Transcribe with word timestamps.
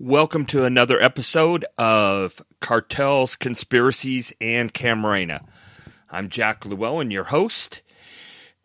Welcome 0.00 0.46
to 0.46 0.64
another 0.64 1.00
episode 1.00 1.64
of 1.78 2.42
Cartels, 2.60 3.38
Conspiracies, 3.38 4.32
and 4.40 4.74
Camarena. 4.74 5.46
I'm 6.10 6.30
Jack 6.30 6.66
Llewellyn, 6.66 7.12
your 7.12 7.22
host, 7.22 7.80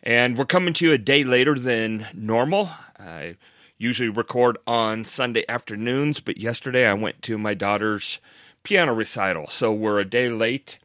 and 0.02 0.36
we're 0.36 0.46
coming 0.46 0.74
to 0.74 0.86
you 0.88 0.94
a 0.94 0.98
day 0.98 1.24
later 1.24 1.54
than 1.54 2.08
normal. 2.16 2.72
I 2.98 3.36
usually 3.78 4.10
record 4.10 4.58
on 4.66 5.04
Sunday 5.04 5.44
afternoons, 5.48 6.20
but 6.20 6.40
yesterday 6.40 6.88
I 6.88 6.94
went 6.94 7.22
to 7.22 7.38
my 7.38 7.54
daughter's 7.54 8.20
piano 8.64 8.96
recital, 8.96 9.46
so 9.50 9.72
we're 9.72 10.00
a 10.00 10.10
day 10.10 10.30
late. 10.30 10.80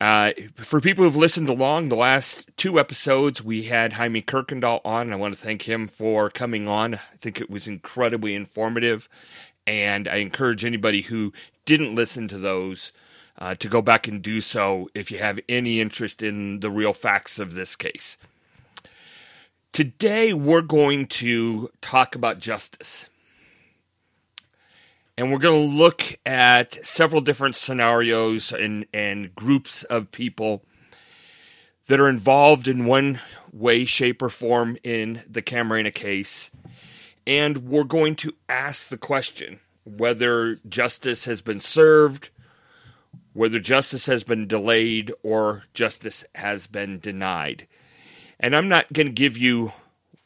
Uh, 0.00 0.32
for 0.54 0.80
people 0.80 1.04
who've 1.04 1.16
listened 1.16 1.48
along, 1.48 1.88
the 1.88 1.96
last 1.96 2.44
two 2.56 2.78
episodes 2.78 3.42
we 3.42 3.64
had 3.64 3.94
Jaime 3.94 4.22
Kuykendall 4.22 4.80
on, 4.84 5.02
and 5.02 5.12
I 5.12 5.16
want 5.16 5.34
to 5.34 5.42
thank 5.42 5.62
him 5.62 5.88
for 5.88 6.30
coming 6.30 6.68
on. 6.68 6.94
I 6.94 7.00
think 7.18 7.40
it 7.40 7.50
was 7.50 7.66
incredibly 7.66 8.36
informative, 8.36 9.08
and 9.66 10.06
I 10.06 10.16
encourage 10.16 10.64
anybody 10.64 11.02
who 11.02 11.32
didn't 11.64 11.96
listen 11.96 12.28
to 12.28 12.38
those 12.38 12.92
uh, 13.38 13.56
to 13.56 13.68
go 13.68 13.82
back 13.82 14.06
and 14.06 14.22
do 14.22 14.40
so 14.40 14.88
if 14.94 15.10
you 15.10 15.18
have 15.18 15.40
any 15.48 15.80
interest 15.80 16.22
in 16.22 16.60
the 16.60 16.70
real 16.70 16.92
facts 16.92 17.40
of 17.40 17.54
this 17.54 17.74
case. 17.74 18.16
Today 19.72 20.32
we're 20.32 20.60
going 20.60 21.06
to 21.06 21.70
talk 21.80 22.14
about 22.14 22.38
justice 22.38 23.08
and 25.18 25.32
we're 25.32 25.38
going 25.38 25.68
to 25.68 25.76
look 25.76 26.16
at 26.24 26.86
several 26.86 27.20
different 27.20 27.56
scenarios 27.56 28.52
and, 28.52 28.86
and 28.94 29.34
groups 29.34 29.82
of 29.82 30.12
people 30.12 30.62
that 31.88 31.98
are 31.98 32.08
involved 32.08 32.68
in 32.68 32.86
one 32.86 33.18
way, 33.52 33.84
shape, 33.84 34.22
or 34.22 34.28
form 34.28 34.78
in 34.84 35.20
the 35.28 35.42
Camarena 35.42 35.92
case. 35.92 36.52
And 37.26 37.66
we're 37.68 37.82
going 37.82 38.14
to 38.16 38.32
ask 38.48 38.88
the 38.88 38.96
question 38.96 39.58
whether 39.82 40.60
justice 40.68 41.24
has 41.24 41.42
been 41.42 41.58
served, 41.58 42.28
whether 43.32 43.58
justice 43.58 44.06
has 44.06 44.22
been 44.22 44.46
delayed, 44.46 45.12
or 45.24 45.64
justice 45.74 46.24
has 46.36 46.68
been 46.68 47.00
denied. 47.00 47.66
And 48.38 48.54
I'm 48.54 48.68
not 48.68 48.92
going 48.92 49.08
to 49.08 49.12
give 49.12 49.36
you 49.36 49.72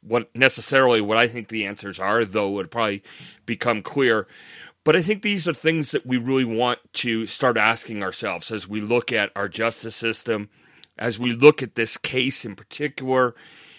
what 0.02 0.34
necessarily 0.36 1.00
what 1.00 1.16
I 1.16 1.28
think 1.28 1.48
the 1.48 1.64
answers 1.64 1.98
are, 1.98 2.26
though 2.26 2.58
it'll 2.58 2.68
probably 2.68 3.02
become 3.46 3.82
clear. 3.82 4.26
But 4.84 4.96
I 4.96 5.02
think 5.02 5.22
these 5.22 5.46
are 5.46 5.54
things 5.54 5.92
that 5.92 6.06
we 6.06 6.16
really 6.16 6.44
want 6.44 6.80
to 6.94 7.26
start 7.26 7.56
asking 7.56 8.02
ourselves 8.02 8.50
as 8.50 8.66
we 8.66 8.80
look 8.80 9.12
at 9.12 9.30
our 9.36 9.48
justice 9.48 9.94
system, 9.94 10.48
as 10.98 11.18
we 11.18 11.32
look 11.32 11.62
at 11.62 11.76
this 11.76 11.96
case 11.96 12.44
in 12.44 12.56
particular, 12.56 13.34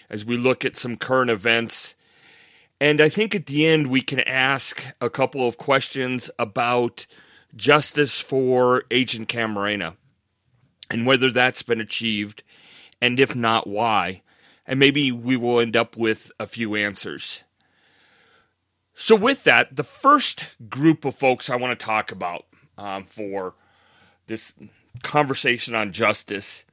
as 0.08 0.24
we 0.24 0.38
look 0.38 0.64
at 0.64 0.76
some 0.76 0.96
current 0.96 1.30
events. 1.30 1.94
And 2.80 3.00
I 3.00 3.08
think 3.08 3.34
at 3.34 3.46
the 3.46 3.66
end, 3.66 3.88
we 3.88 4.00
can 4.00 4.20
ask 4.20 4.82
a 5.00 5.10
couple 5.10 5.46
of 5.46 5.58
questions 5.58 6.30
about 6.38 7.06
justice 7.54 8.18
for 8.18 8.84
Agent 8.90 9.28
Camarena 9.28 9.96
and 10.90 11.06
whether 11.06 11.30
that's 11.30 11.62
been 11.62 11.80
achieved, 11.80 12.42
and 13.00 13.20
if 13.20 13.34
not, 13.34 13.66
why. 13.66 14.22
And 14.66 14.78
maybe 14.80 15.12
we 15.12 15.36
will 15.36 15.60
end 15.60 15.76
up 15.76 15.96
with 15.96 16.32
a 16.40 16.46
few 16.46 16.74
answers. 16.74 17.44
So, 18.96 19.16
with 19.16 19.44
that, 19.44 19.74
the 19.74 19.84
first 19.84 20.50
group 20.68 21.04
of 21.04 21.14
folks 21.14 21.50
I 21.50 21.56
want 21.56 21.78
to 21.78 21.84
talk 21.84 22.12
about 22.12 22.46
um, 22.78 23.04
for 23.04 23.54
this 24.26 24.54
conversation 25.02 25.74
on 25.74 25.92
justice 25.92 26.64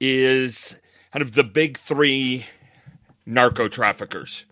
is 0.00 0.76
kind 1.12 1.22
of 1.22 1.32
the 1.32 1.44
big 1.44 1.78
three 1.78 2.46
narco 3.26 3.68
traffickers. 3.68 4.44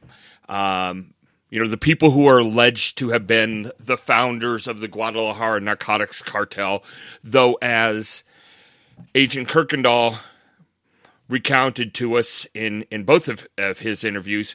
Um, 0.49 1.15
you 1.49 1.61
know, 1.61 1.69
the 1.69 1.77
people 1.77 2.11
who 2.11 2.27
are 2.27 2.39
alleged 2.39 2.99
to 2.99 3.11
have 3.11 3.27
been 3.27 3.71
the 3.79 3.97
founders 3.97 4.69
of 4.69 4.81
the 4.81 4.89
Guadalajara 4.89 5.61
narcotics 5.61 6.23
cartel, 6.23 6.85
though, 7.25 7.59
as 7.61 8.23
Agent 9.15 9.49
Kuykendall 9.49 10.19
recounted 11.29 11.95
to 11.95 12.19
us 12.19 12.47
in, 12.55 12.83
in 12.91 13.05
both 13.05 13.29
of, 13.29 13.47
of 13.59 13.79
his 13.79 14.05
interviews, 14.05 14.55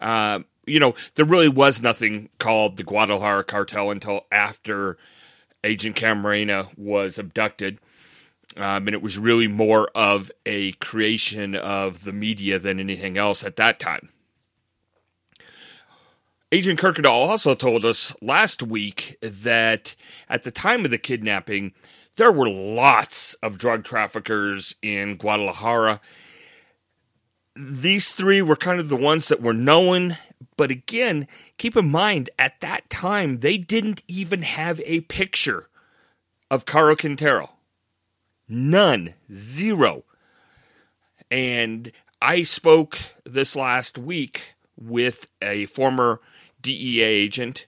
uh, 0.00 0.40
you 0.66 0.78
know, 0.78 0.94
there 1.14 1.24
really 1.24 1.48
was 1.48 1.82
nothing 1.82 2.28
called 2.38 2.76
the 2.76 2.84
Guadalajara 2.84 3.44
cartel 3.44 3.90
until 3.90 4.26
after 4.30 4.98
Agent 5.64 5.96
Camarena 5.96 6.68
was 6.76 7.18
abducted. 7.18 7.78
Um, 8.56 8.88
and 8.88 8.94
it 8.94 9.02
was 9.02 9.16
really 9.16 9.46
more 9.46 9.88
of 9.94 10.32
a 10.44 10.72
creation 10.72 11.54
of 11.54 12.04
the 12.04 12.12
media 12.12 12.58
than 12.58 12.80
anything 12.80 13.16
else 13.16 13.44
at 13.44 13.56
that 13.56 13.78
time. 13.78 14.08
Agent 16.52 16.80
Kuykendall 16.80 17.28
also 17.28 17.54
told 17.54 17.84
us 17.84 18.12
last 18.20 18.60
week 18.60 19.16
that 19.22 19.94
at 20.28 20.42
the 20.42 20.50
time 20.50 20.84
of 20.84 20.90
the 20.90 20.98
kidnapping, 20.98 21.72
there 22.16 22.32
were 22.32 22.48
lots 22.48 23.34
of 23.34 23.56
drug 23.56 23.84
traffickers 23.84 24.74
in 24.82 25.16
Guadalajara. 25.16 26.00
These 27.54 28.10
three 28.10 28.42
were 28.42 28.56
kind 28.56 28.80
of 28.80 28.88
the 28.88 28.96
ones 28.96 29.28
that 29.28 29.42
were 29.42 29.52
known 29.52 30.18
but 30.56 30.70
again, 30.70 31.26
keep 31.58 31.76
in 31.76 31.90
mind, 31.90 32.30
at 32.38 32.60
that 32.60 32.88
time, 32.90 33.40
they 33.40 33.58
didn't 33.58 34.02
even 34.08 34.42
have 34.42 34.80
a 34.84 35.00
picture 35.02 35.68
of 36.50 36.66
Caro 36.66 36.96
Quintero. 36.96 37.50
None. 38.48 39.14
Zero. 39.32 40.04
And 41.30 41.92
I 42.20 42.42
spoke 42.42 42.98
this 43.24 43.54
last 43.54 43.96
week 43.96 44.42
with 44.76 45.26
a 45.40 45.66
former 45.66 46.20
DEA 46.60 47.02
agent 47.02 47.66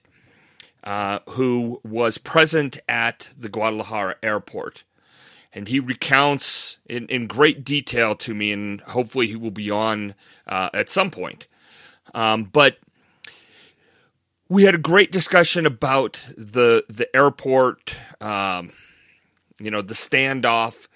uh, 0.83 1.19
who 1.29 1.79
was 1.83 2.17
present 2.17 2.79
at 2.89 3.29
the 3.37 3.49
Guadalajara 3.49 4.15
airport. 4.21 4.83
And 5.53 5.67
he 5.67 5.79
recounts 5.79 6.77
in, 6.87 7.07
in 7.07 7.27
great 7.27 7.63
detail 7.63 8.15
to 8.15 8.33
me, 8.33 8.51
and 8.51 8.81
hopefully 8.81 9.27
he 9.27 9.35
will 9.35 9.51
be 9.51 9.69
on 9.69 10.15
uh, 10.47 10.69
at 10.73 10.89
some 10.89 11.11
point 11.11 11.47
um, 12.13 12.45
but 12.45 12.77
we 14.49 14.63
had 14.63 14.75
a 14.75 14.79
great 14.79 15.11
discussion 15.11 15.65
about 15.65 16.19
the 16.37 16.85
the 16.89 17.13
airport, 17.15 17.95
um, 18.21 18.71
you 19.59 19.71
know, 19.71 19.81
the 19.81 19.93
standoff. 19.93 20.87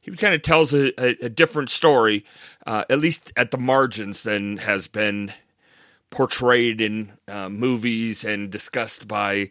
He 0.00 0.10
kind 0.16 0.34
of 0.34 0.42
tells 0.42 0.74
a, 0.74 0.92
a, 1.02 1.26
a 1.26 1.28
different 1.28 1.70
story, 1.70 2.24
uh, 2.66 2.84
at 2.90 2.98
least 2.98 3.32
at 3.36 3.50
the 3.50 3.58
margins, 3.58 4.22
than 4.22 4.58
has 4.58 4.86
been 4.86 5.32
portrayed 6.10 6.80
in 6.80 7.12
uh, 7.26 7.48
movies 7.48 8.22
and 8.24 8.50
discussed 8.50 9.08
by 9.08 9.50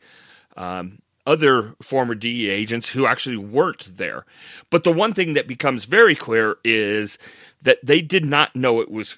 um, 0.56 1.00
other 1.26 1.76
former 1.82 2.16
DEA 2.16 2.50
agents 2.50 2.90
who 2.90 3.06
actually 3.06 3.38
weren't 3.38 3.98
there. 3.98 4.26
But 4.70 4.84
the 4.84 4.92
one 4.92 5.14
thing 5.14 5.34
that 5.34 5.48
becomes 5.48 5.86
very 5.86 6.16
clear 6.16 6.58
is 6.64 7.18
that 7.62 7.80
they 7.84 8.02
did 8.02 8.26
not 8.26 8.56
know 8.56 8.80
it 8.80 8.92
was 8.92 9.18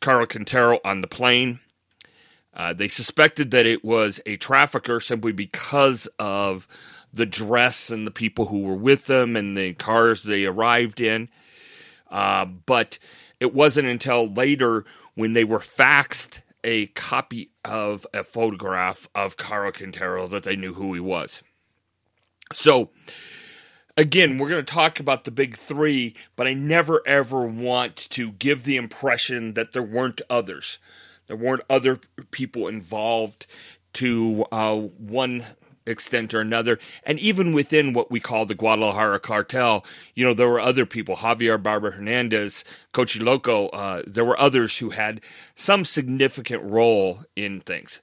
Caro 0.00 0.26
Quintero 0.26 0.80
on 0.84 1.00
the 1.00 1.06
plane. 1.06 1.60
Uh, 2.52 2.72
they 2.72 2.88
suspected 2.88 3.50
that 3.50 3.66
it 3.66 3.84
was 3.84 4.20
a 4.26 4.36
trafficker 4.36 5.00
simply 5.00 5.32
because 5.32 6.06
of 6.18 6.68
the 7.12 7.26
dress 7.26 7.90
and 7.90 8.06
the 8.06 8.12
people 8.12 8.46
who 8.46 8.60
were 8.60 8.74
with 8.74 9.06
them 9.06 9.36
and 9.36 9.56
the 9.56 9.72
cars 9.74 10.22
they 10.22 10.44
arrived 10.44 11.00
in. 11.00 11.28
Uh, 12.10 12.44
but 12.44 12.98
it 13.40 13.54
wasn't 13.54 13.88
until 13.88 14.32
later 14.32 14.84
when 15.14 15.32
they 15.32 15.44
were 15.44 15.58
faxed 15.58 16.40
a 16.62 16.86
copy 16.88 17.50
of 17.64 18.06
a 18.14 18.24
photograph 18.24 19.08
of 19.14 19.36
Caro 19.36 19.70
Quintero 19.70 20.26
that 20.28 20.44
they 20.44 20.56
knew 20.56 20.74
who 20.74 20.94
he 20.94 21.00
was. 21.00 21.42
So, 22.52 22.90
again, 23.96 24.38
we're 24.38 24.48
going 24.48 24.64
to 24.64 24.72
talk 24.72 25.00
about 25.00 25.24
the 25.24 25.30
big 25.30 25.56
three, 25.56 26.14
but 26.36 26.46
I 26.46 26.54
never 26.54 27.02
ever 27.06 27.46
want 27.46 27.96
to 28.10 28.32
give 28.32 28.64
the 28.64 28.76
impression 28.76 29.54
that 29.54 29.72
there 29.72 29.82
weren't 29.82 30.20
others. 30.28 30.78
There 31.26 31.36
weren't 31.36 31.62
other 31.70 32.00
people 32.30 32.68
involved 32.68 33.46
to 33.94 34.44
uh, 34.52 34.76
one 34.76 35.44
extent 35.86 36.34
or 36.34 36.40
another. 36.40 36.78
And 37.04 37.18
even 37.18 37.52
within 37.52 37.92
what 37.92 38.10
we 38.10 38.20
call 38.20 38.46
the 38.46 38.54
Guadalajara 38.54 39.20
cartel, 39.20 39.84
you 40.14 40.24
know, 40.24 40.34
there 40.34 40.48
were 40.48 40.60
other 40.60 40.86
people, 40.86 41.16
Javier 41.16 41.62
Barba 41.62 41.90
Hernandez, 41.90 42.64
Cochi 42.92 43.20
Loco, 43.20 43.68
uh, 43.68 44.02
there 44.06 44.24
were 44.24 44.38
others 44.40 44.78
who 44.78 44.90
had 44.90 45.20
some 45.54 45.84
significant 45.84 46.62
role 46.62 47.24
in 47.36 47.60
things. 47.60 48.00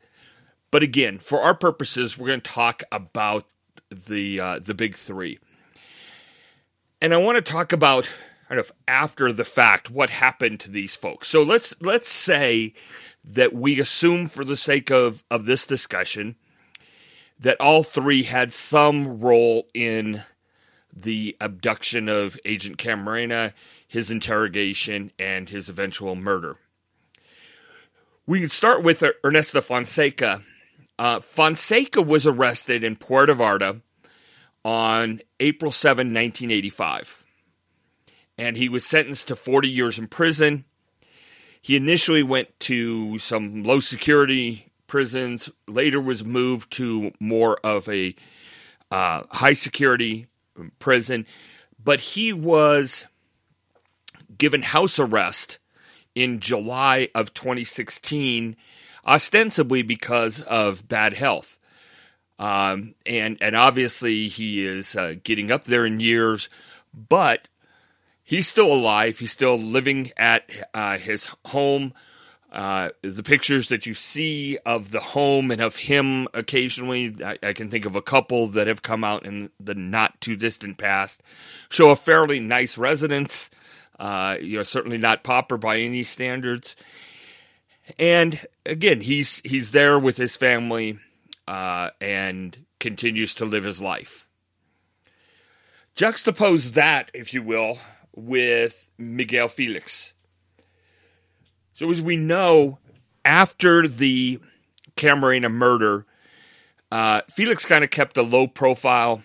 But 0.69 0.83
again, 0.83 1.19
for 1.19 1.41
our 1.41 1.55
purposes, 1.55 2.17
we're 2.17 2.27
going 2.27 2.41
to 2.41 2.51
talk 2.51 2.83
about 2.91 3.45
the 3.89 4.39
uh, 4.39 4.59
the 4.59 4.73
big 4.73 4.95
three. 4.95 5.37
And 7.01 7.15
I 7.15 7.18
want 7.18 7.44
to 7.44 7.51
talk 7.51 7.74
about 7.74 8.07
kind 8.48 8.59
of 8.59 8.71
after 8.88 9.33
the 9.33 9.44
fact 9.44 9.89
what 9.89 10.12
happened 10.12 10.59
to 10.59 10.69
these 10.69 10.95
folks. 10.95 11.27
So 11.27 11.42
let's 11.42 11.74
let's 11.81 12.09
say 12.09 12.74
that 13.24 13.53
we 13.53 13.80
assume 13.80 14.27
for 14.27 14.45
the 14.45 14.57
sake 14.57 14.92
of 14.92 15.24
of 15.31 15.45
this 15.45 15.65
discussion 15.65 16.36
that 17.39 17.59
all 17.59 17.81
three 17.81 18.21
had 18.24 18.53
some 18.53 19.19
role 19.19 19.68
in 19.74 20.21
the 20.94 21.36
abduction 21.42 22.07
of 22.07 22.38
Agent 22.45 22.77
Camarena, 22.77 23.54
his 23.88 24.12
interrogation, 24.12 25.12
and 25.18 25.50
his 25.50 25.69
eventual 25.69 26.15
murder. 26.15 26.57
We 28.27 28.42
can 28.42 28.50
start 28.50 28.83
with 28.83 29.04
Ernesto 29.25 29.62
Fonseca. 29.62 30.44
Uh, 31.00 31.19
Fonseca 31.21 32.01
was 32.04 32.27
arrested 32.27 32.83
in 32.83 32.95
Puerto 32.95 33.33
Vallarta 33.33 33.81
on 34.63 35.19
April 35.39 35.71
7, 35.71 36.07
1985. 36.07 37.23
And 38.37 38.57
he 38.57 38.69
was 38.69 38.85
sentenced 38.85 39.27
to 39.27 39.35
40 39.35 39.69
years 39.69 39.99
in 39.99 40.07
prison. 40.07 40.65
He 41.61 41.75
initially 41.75 42.23
went 42.23 42.59
to 42.61 43.19
some 43.19 43.63
low 43.63 43.79
security 43.79 44.71
prisons, 44.87 45.49
later 45.67 46.01
was 46.01 46.25
moved 46.25 46.71
to 46.73 47.11
more 47.19 47.57
of 47.63 47.87
a 47.87 48.15
uh, 48.89 49.23
high 49.29 49.53
security 49.53 50.27
prison. 50.79 51.25
But 51.81 52.01
he 52.01 52.33
was 52.33 53.05
given 54.37 54.61
house 54.63 54.99
arrest 54.99 55.59
in 56.15 56.39
July 56.39 57.09
of 57.15 57.33
2016, 57.33 58.55
ostensibly 59.05 59.81
because 59.81 60.41
of 60.41 60.87
bad 60.87 61.13
health. 61.13 61.57
Um, 62.39 62.95
and 63.06 63.38
and 63.39 63.56
obviously 63.56 64.28
he 64.28 64.66
is 64.66 64.95
uh, 64.95 65.16
getting 65.24 65.51
up 65.51 65.66
there 65.66 65.86
in 65.86 66.00
years, 66.00 66.50
but 66.94 67.48
he's 68.24 68.48
still 68.48 68.74
alive. 68.74 69.19
He's 69.19 69.31
still 69.31 69.57
living 69.57 70.12
at 70.18 70.50
uh, 70.74 70.98
his 70.98 71.30
home. 71.45 71.94
Uh, 72.51 72.89
the 73.01 73.24
pictures 73.24 73.69
that 73.69 73.86
you 73.86 73.94
see 73.94 74.57
of 74.66 74.92
the 74.92 75.00
home 75.00 75.51
and 75.51 75.62
of 75.62 75.78
him 75.78 76.28
occasionally, 76.33 77.16
I, 77.24 77.38
I, 77.42 77.54
can 77.54 77.69
think 77.69 77.86
of 77.86 77.95
a 77.95 78.01
couple 78.01 78.48
that 78.48 78.68
have 78.68 78.81
come 78.81 79.06
out 79.06 79.25
in 79.25 79.51
the 79.57 79.74
not 79.74 80.19
too 80.19 80.36
distant 80.36 80.78
past, 80.78 81.24
show 81.69 81.92
a 81.92 81.95
fairly 81.95 82.42
nice 82.42 82.78
residence. 82.78 83.50
Uh, 83.98 84.36
you 84.42 84.57
know, 84.57 84.63
certainly 84.63 84.98
not 84.98 85.24
pauper 85.24 85.57
by 85.57 85.78
any 85.78 86.04
standards. 86.04 86.75
And 87.98 88.45
again, 88.66 89.00
he's 89.01 89.42
he's 89.45 89.72
there 89.72 89.98
with 89.98 90.18
his 90.18 90.36
family 90.36 90.98
uh, 91.47 91.89
and 91.99 92.65
continues 92.79 93.33
to 93.35 93.45
live 93.45 93.63
his 93.63 93.81
life. 93.81 94.27
Juxtapose 95.95 96.73
that, 96.73 97.11
if 97.13 97.33
you 97.33 97.43
will, 97.43 97.77
with 98.15 98.89
Miguel 98.97 99.47
Felix. 99.47 100.13
So, 101.73 101.89
as 101.91 102.01
we 102.01 102.15
know, 102.15 102.79
after 103.25 103.88
the 103.88 104.39
Camarena 104.95 105.51
murder, 105.51 106.05
uh, 106.91 107.21
Felix 107.29 107.65
kind 107.65 107.83
of 107.83 107.89
kept 107.89 108.17
a 108.17 108.21
low 108.21 108.47
profile, 108.47 109.23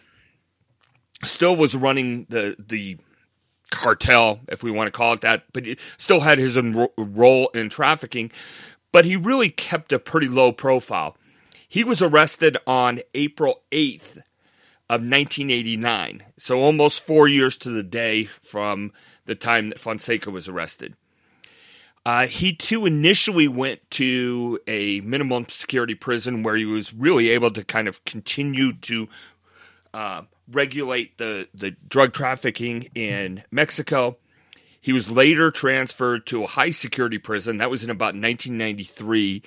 still 1.24 1.56
was 1.56 1.74
running 1.74 2.26
the, 2.28 2.56
the 2.58 2.98
cartel, 3.70 4.40
if 4.48 4.62
we 4.62 4.70
want 4.70 4.86
to 4.86 4.92
call 4.92 5.12
it 5.12 5.20
that, 5.22 5.44
but 5.52 5.66
he 5.66 5.76
still 5.98 6.20
had 6.20 6.38
his 6.38 6.56
role 6.96 7.48
in 7.48 7.69
trafficking, 7.69 8.30
but 8.92 9.04
he 9.04 9.16
really 9.16 9.50
kept 9.50 9.92
a 9.92 9.98
pretty 9.98 10.28
low 10.28 10.52
profile. 10.52 11.16
He 11.68 11.84
was 11.84 12.02
arrested 12.02 12.56
on 12.66 13.00
April 13.14 13.62
8th 13.72 14.16
of 14.88 15.02
1989, 15.02 16.22
so 16.38 16.60
almost 16.60 17.00
four 17.00 17.26
years 17.26 17.56
to 17.58 17.70
the 17.70 17.82
day 17.82 18.26
from 18.26 18.92
the 19.24 19.34
time 19.34 19.70
that 19.70 19.80
Fonseca 19.80 20.30
was 20.30 20.46
arrested. 20.46 20.94
Uh, 22.04 22.28
he 22.28 22.54
too 22.54 22.86
initially 22.86 23.48
went 23.48 23.80
to 23.90 24.60
a 24.68 25.00
minimum 25.00 25.44
security 25.48 25.96
prison 25.96 26.44
where 26.44 26.54
he 26.54 26.64
was 26.64 26.94
really 26.94 27.30
able 27.30 27.50
to 27.50 27.64
kind 27.64 27.88
of 27.88 28.04
continue 28.04 28.72
to 28.74 29.08
uh, 29.92 30.22
regulate 30.48 31.19
the, 31.19 31.48
the 31.52 31.72
drug 31.88 32.12
trafficking 32.12 32.82
in 32.94 33.42
Mexico. 33.50 34.16
He 34.80 34.92
was 34.92 35.10
later 35.10 35.50
transferred 35.50 36.26
to 36.26 36.44
a 36.44 36.46
high 36.46 36.70
security 36.70 37.19
prison. 37.19 37.56
That 37.56 37.70
was 37.70 37.82
in 37.82 37.90
about 37.90 38.14
1993. 38.14 39.42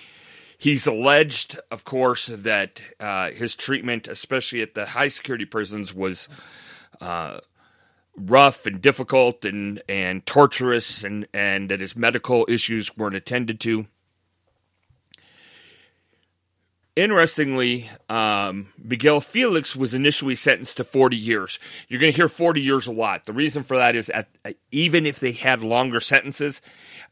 He's 0.59 0.85
alleged, 0.85 1.57
of 1.71 1.85
course, 1.85 2.25
that 2.25 2.81
uh, 2.99 3.31
his 3.31 3.55
treatment, 3.55 4.09
especially 4.09 4.61
at 4.61 4.73
the 4.73 4.87
high 4.87 5.07
security 5.07 5.45
prisons, 5.45 5.93
was 5.93 6.27
uh, 6.99 7.39
rough 8.17 8.65
and 8.65 8.81
difficult 8.81 9.45
and, 9.45 9.81
and 9.87 10.25
torturous, 10.25 11.05
and, 11.05 11.25
and 11.33 11.69
that 11.69 11.79
his 11.79 11.95
medical 11.95 12.45
issues 12.49 12.97
weren't 12.97 13.15
attended 13.15 13.61
to. 13.61 13.87
Interestingly, 16.97 17.89
um, 18.09 18.67
Miguel 18.77 19.21
Felix 19.21 19.77
was 19.77 19.93
initially 19.93 20.35
sentenced 20.35 20.75
to 20.75 20.83
40 20.83 21.15
years. 21.15 21.57
You're 21.87 22.01
going 22.01 22.11
to 22.11 22.15
hear 22.17 22.27
40 22.27 22.59
years 22.59 22.85
a 22.85 22.91
lot. 22.91 23.25
The 23.25 23.31
reason 23.31 23.63
for 23.63 23.77
that 23.77 23.95
is, 23.95 24.09
at, 24.09 24.27
even 24.71 25.05
if 25.05 25.21
they 25.21 25.31
had 25.31 25.61
longer 25.61 26.01
sentences, 26.01 26.61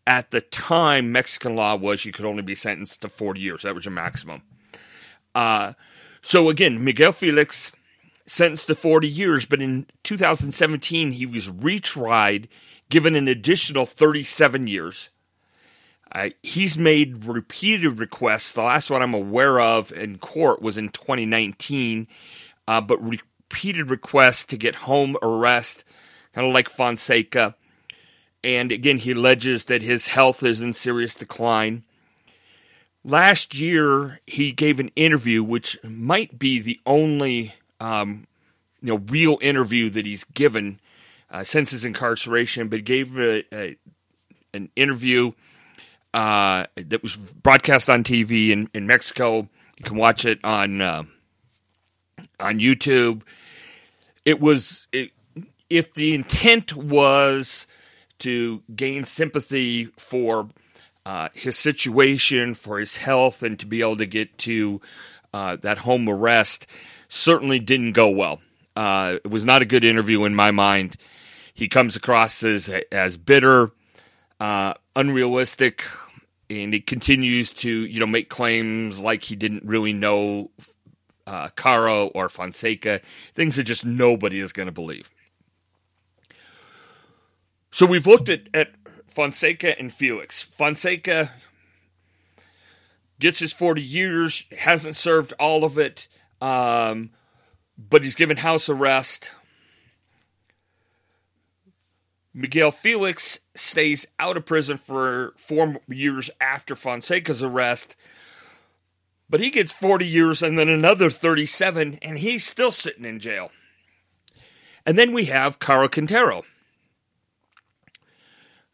at 0.08 0.32
the 0.32 0.40
time, 0.40 1.12
Mexican 1.12 1.56
law 1.56 1.76
was 1.76 2.06
you 2.06 2.14
could 2.14 2.26
only 2.26 2.42
be 2.42 2.56
sentenced 2.56 3.02
to 3.02 3.10
40 3.10 3.42
years. 3.42 3.64
That 3.64 3.76
was 3.76 3.84
your 3.84 3.92
maximum. 3.92 4.42
Uh, 5.36 5.74
so 6.22 6.50
again, 6.50 6.84
Miguel 6.84 7.12
Felix 7.12 7.74
sentenced 8.26 8.68
to 8.68 8.76
40 8.76 9.08
years, 9.08 9.46
but 9.46 9.62
in 9.62 9.86
2017, 10.04 11.12
he 11.12 11.26
was 11.26 11.50
retried, 11.50 12.48
given 12.90 13.16
an 13.16 13.28
additional 13.28 13.86
37 13.86 14.68
years. 14.68 15.10
Uh, 16.10 16.30
he's 16.42 16.78
made 16.78 17.26
repeated 17.26 18.00
requests. 18.00 18.54
The 18.54 18.64
last 18.64 18.90
one 18.90 19.02
I'm 19.02 19.14
aware 19.14 19.60
of 19.60 19.92
in 19.92 20.20
court 20.20 20.62
was 20.62 20.78
in 20.78 20.88
2019, 20.88 22.08
uh, 22.66 22.80
but 22.80 23.04
repeated 23.04 23.90
requests 23.90 24.46
to 24.46 24.58
get 24.58 24.74
home 24.74 25.18
arrest, 25.22 25.84
kind 26.34 26.48
of 26.48 26.54
like 26.54 26.70
Fonseca. 26.70 27.56
And 28.44 28.72
again, 28.72 28.98
he 28.98 29.12
alleges 29.12 29.66
that 29.66 29.82
his 29.82 30.08
health 30.08 30.44
is 30.44 30.62
in 30.62 30.74
serious 30.74 31.16
decline. 31.16 31.84
Last 33.04 33.56
year, 33.56 34.20
he 34.28 34.52
gave 34.52 34.80
an 34.80 34.92
interview, 34.96 35.44
which 35.44 35.78
might 35.84 36.38
be 36.38 36.60
the 36.60 36.80
only 36.86 37.54
um, 37.80 38.28
you 38.82 38.90
know 38.90 39.04
real 39.08 39.38
interview 39.42 39.90
that 39.90 40.06
he's 40.06 40.24
given 40.24 40.80
uh, 41.32 41.44
since 41.44 41.72
his 41.72 41.86
incarceration. 41.86 42.68
But 42.68 42.84
gave 42.84 43.18
a, 43.18 43.44
a, 43.54 43.78
an 44.54 44.70
interview 44.76 45.32
uh, 46.14 46.66
that 46.76 47.04
was 47.04 47.16
broadcast 47.16 47.90
on 47.90 48.04
TV 48.04 48.50
in, 48.50 48.70
in 48.74 48.88
Mexico. 48.88 49.48
You 49.78 49.84
can 49.84 49.98
watch 49.98 50.26
it 50.26 50.40
on 50.44 50.82
uh, 50.82 51.04
on 52.40 52.60
YouTube. 52.60 53.22
It 54.26 54.40
was 54.40 54.88
it, 54.92 55.12
if 55.70 55.94
the 55.94 56.14
intent 56.14 56.76
was 56.76 57.67
to 58.20 58.62
gain 58.76 59.06
sympathy 59.06 59.86
for 59.98 60.50
uh, 61.06 61.30
his 61.34 61.58
situation, 61.58 62.54
for 62.54 62.80
his 62.80 62.98
health, 62.98 63.44
and 63.44 63.60
to 63.60 63.66
be 63.66 63.82
able 63.82 63.98
to 63.98 64.06
get 64.06 64.38
to 64.40 64.82
uh, 65.34 65.56
that 65.58 65.78
home 65.78 66.10
arrest, 66.10 66.68
certainly 67.08 67.60
didn't 67.60 67.94
go 67.94 68.10
well. 68.10 68.42
Uh, 68.76 69.18
it 69.24 69.30
was 69.30 69.46
not 69.46 69.62
a 69.62 69.66
good 69.66 69.84
interview 69.84 70.26
in 70.26 70.36
my 70.36 70.52
mind. 70.52 70.98
He 71.54 71.68
comes 71.68 71.96
across 71.96 72.44
as 72.44 72.70
as 72.92 73.18
bitter, 73.18 73.72
uh, 74.40 74.74
unrealistic, 74.96 75.84
and 76.50 76.74
he 76.74 76.82
continues 76.82 77.52
to 77.54 77.70
you 77.70 78.00
know 78.00 78.06
make 78.06 78.30
claims 78.30 79.00
like 79.00 79.24
he 79.24 79.36
didn't 79.36 79.64
really 79.64 79.94
know 79.94 80.52
uh, 81.26 81.50
Caro 81.56 82.08
or 82.08 82.30
Fonseca, 82.30 83.02
things 83.36 83.56
that 83.56 83.64
just 83.64 83.86
nobody 83.86 84.40
is 84.40 84.54
going 84.54 84.68
to 84.68 84.72
believe. 84.72 85.10
So 87.72 87.86
we've 87.86 88.08
looked 88.08 88.30
at, 88.30 88.48
at 88.54 88.72
Fonseca 89.08 89.78
and 89.80 89.92
Felix. 89.92 90.42
Fonseca 90.42 91.32
gets 93.20 93.40
his 93.40 93.54
40 93.54 93.82
years, 93.82 94.46
hasn't 94.58 94.96
served 94.96 95.34
all 95.40 95.64
of 95.64 95.78
it, 95.78 96.08
um, 96.42 97.12
but 97.78 98.04
he's 98.04 98.16
given 98.16 98.38
house 98.38 98.70
arrest. 98.70 99.32
Miguel 102.34 102.72
Felix 102.72 103.40
stays 103.56 104.06
out 104.20 104.38
of 104.38 104.46
prison 104.46 104.78
for 104.78 105.34
four 105.38 105.82
years 105.88 106.30
after 106.40 106.76
Fonseca's 106.76 107.42
arrest, 107.42 107.96
but 109.28 109.40
he 109.40 109.50
gets 109.50 109.74
40 109.74 110.06
years 110.06 110.44
and 110.44 110.58
then 110.58 110.70
another 110.70 111.10
37, 111.10 111.98
and 112.04 112.20
he's 112.20 112.46
still 112.46 112.72
sitting 112.72 113.06
in 113.06 113.20
jail. 113.20 113.52
And 114.86 114.98
then 114.98 115.12
we 115.14 115.26
have 115.26 115.60
Caro 115.60 115.90
Quintero. 115.90 116.44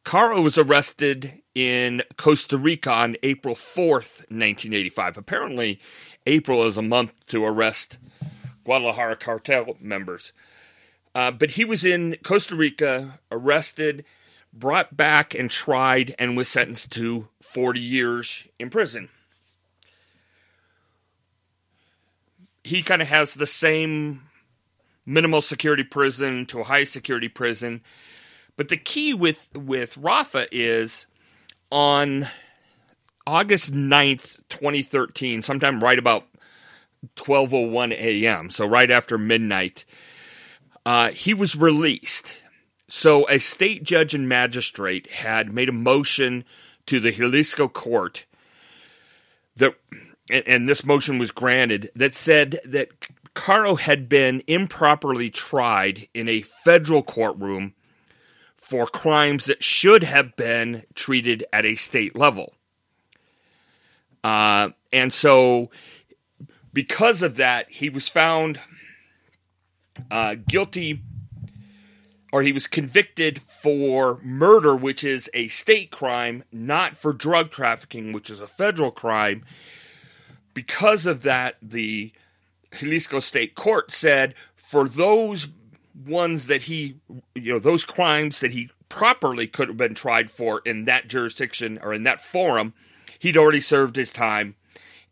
Caro 0.04 0.42
was 0.42 0.58
arrested 0.58 1.42
in 1.56 2.04
Costa 2.18 2.58
Rica 2.58 2.92
on 2.92 3.16
April 3.24 3.56
4th, 3.56 4.20
1985. 4.30 5.18
Apparently, 5.18 5.80
April 6.26 6.66
is 6.66 6.78
a 6.78 6.82
month 6.82 7.26
to 7.28 7.46
arrest 7.46 7.98
Guadalajara 8.66 9.16
cartel 9.16 9.78
members. 9.80 10.34
Uh, 11.16 11.32
but 11.32 11.52
he 11.52 11.64
was 11.64 11.86
in 11.86 12.18
Costa 12.24 12.56
Rica, 12.56 13.20
arrested, 13.32 14.04
brought 14.52 14.98
back, 14.98 15.34
and 15.34 15.50
tried, 15.50 16.16
and 16.20 16.36
was 16.36 16.50
sentenced 16.50 16.92
to 16.92 17.28
40 17.42 17.80
years 17.80 18.48
in 18.60 18.70
prison. 18.70 19.10
He 22.64 22.82
kind 22.82 23.02
of 23.02 23.08
has 23.08 23.36
the 23.36 23.46
same 23.46 24.24
minimal 25.06 25.42
security 25.42 25.84
prison 25.84 26.46
to 26.48 26.62
a 26.62 26.64
high 26.64 26.86
security 26.86 27.28
prison. 27.28 27.82
But 28.56 28.70
the 28.70 28.78
key 28.78 29.14
with, 29.14 29.50
with 29.56 29.98
Rafa 29.98 30.48
is 30.52 31.08
on 31.72 32.28
August 33.26 33.74
9th, 33.74 34.40
2013, 34.50 35.42
sometime 35.42 35.84
right 35.84 35.98
about 35.98 36.26
12:01 37.16 37.92
a.m., 37.94 38.50
so 38.50 38.66
right 38.66 38.90
after 38.90 39.18
midnight, 39.18 39.86
uh, 40.86 41.10
he 41.12 41.34
was 41.34 41.56
released. 41.56 42.38
So 42.90 43.28
a 43.30 43.40
state 43.40 43.84
judge 43.84 44.14
and 44.14 44.30
magistrate 44.30 45.12
had 45.12 45.54
made 45.54 45.70
a 45.70 45.74
motion 45.74 46.46
to 46.86 47.00
the 47.00 47.12
Jalisco 47.12 47.68
court 47.68 48.26
that, 49.56 49.74
and 50.30 50.70
this 50.70 50.86
motion 50.86 51.18
was 51.18 51.32
granted, 51.32 51.90
that 51.96 52.14
said 52.14 52.60
that 52.66 52.90
Caro 53.34 53.76
had 53.76 54.08
been 54.08 54.44
improperly 54.48 55.30
tried 55.30 56.08
in 56.14 56.30
a 56.30 56.42
federal 56.42 57.04
courtroom 57.04 57.74
for 58.74 58.88
crimes 58.88 59.46
that 59.46 59.64
should 59.64 60.04
have 60.04 60.36
been 60.36 60.84
treated 60.96 61.46
at 61.54 61.64
a 61.64 61.76
state 61.76 62.16
level. 62.16 62.56
Uh, 64.24 64.70
and 64.92 65.14
so, 65.14 65.70
because 66.74 67.22
of 67.22 67.36
that, 67.36 67.70
he 67.70 67.88
was 67.88 68.10
found 68.10 68.60
uh, 70.10 70.38
guilty 70.48 71.04
or 72.32 72.42
he 72.42 72.52
was 72.52 72.66
convicted 72.66 73.44
for 73.44 74.20
murder, 74.24 74.76
which 74.76 75.04
is 75.04 75.30
a 75.36 75.50
state 75.50 75.92
crime, 75.92 76.44
not 76.52 76.98
for 76.98 77.14
drug 77.14 77.52
trafficking, 77.52 78.12
which 78.12 78.28
is 78.28 78.40
a 78.40 78.48
federal 78.48 78.90
crime. 78.90 79.46
Because 80.56 81.06
of 81.06 81.22
that, 81.22 81.58
the 81.62 82.12
Jalisco 82.72 83.20
State 83.20 83.54
Court 83.54 83.92
said 83.92 84.34
for 84.56 84.90
those 84.90 85.48
ones 86.06 86.48
that 86.48 86.64
he, 86.64 86.96
you 87.36 87.54
know, 87.54 87.60
those 87.60 87.86
crimes 87.86 88.40
that 88.40 88.52
he 88.52 88.70
properly 88.90 89.48
could 89.48 89.68
have 89.68 89.78
been 89.78 89.96
tried 89.96 90.30
for 90.30 90.62
in 90.66 90.86
that 90.86 91.08
jurisdiction 91.08 91.80
or 91.82 91.94
in 91.94 92.04
that 92.04 92.22
forum, 92.22 92.74
he'd 93.20 93.38
already 93.38 93.62
served 93.62 93.96
his 93.96 94.12
time 94.12 94.56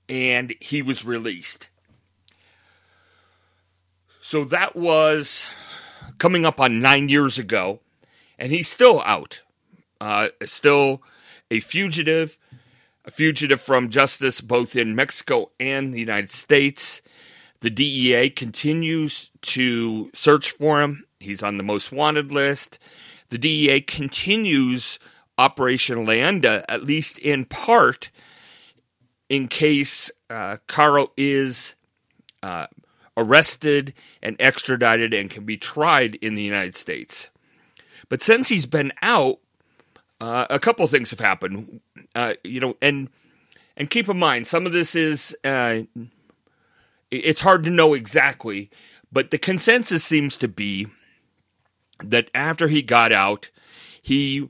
and 0.09 0.53
he 0.59 0.81
was 0.81 1.05
released. 1.05 1.69
So 4.21 4.43
that 4.45 4.75
was 4.75 5.45
coming 6.19 6.45
up 6.45 6.59
on 6.59 6.79
nine 6.79 7.09
years 7.09 7.39
ago, 7.39 7.79
and 8.37 8.51
he's 8.51 8.69
still 8.69 9.01
out, 9.01 9.41
uh, 9.99 10.29
still 10.45 11.01
a 11.49 11.59
fugitive, 11.59 12.37
a 13.03 13.11
fugitive 13.11 13.59
from 13.59 13.89
justice 13.89 14.39
both 14.39 14.75
in 14.75 14.95
Mexico 14.95 15.49
and 15.59 15.93
the 15.93 15.99
United 15.99 16.29
States. 16.29 17.01
The 17.61 17.69
DEA 17.69 18.31
continues 18.31 19.29
to 19.43 20.09
search 20.13 20.51
for 20.51 20.81
him. 20.81 21.05
He's 21.19 21.43
on 21.43 21.57
the 21.57 21.63
most 21.63 21.91
wanted 21.91 22.31
list. 22.31 22.79
The 23.29 23.37
DEA 23.37 23.81
continues 23.81 24.99
Operation 25.37 26.05
Leyenda, 26.05 26.65
at 26.67 26.83
least 26.83 27.17
in 27.19 27.45
part, 27.45 28.09
in 29.29 29.47
case 29.47 30.11
uh, 30.29 30.57
Caro 30.67 31.11
is 31.15 31.75
uh, 32.43 32.67
arrested 33.15 33.93
and 34.21 34.35
extradited 34.39 35.13
and 35.13 35.29
can 35.29 35.45
be 35.45 35.57
tried 35.57 36.15
in 36.15 36.35
the 36.35 36.43
United 36.43 36.75
States. 36.75 37.29
But 38.09 38.21
since 38.21 38.49
he's 38.49 38.65
been 38.65 38.91
out, 39.01 39.39
uh, 40.19 40.47
a 40.49 40.59
couple 40.59 40.85
things 40.87 41.11
have 41.11 41.19
happened. 41.19 41.79
Uh, 42.13 42.33
you 42.43 42.59
know, 42.59 42.75
and 42.81 43.09
and 43.77 43.89
keep 43.89 44.09
in 44.09 44.19
mind, 44.19 44.47
some 44.47 44.65
of 44.65 44.73
this 44.73 44.95
is 44.95 45.35
uh, 45.43 45.79
it's 47.11 47.41
hard 47.41 47.63
to 47.63 47.69
know 47.69 47.93
exactly, 47.93 48.69
but 49.11 49.31
the 49.31 49.37
consensus 49.37 50.03
seems 50.03 50.37
to 50.37 50.47
be 50.47 50.87
that 52.03 52.31
after 52.33 52.67
he 52.67 52.81
got 52.81 53.11
out, 53.11 53.49
he 54.01 54.49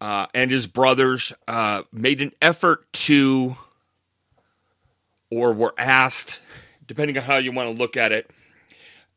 uh, 0.00 0.26
and 0.32 0.50
his 0.50 0.66
brothers 0.66 1.32
uh, 1.48 1.82
made 1.92 2.22
an 2.22 2.32
effort 2.40 2.90
to, 2.92 3.56
or 5.30 5.52
were 5.52 5.74
asked 5.76 6.40
depending 6.88 7.16
on 7.18 7.22
how 7.22 7.36
you 7.36 7.52
want 7.52 7.68
to 7.70 7.78
look 7.78 7.96
at 7.96 8.10
it, 8.10 8.30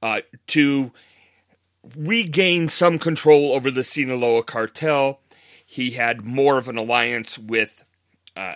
uh, 0.04 0.22
to 0.46 0.92
regain 1.96 2.68
some 2.68 3.00
control 3.00 3.54
over 3.54 3.72
the 3.72 3.84
Sinaloa 3.84 4.44
cartel. 4.44 5.22
He 5.66 5.92
had 5.92 6.26
more 6.26 6.58
of 6.58 6.68
an 6.68 6.78
alliance 6.78 7.40
with 7.40 7.86
uh, 8.36 8.56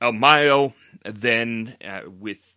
El 0.00 0.12
Mayo 0.12 0.74
than 1.04 1.76
uh, 1.82 2.02
with 2.06 2.56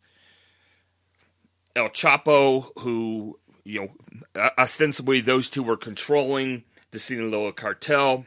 El 1.76 1.90
Chapo, 1.90 2.72
who, 2.80 3.40
you 3.64 3.90
know, 4.36 4.42
ostensibly 4.58 5.22
those 5.22 5.50
two 5.50 5.64
were 5.64 5.78
controlling 5.78 6.64
the 6.92 7.00
Sinaloa 7.00 7.54
cartel. 7.54 8.26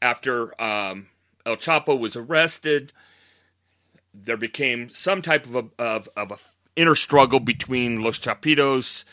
After 0.00 0.60
um, 0.60 1.08
El 1.44 1.56
Chapo 1.56 1.98
was 1.98 2.16
arrested, 2.16 2.92
there 4.14 4.36
became 4.36 4.90
some 4.90 5.22
type 5.22 5.46
of 5.46 5.54
a, 5.56 5.82
of, 5.82 6.08
of 6.16 6.30
a 6.32 6.38
inner 6.76 6.94
struggle 6.94 7.40
between 7.40 8.02
Los 8.02 8.18
Chapitos 8.18 9.04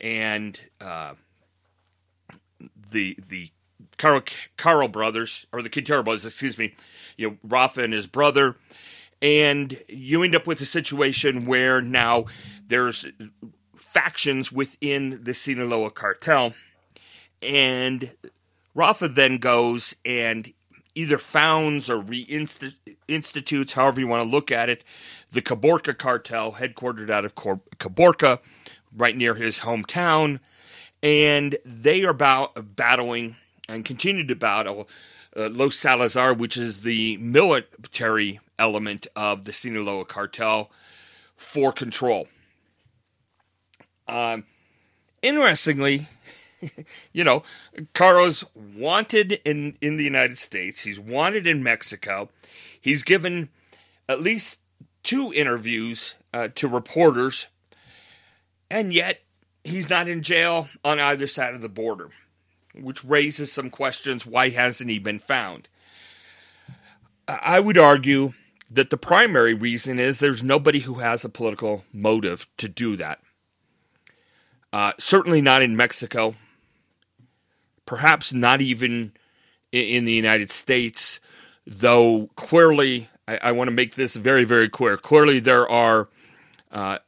and 0.00 0.60
uh, 0.80 1.14
the 2.90 3.16
the 3.28 3.50
Caro, 3.98 4.22
Caro 4.56 4.88
brothers 4.88 5.46
or 5.52 5.62
the 5.62 5.68
Quintero 5.68 6.02
brothers, 6.02 6.24
excuse 6.24 6.58
me, 6.58 6.74
you 7.16 7.30
know 7.30 7.36
Rafa 7.44 7.82
and 7.82 7.92
his 7.92 8.06
brother, 8.06 8.56
and 9.22 9.80
you 9.88 10.22
end 10.22 10.34
up 10.34 10.46
with 10.46 10.60
a 10.60 10.66
situation 10.66 11.46
where 11.46 11.80
now 11.80 12.26
there's 12.66 13.06
factions 13.76 14.52
within 14.52 15.22
the 15.22 15.32
Sinaloa 15.32 15.92
cartel, 15.92 16.52
and 17.40 18.12
Rafa 18.74 19.08
then 19.08 19.38
goes 19.38 19.94
and 20.04 20.52
either 20.94 21.16
founds 21.18 21.88
or 21.88 22.02
reinstitutes, 22.02 23.72
however 23.72 24.00
you 24.00 24.06
want 24.06 24.26
to 24.26 24.30
look 24.30 24.50
at 24.50 24.68
it, 24.68 24.84
the 25.30 25.40
Caborca 25.40 25.96
cartel, 25.96 26.52
headquartered 26.52 27.10
out 27.10 27.24
of 27.24 27.34
Caborca, 27.34 28.40
right 28.94 29.16
near 29.16 29.34
his 29.34 29.60
hometown. 29.60 30.40
And 31.02 31.56
they 31.64 32.02
are 32.04 32.10
about 32.10 32.76
battling 32.76 33.36
and 33.68 33.84
continue 33.84 34.26
to 34.26 34.36
battle 34.36 34.88
uh, 35.36 35.48
Los 35.50 35.76
Salazar, 35.76 36.34
which 36.34 36.56
is 36.56 36.82
the 36.82 37.16
military 37.18 38.40
element 38.58 39.06
of 39.16 39.44
the 39.44 39.52
Sinaloa 39.52 40.04
cartel, 40.04 40.70
for 41.36 41.72
control. 41.72 42.28
Um, 44.06 44.44
interestingly, 45.22 46.06
you 47.12 47.24
know, 47.24 47.42
Caro's 47.94 48.44
wanted 48.54 49.32
in, 49.44 49.76
in 49.80 49.96
the 49.96 50.04
United 50.04 50.38
States. 50.38 50.82
He's 50.82 51.00
wanted 51.00 51.46
in 51.46 51.62
Mexico. 51.62 52.28
He's 52.80 53.02
given 53.02 53.48
at 54.08 54.20
least 54.20 54.58
two 55.02 55.32
interviews 55.32 56.14
uh, 56.34 56.48
to 56.56 56.68
reporters, 56.68 57.46
and 58.70 58.92
yet 58.92 59.20
he's 59.64 59.88
not 59.88 60.08
in 60.08 60.22
jail 60.22 60.68
on 60.84 61.00
either 61.00 61.26
side 61.26 61.54
of 61.54 61.60
the 61.60 61.68
border, 61.68 62.10
which 62.74 63.04
raises 63.04 63.52
some 63.52 63.70
questions. 63.70 64.26
Why 64.26 64.50
hasn't 64.50 64.90
he 64.90 64.98
been 64.98 65.18
found? 65.18 65.68
I 67.28 67.60
would 67.60 67.78
argue 67.78 68.32
that 68.70 68.90
the 68.90 68.96
primary 68.96 69.54
reason 69.54 69.98
is 69.98 70.18
there's 70.18 70.42
nobody 70.42 70.80
who 70.80 70.94
has 70.94 71.24
a 71.24 71.28
political 71.28 71.84
motive 71.92 72.46
to 72.56 72.68
do 72.68 72.96
that. 72.96 73.20
Uh, 74.72 74.92
certainly 74.98 75.40
not 75.40 75.62
in 75.62 75.76
Mexico 75.76 76.34
perhaps 77.86 78.32
not 78.32 78.60
even 78.60 79.12
in 79.70 80.04
the 80.04 80.12
United 80.12 80.50
States, 80.50 81.20
though 81.66 82.30
clearly, 82.36 83.08
I, 83.26 83.36
I 83.36 83.52
want 83.52 83.68
to 83.68 83.72
make 83.72 83.94
this 83.94 84.14
very, 84.14 84.44
very 84.44 84.68
clear. 84.68 84.96
Clearly, 84.96 85.40
there 85.40 85.68
are 85.68 86.08
uh, 86.70 86.98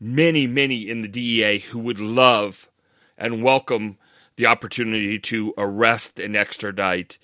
many, 0.00 0.46
many 0.46 0.88
in 0.88 1.02
the 1.02 1.08
DEA 1.08 1.58
who 1.58 1.78
would 1.78 2.00
love 2.00 2.68
and 3.16 3.42
welcome 3.42 3.98
the 4.38 4.46
opportunity 4.46 5.18
to 5.18 5.52
arrest 5.58 6.18
and 6.20 6.36
extradite 6.36 7.18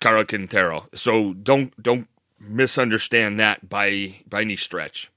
Caro 0.00 0.24
Quintero. 0.24 0.88
So 0.92 1.32
don't 1.32 1.80
don't 1.82 2.08
misunderstand 2.40 3.40
that 3.40 3.68
by 3.68 4.16
by 4.28 4.42
any 4.42 4.56
stretch. 4.56 5.10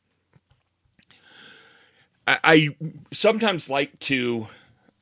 I, 2.28 2.40
I 2.44 2.70
sometimes 3.12 3.70
like 3.70 4.00
to 4.02 4.48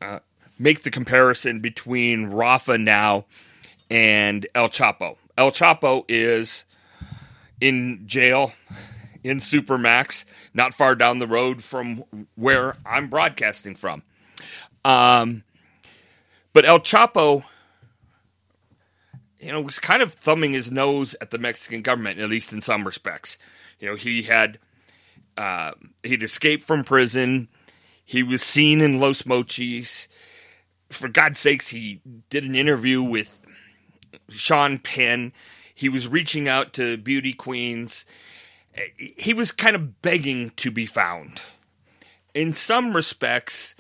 uh, 0.02 0.20
make 0.58 0.84
the 0.84 0.92
comparison 0.92 1.60
between 1.60 2.28
Rafa 2.28 2.78
now 2.78 3.26
and 3.90 4.48
El 4.56 4.70
Chapo. 4.70 5.18
El 5.38 5.52
Chapo 5.52 6.06
is 6.08 6.64
in 7.60 8.04
jail 8.06 8.54
in 9.24 9.38
Supermax, 9.38 10.24
not 10.54 10.74
far 10.74 10.96
down 10.96 11.20
the 11.20 11.28
road 11.28 11.62
from 11.62 12.04
where 12.36 12.78
I'm 12.86 13.10
broadcasting 13.10 13.76
from. 13.76 14.04
Um, 14.86 15.44
but 16.58 16.66
El 16.66 16.80
Chapo, 16.80 17.44
you 19.38 19.52
know, 19.52 19.62
was 19.62 19.78
kind 19.78 20.02
of 20.02 20.12
thumbing 20.12 20.54
his 20.54 20.72
nose 20.72 21.16
at 21.22 21.30
the 21.30 21.38
Mexican 21.38 21.84
government, 21.84 22.20
at 22.20 22.32
least 22.32 22.52
in 22.52 22.62
some 22.62 22.84
respects. 22.84 23.38
You 23.80 23.90
know, 23.90 23.96
he 23.96 24.24
had 24.24 24.58
uh, 25.38 25.74
he'd 26.02 26.24
escaped 26.24 26.64
from 26.64 26.84
prison. 26.84 27.48
He 28.04 28.24
was 28.24 28.42
seen 28.42 28.82
in 28.82 29.00
Los 29.00 29.22
Mochis 29.22 30.08
for 30.90 31.08
God's 31.08 31.38
sakes, 31.38 31.68
he 31.68 32.02
did 32.32 32.44
an 32.44 32.56
interview 32.56 33.04
with 33.04 33.40
Sean 34.30 34.80
Penn. 34.80 35.34
He 35.76 35.90
was 35.90 36.08
reaching 36.08 36.48
out 36.48 36.74
to 36.74 36.98
beauty 36.98 37.34
queens, 37.34 38.04
he 38.98 39.36
was 39.36 39.52
kind 39.52 39.76
of 39.76 40.02
begging 40.02 40.50
to 40.56 40.72
be 40.72 40.88
found. 40.88 41.40
In 42.34 42.52
some 42.52 42.96
respects, 42.96 43.76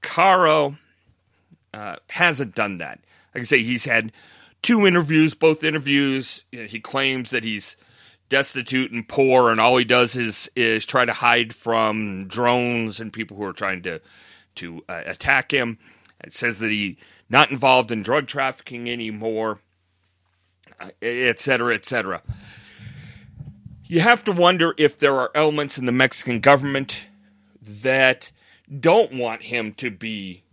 Caro 0.00 0.76
uh, 1.72 1.96
hasn't 2.08 2.54
done 2.54 2.78
that. 2.78 3.00
Like 3.34 3.42
I 3.42 3.44
say, 3.44 3.62
he's 3.62 3.84
had 3.84 4.12
two 4.62 4.86
interviews. 4.86 5.34
Both 5.34 5.64
interviews, 5.64 6.44
you 6.52 6.60
know, 6.60 6.66
he 6.66 6.80
claims 6.80 7.30
that 7.30 7.44
he's 7.44 7.76
destitute 8.28 8.92
and 8.92 9.06
poor, 9.08 9.50
and 9.50 9.60
all 9.60 9.76
he 9.76 9.84
does 9.84 10.16
is 10.16 10.50
is 10.54 10.84
try 10.84 11.04
to 11.04 11.12
hide 11.12 11.54
from 11.54 12.26
drones 12.28 13.00
and 13.00 13.12
people 13.12 13.36
who 13.36 13.44
are 13.44 13.52
trying 13.52 13.82
to 13.82 14.00
to 14.56 14.82
uh, 14.88 15.02
attack 15.06 15.52
him. 15.52 15.78
It 16.22 16.34
says 16.34 16.58
that 16.58 16.70
he 16.70 16.98
not 17.28 17.50
involved 17.50 17.92
in 17.92 18.02
drug 18.02 18.26
trafficking 18.26 18.90
anymore, 18.90 19.60
et 21.00 21.38
cetera, 21.38 21.74
et 21.74 21.84
cetera. 21.84 22.22
You 23.86 24.00
have 24.00 24.22
to 24.24 24.32
wonder 24.32 24.74
if 24.76 24.98
there 24.98 25.16
are 25.18 25.30
elements 25.34 25.78
in 25.78 25.84
the 25.84 25.92
Mexican 25.92 26.40
government 26.40 27.00
that 27.60 28.30
don't 28.78 29.14
want 29.14 29.42
him 29.42 29.72
to 29.74 29.90
be 29.90 30.44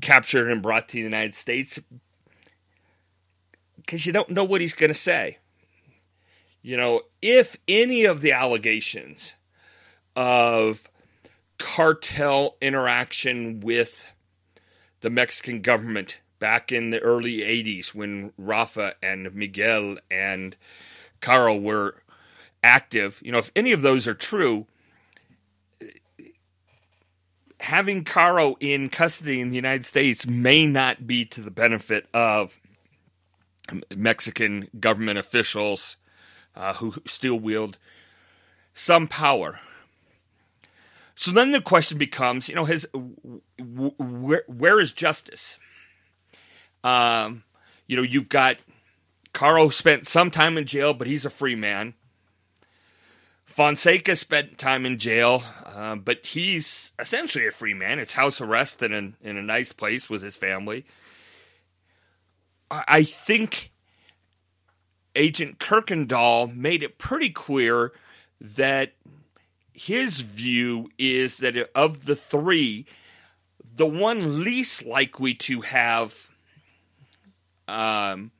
captured 0.00 0.50
and 0.50 0.62
brought 0.62 0.88
to 0.88 0.94
the 0.94 1.00
United 1.00 1.34
States 1.34 1.78
because 3.76 4.06
you 4.06 4.12
don't 4.12 4.30
know 4.30 4.44
what 4.44 4.60
he's 4.60 4.74
going 4.74 4.90
to 4.90 4.94
say. 4.94 5.38
You 6.62 6.76
know, 6.76 7.02
if 7.20 7.56
any 7.68 8.04
of 8.04 8.22
the 8.22 8.32
allegations 8.32 9.34
of 10.16 10.88
cartel 11.58 12.56
interaction 12.60 13.60
with 13.60 14.14
the 15.00 15.10
Mexican 15.10 15.60
government 15.60 16.20
back 16.38 16.72
in 16.72 16.90
the 16.90 17.00
early 17.00 17.38
80s 17.38 17.88
when 17.88 18.32
Rafa 18.38 18.94
and 19.02 19.34
Miguel 19.34 19.98
and 20.10 20.56
Carl 21.20 21.60
were 21.60 21.96
active, 22.62 23.20
you 23.22 23.30
know, 23.30 23.38
if 23.38 23.52
any 23.54 23.72
of 23.72 23.82
those 23.82 24.08
are 24.08 24.14
true, 24.14 24.66
having 27.64 28.04
Caro 28.04 28.56
in 28.60 28.90
custody 28.90 29.40
in 29.40 29.48
the 29.48 29.56
United 29.56 29.86
States 29.86 30.26
may 30.26 30.66
not 30.66 31.06
be 31.06 31.24
to 31.24 31.40
the 31.40 31.50
benefit 31.50 32.06
of 32.12 32.60
Mexican 33.96 34.68
government 34.78 35.18
officials 35.18 35.96
uh, 36.54 36.74
who 36.74 36.94
still 37.06 37.40
wield 37.40 37.78
some 38.74 39.06
power. 39.06 39.58
So 41.14 41.30
then 41.30 41.52
the 41.52 41.60
question 41.60 41.96
becomes, 41.96 42.48
you 42.48 42.54
know, 42.54 42.66
has 42.66 42.86
where 43.58 44.42
where 44.46 44.78
is 44.78 44.92
justice? 44.92 45.58
Um, 46.82 47.44
you 47.86 47.96
know, 47.96 48.02
you've 48.02 48.28
got 48.28 48.58
Caro 49.32 49.70
spent 49.70 50.06
some 50.06 50.30
time 50.30 50.58
in 50.58 50.66
jail, 50.66 50.92
but 50.92 51.06
he's 51.06 51.24
a 51.24 51.30
free 51.30 51.54
man. 51.54 51.94
Fonseca 53.54 54.16
spent 54.16 54.58
time 54.58 54.84
in 54.84 54.98
jail, 54.98 55.44
uh, 55.64 55.94
but 55.94 56.26
he's 56.26 56.90
essentially 56.98 57.46
a 57.46 57.52
free 57.52 57.72
man. 57.72 58.00
It's 58.00 58.12
house 58.12 58.40
arrest 58.40 58.82
in, 58.82 59.14
in 59.22 59.36
a 59.36 59.42
nice 59.42 59.70
place 59.70 60.10
with 60.10 60.24
his 60.24 60.34
family. 60.34 60.84
I 62.68 63.04
think 63.04 63.70
Agent 65.14 65.60
Kuykendall 65.60 66.52
made 66.52 66.82
it 66.82 66.98
pretty 66.98 67.30
clear 67.30 67.92
that 68.40 68.94
his 69.72 70.20
view 70.20 70.90
is 70.98 71.36
that 71.36 71.56
of 71.76 72.06
the 72.06 72.16
three, 72.16 72.86
the 73.76 73.86
one 73.86 74.42
least 74.42 74.84
likely 74.84 75.32
to 75.34 75.60
have 75.60 76.28
um, 77.68 78.32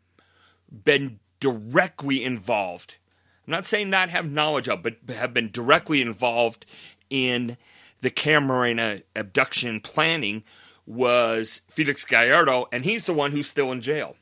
been 0.73 1.21
directly 1.39 2.25
involved 2.25 2.97
I'm 3.47 3.51
not 3.51 3.67
saying 3.67 3.91
not 3.91 4.11
have 4.11 4.31
knowledge 4.31 4.69
of, 4.69 4.83
but 4.83 4.97
have 5.09 5.35
been 5.35 5.51
directly 5.51 6.01
involved 6.01 6.65
in 7.11 7.57
the 8.01 8.11
Camarena 8.11 9.03
abduction 9.15 9.81
planning 9.81 10.45
was 10.87 11.63
Felix 11.69 12.05
Gallardo, 12.05 12.67
and 12.73 12.85
he's 12.85 13.05
the 13.05 13.15
one 13.15 13.33
who's 13.33 13.49
still 13.49 13.73
in 13.73 13.81
jail. 13.81 14.17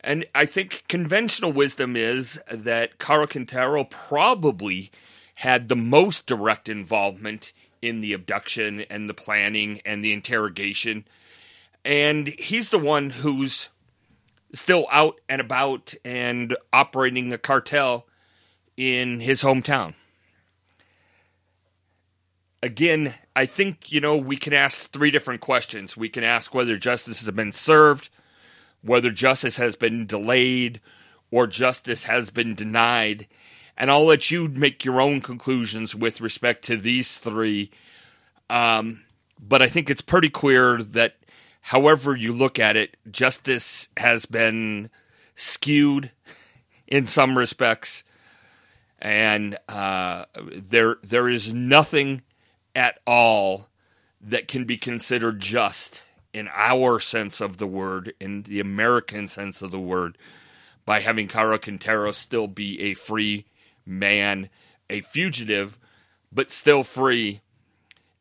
And 0.00 0.26
I 0.34 0.46
think 0.46 0.84
conventional 0.88 1.52
wisdom 1.52 1.96
is 1.96 2.40
that 2.50 2.98
Caro 2.98 3.26
Quintero 3.26 3.84
probably 3.84 4.90
had 5.36 5.68
the 5.68 5.76
most 5.76 6.26
direct 6.26 6.68
involvement 6.68 7.52
in 7.80 8.00
the 8.00 8.12
abduction 8.12 8.80
and 8.90 9.08
the 9.08 9.14
planning 9.14 9.80
and 9.84 10.04
the 10.04 10.12
interrogation. 10.12 11.04
And 11.84 12.28
he's 12.28 12.70
the 12.70 12.78
one 12.78 13.10
who's 13.10 13.68
still 14.52 14.86
out 14.90 15.20
and 15.28 15.40
about 15.40 15.94
and 16.04 16.56
operating 16.72 17.28
the 17.28 17.38
cartel 17.38 18.06
in 18.76 19.20
his 19.20 19.42
hometown. 19.42 19.94
Again, 22.62 23.14
I 23.34 23.46
think, 23.46 23.90
you 23.90 24.00
know, 24.00 24.16
we 24.16 24.36
can 24.36 24.52
ask 24.52 24.90
three 24.92 25.10
different 25.10 25.40
questions. 25.40 25.96
We 25.96 26.08
can 26.08 26.22
ask 26.22 26.54
whether 26.54 26.76
justice 26.76 27.24
has 27.24 27.34
been 27.34 27.52
served, 27.52 28.08
whether 28.82 29.10
justice 29.10 29.56
has 29.56 29.74
been 29.74 30.06
delayed, 30.06 30.80
or 31.30 31.46
justice 31.46 32.04
has 32.04 32.30
been 32.30 32.54
denied. 32.54 33.26
And 33.76 33.90
I'll 33.90 34.04
let 34.04 34.30
you 34.30 34.48
make 34.48 34.84
your 34.84 35.00
own 35.00 35.20
conclusions 35.20 35.94
with 35.94 36.20
respect 36.20 36.64
to 36.66 36.76
these 36.76 37.18
three. 37.18 37.72
Um, 38.48 39.04
but 39.40 39.62
I 39.62 39.68
think 39.68 39.90
it's 39.90 40.02
pretty 40.02 40.28
clear 40.28 40.80
that 40.82 41.16
however 41.62 42.14
you 42.14 42.32
look 42.32 42.58
at 42.58 42.76
it, 42.76 42.96
justice 43.10 43.88
has 43.96 44.26
been 44.26 44.90
skewed 45.34 46.10
in 46.86 47.06
some 47.06 47.38
respects, 47.38 48.04
and 48.98 49.56
uh, 49.68 50.26
there 50.36 50.96
there 51.02 51.28
is 51.28 51.54
nothing 51.54 52.22
at 52.76 52.98
all 53.06 53.68
that 54.20 54.48
can 54.48 54.64
be 54.64 54.76
considered 54.76 55.40
just 55.40 56.02
in 56.32 56.48
our 56.52 56.98
sense 57.00 57.40
of 57.40 57.58
the 57.58 57.66
word, 57.66 58.12
in 58.20 58.42
the 58.42 58.60
American 58.60 59.28
sense 59.28 59.62
of 59.62 59.70
the 59.70 59.80
word, 59.80 60.18
by 60.84 61.00
having 61.00 61.28
Caro 61.28 61.58
Quintero 61.58 62.10
still 62.12 62.48
be 62.48 62.80
a 62.80 62.94
free 62.94 63.46
man, 63.86 64.48
a 64.90 65.00
fugitive, 65.00 65.78
but 66.32 66.50
still 66.50 66.82
free 66.82 67.40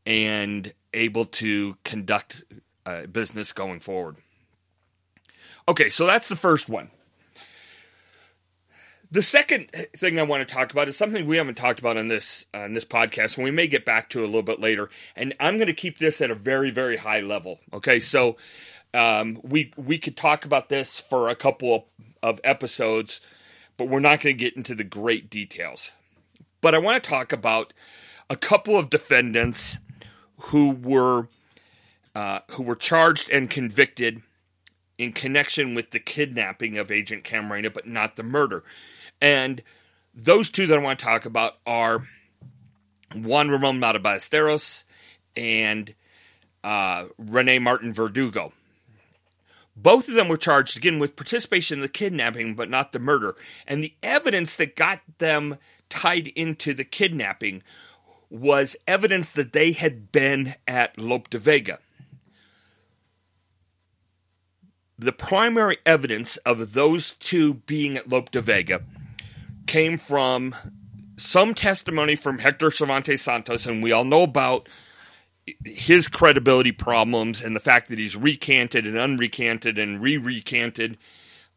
and 0.06 0.74
able 0.94 1.26
to 1.26 1.78
conduct 1.84 2.44
uh, 2.86 3.06
business 3.06 3.54
going 3.54 3.80
forward. 3.80 4.18
Okay, 5.68 5.90
so 5.90 6.06
that's 6.06 6.30
the 6.30 6.36
first 6.36 6.70
one. 6.70 6.90
The 9.12 9.22
second 9.22 9.70
thing 9.96 10.20
I 10.20 10.24
want 10.24 10.48
to 10.48 10.54
talk 10.54 10.72
about 10.72 10.88
is 10.88 10.96
something 10.96 11.28
we 11.28 11.36
haven't 11.36 11.56
talked 11.56 11.80
about 11.80 11.98
on 11.98 12.08
this 12.08 12.46
on 12.54 12.74
this 12.74 12.86
podcast, 12.86 13.36
and 13.36 13.44
we 13.44 13.52
may 13.52 13.68
get 13.68 13.84
back 13.84 14.10
to 14.12 14.24
a 14.24 14.26
little 14.26 14.42
bit 14.42 14.62
later. 14.62 14.90
And 15.18 15.36
I'm 15.40 15.58
going 15.58 15.68
to 15.68 15.74
keep 15.74 15.98
this 15.98 16.22
at 16.22 16.32
a 16.32 16.36
very 16.36 16.72
very 16.72 16.96
high 16.96 17.20
level. 17.20 17.60
Okay, 17.74 18.00
so 18.00 18.38
um, 18.94 19.40
we 19.44 19.74
we 19.76 19.98
could 19.98 20.16
talk 20.16 20.46
about 20.46 20.70
this 20.70 20.98
for 20.98 21.28
a 21.28 21.36
couple 21.36 21.76
of, 21.76 21.84
of 22.24 22.42
episodes, 22.46 23.20
but 23.76 23.90
we're 23.90 24.00
not 24.00 24.22
going 24.22 24.36
to 24.38 24.40
get 24.40 24.56
into 24.56 24.76
the 24.76 24.86
great 24.86 25.30
details. 25.30 25.92
But 26.62 26.74
I 26.74 26.78
want 26.78 27.04
to 27.04 27.10
talk 27.10 27.34
about 27.34 27.74
a 28.30 28.38
couple 28.38 28.78
of 28.78 28.90
defendants 28.90 29.78
who 30.38 30.72
were 30.72 31.28
uh, 32.16 32.40
who 32.52 32.64
were 32.64 32.76
charged 32.76 33.30
and 33.30 33.50
convicted 33.50 34.22
in 34.98 35.14
connection 35.14 35.74
with 35.74 35.92
the 35.92 36.00
kidnapping 36.00 36.78
of 36.78 36.92
Agent 36.92 37.24
Camarena, 37.24 37.74
but 37.74 37.88
not 37.88 38.16
the 38.16 38.24
murder. 38.24 38.64
And 39.22 39.62
those 40.14 40.50
two 40.50 40.68
that 40.68 40.78
I 40.78 40.82
want 40.82 41.00
to 41.00 41.06
talk 41.06 41.26
about 41.26 41.56
are 41.66 42.04
Juan 43.16 43.50
Ramon 43.50 43.80
Mata 43.80 44.00
Ballesteros 44.00 44.84
and 45.36 45.94
uh, 46.64 47.06
Rene 47.18 47.60
Martin 47.60 47.94
Verdugo. 47.94 48.54
Both 49.76 50.10
of 50.10 50.16
them 50.16 50.28
were 50.28 50.38
charged 50.38 50.78
again 50.78 51.00
with 51.00 51.16
participation 51.16 51.78
in 51.78 51.82
the 51.82 51.88
kidnapping, 51.90 52.56
but 52.56 52.70
not 52.70 52.92
the 52.92 53.00
murder. 53.00 53.36
And 53.66 53.84
the 53.84 53.94
evidence 54.04 54.58
that 54.58 54.76
got 54.76 55.00
them 55.18 55.58
tied 55.90 56.28
into 56.30 56.74
the 56.74 56.84
kidnapping 56.84 57.64
was 58.30 58.76
evidence 58.86 59.32
that 59.32 59.54
they 59.54 59.72
had 59.72 60.12
been 60.12 60.56
at 60.68 60.98
Lope 61.00 61.30
de 61.30 61.40
Vega 61.40 61.80
the 65.02 65.12
primary 65.12 65.80
evidence 65.84 66.38
of 66.38 66.74
those 66.74 67.14
two 67.14 67.56
being 67.56 67.98
at 67.98 68.08
Lope 68.08 68.30
de 68.30 68.40
Vega 68.40 68.84
came 69.66 69.98
from 69.98 70.56
some 71.18 71.56
testimony 71.56 72.16
from 72.16 72.38
Hector 72.38 72.70
Cervantes 72.70 73.24
Santos, 73.24 73.66
and 73.66 73.82
we 73.82 73.92
all 73.92 74.04
know 74.04 74.22
about 74.22 74.70
his 75.66 76.08
credibility 76.08 76.72
problems 76.72 77.42
and 77.42 77.56
the 77.56 77.60
fact 77.60 77.90
that 77.90 77.98
he's 77.98 78.16
recanted 78.16 78.86
and 78.86 78.96
unrecanted 78.96 79.80
and 79.80 80.00
re 80.02 80.18
recanted 80.18 81.00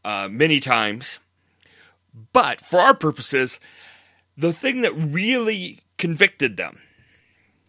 uh, 0.07 0.26
many 0.30 0.59
times. 0.59 1.18
But 2.33 2.62
for 2.62 2.80
our 2.80 2.94
purposes, 2.94 3.61
the 4.38 4.54
thing 4.54 4.80
that 4.83 4.94
really 4.94 5.80
convicted 5.98 6.57
them, 6.57 6.80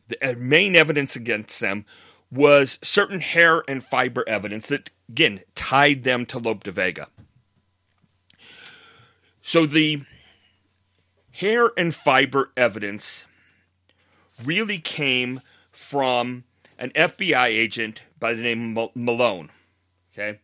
the 0.07 0.31
uh, 0.31 0.35
main 0.37 0.77
evidence 0.77 1.17
against 1.17 1.59
them, 1.59 1.85
was 2.31 2.79
certain 2.81 3.19
hair 3.19 3.63
and 3.67 3.83
fiber 3.83 4.23
evidence 4.27 4.67
that 4.67 4.89
again, 5.09 5.41
tied 5.53 6.03
them 6.03 6.25
to 6.27 6.39
Lope 6.39 6.63
de 6.63 6.71
Vega. 6.71 7.07
So 9.41 9.65
the 9.65 10.01
hair 11.31 11.71
and 11.77 11.93
fiber 11.93 12.51
evidence 12.57 13.25
really 14.43 14.79
came 14.79 15.41
from 15.71 16.43
an 16.77 16.91
FBI 16.91 17.47
agent 17.47 18.01
by 18.19 18.33
the 18.33 18.41
name 18.41 18.77
of 18.77 18.89
Malone. 18.95 19.49
Okay, 20.13 20.39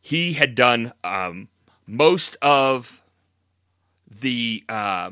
he 0.00 0.34
had 0.34 0.54
done 0.54 0.92
um, 1.02 1.48
most 1.86 2.36
of 2.42 3.02
the 4.08 4.62
uh, 4.68 5.10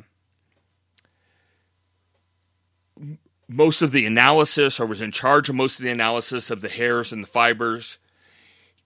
most 3.51 3.83
of 3.83 3.91
the 3.91 4.07
analysis, 4.07 4.79
or 4.79 4.87
was 4.87 5.01
in 5.01 5.11
charge 5.11 5.49
of 5.49 5.57
most 5.57 5.79
of 5.79 5.85
the 5.85 5.91
analysis 5.91 6.51
of 6.51 6.61
the 6.61 6.69
hairs 6.69 7.13
and 7.13 7.25
the 7.25 7.29
fibers. 7.29 7.99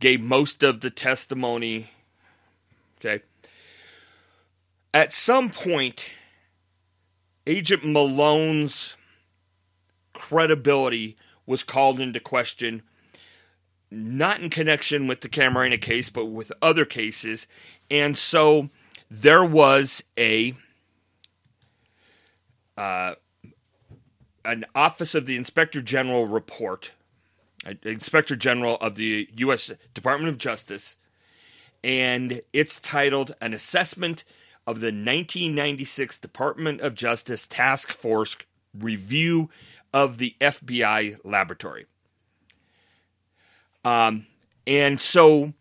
Gave 0.00 0.20
most 0.22 0.62
of 0.62 0.80
the 0.80 0.90
testimony. 0.90 1.90
Okay. 2.98 3.22
At 4.92 5.12
some 5.12 5.50
point, 5.50 6.04
Agent 7.46 7.84
Malone's 7.84 8.96
credibility 10.14 11.16
was 11.46 11.62
called 11.62 12.00
into 12.00 12.20
question, 12.20 12.82
not 13.90 14.40
in 14.40 14.48
connection 14.48 15.06
with 15.06 15.20
the 15.20 15.28
Camarena 15.28 15.80
case, 15.80 16.08
but 16.08 16.26
with 16.26 16.52
other 16.62 16.84
cases. 16.84 17.46
And 17.90 18.16
so 18.16 18.70
there 19.10 19.44
was 19.44 20.02
a 20.18 20.54
uh, 22.76 23.14
an 24.44 24.64
Office 24.74 25.14
of 25.14 25.26
the 25.26 25.36
Inspector 25.36 25.80
General 25.82 26.26
report, 26.26 26.92
Inspector 27.82 28.34
General 28.36 28.76
of 28.76 28.96
the 28.96 29.28
U.S. 29.36 29.70
Department 29.94 30.28
of 30.28 30.38
Justice, 30.38 30.96
and 31.82 32.40
it's 32.52 32.80
titled 32.80 33.34
An 33.40 33.54
Assessment 33.54 34.24
of 34.66 34.80
the 34.80 34.86
1996 34.86 36.18
Department 36.18 36.80
of 36.80 36.94
Justice 36.94 37.46
Task 37.46 37.92
Force 37.92 38.36
Review 38.78 39.50
of 39.92 40.18
the 40.18 40.34
FBI 40.40 41.18
Laboratory. 41.24 41.86
Um, 43.84 44.26
and 44.66 45.00
so 45.00 45.52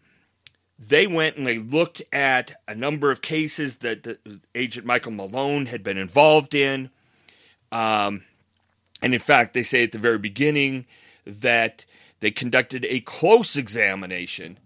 they 0.80 1.08
went 1.08 1.38
and 1.38 1.46
they 1.46 1.60
looked 1.60 2.02
at 2.12 2.56
a 2.68 2.76
number 2.76 3.12
of 3.12 3.22
cases 3.22 3.78
that 3.78 4.20
Agent 4.56 4.86
Michael 4.86 5.12
Malone 5.12 5.68
had 5.68 5.84
been 5.84 5.98
involved 5.98 6.56
in. 6.56 6.90
Um, 7.72 8.24
and 9.04 9.14
in 9.14 9.20
fact, 9.20 9.54
they 9.54 9.64
say 9.64 9.84
at 9.84 9.92
the 9.92 10.00
very 10.00 10.18
beginning 10.18 10.86
that 11.26 11.86
they 12.22 12.32
conducted 12.32 12.86
a 12.86 13.02
close 13.02 13.56
examination 13.56 14.58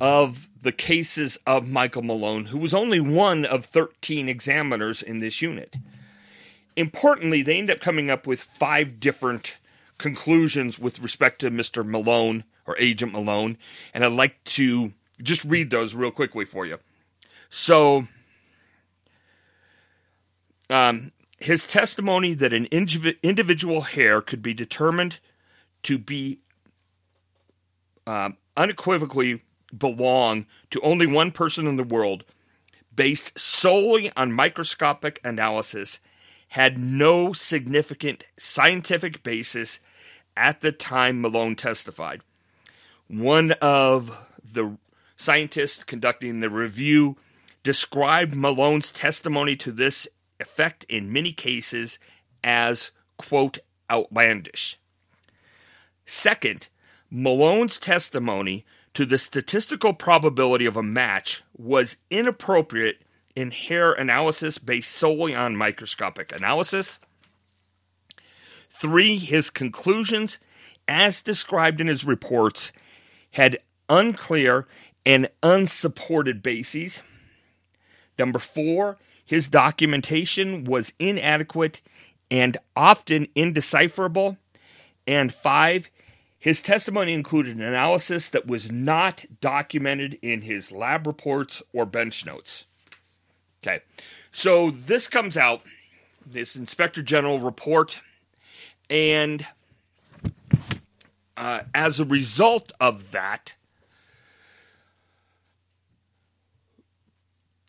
of 0.00 0.48
the 0.60 0.72
cases 0.72 1.38
of 1.46 1.68
Michael 1.68 2.02
Malone, 2.02 2.46
who 2.46 2.58
was 2.58 2.74
only 2.74 3.00
one 3.00 3.44
of 3.44 3.64
13 3.66 4.28
examiners 4.28 5.02
in 5.02 5.20
this 5.20 5.40
unit. 5.40 5.76
Importantly, 6.76 7.42
they 7.42 7.58
end 7.58 7.70
up 7.70 7.80
coming 7.80 8.10
up 8.10 8.26
with 8.26 8.40
five 8.42 8.98
different 8.98 9.58
conclusions 9.98 10.78
with 10.78 10.98
respect 10.98 11.40
to 11.40 11.50
Mr. 11.50 11.86
Malone 11.86 12.42
or 12.66 12.76
Agent 12.78 13.12
Malone, 13.12 13.56
and 13.92 14.04
I'd 14.04 14.12
like 14.12 14.42
to 14.44 14.92
just 15.22 15.44
read 15.44 15.70
those 15.70 15.94
real 15.94 16.10
quickly 16.10 16.44
for 16.44 16.66
you. 16.66 16.78
So, 17.48 18.08
um, 20.68 21.12
his 21.38 21.66
testimony 21.66 22.34
that 22.34 22.52
an 22.52 22.66
individual 22.66 23.82
hair 23.82 24.20
could 24.20 24.42
be 24.42 24.54
determined 24.54 25.18
to 25.82 25.98
be 25.98 26.40
um, 28.06 28.36
unequivocally 28.56 29.42
belong 29.76 30.46
to 30.70 30.80
only 30.80 31.06
one 31.06 31.32
person 31.32 31.66
in 31.66 31.76
the 31.76 31.82
world, 31.82 32.24
based 32.94 33.38
solely 33.38 34.12
on 34.16 34.32
microscopic 34.32 35.20
analysis, 35.24 35.98
had 36.48 36.78
no 36.78 37.32
significant 37.32 38.24
scientific 38.38 39.22
basis 39.22 39.80
at 40.36 40.60
the 40.60 40.72
time 40.72 41.20
Malone 41.20 41.56
testified. 41.56 42.20
One 43.08 43.52
of 43.52 44.16
the 44.52 44.76
scientists 45.16 45.82
conducting 45.84 46.40
the 46.40 46.50
review 46.50 47.16
described 47.62 48.34
Malone's 48.34 48.92
testimony 48.92 49.56
to 49.56 49.72
this 49.72 50.06
effect 50.40 50.84
in 50.88 51.12
many 51.12 51.32
cases 51.32 51.98
as, 52.42 52.90
quote, 53.16 53.58
outlandish. 53.90 54.78
Second, 56.06 56.68
Malone's 57.10 57.78
testimony 57.78 58.64
to 58.94 59.06
the 59.06 59.18
statistical 59.18 59.92
probability 59.92 60.66
of 60.66 60.76
a 60.76 60.82
match 60.82 61.42
was 61.56 61.96
inappropriate 62.10 63.02
in 63.34 63.50
hair 63.50 63.92
analysis 63.92 64.58
based 64.58 64.92
solely 64.92 65.34
on 65.34 65.56
microscopic 65.56 66.32
analysis. 66.32 66.98
Three, 68.70 69.18
his 69.18 69.50
conclusions, 69.50 70.38
as 70.86 71.22
described 71.22 71.80
in 71.80 71.86
his 71.86 72.04
reports, 72.04 72.72
had 73.32 73.58
unclear 73.88 74.66
and 75.06 75.28
unsupported 75.42 76.42
bases. 76.42 77.02
Number 78.18 78.38
four, 78.38 78.96
his 79.24 79.48
documentation 79.48 80.64
was 80.64 80.92
inadequate 80.98 81.80
and 82.30 82.56
often 82.76 83.28
indecipherable. 83.34 84.36
And 85.06 85.32
five, 85.32 85.88
his 86.38 86.60
testimony 86.60 87.14
included 87.14 87.56
an 87.56 87.62
analysis 87.62 88.28
that 88.30 88.46
was 88.46 88.70
not 88.70 89.24
documented 89.40 90.18
in 90.20 90.42
his 90.42 90.70
lab 90.70 91.06
reports 91.06 91.62
or 91.72 91.86
bench 91.86 92.26
notes. 92.26 92.66
Okay, 93.62 93.80
so 94.30 94.70
this 94.70 95.08
comes 95.08 95.38
out, 95.38 95.62
this 96.26 96.54
Inspector 96.54 97.02
General 97.02 97.40
report, 97.40 98.00
and 98.90 99.46
uh, 101.36 101.60
as 101.74 101.98
a 101.98 102.04
result 102.04 102.72
of 102.78 103.12
that, 103.12 103.54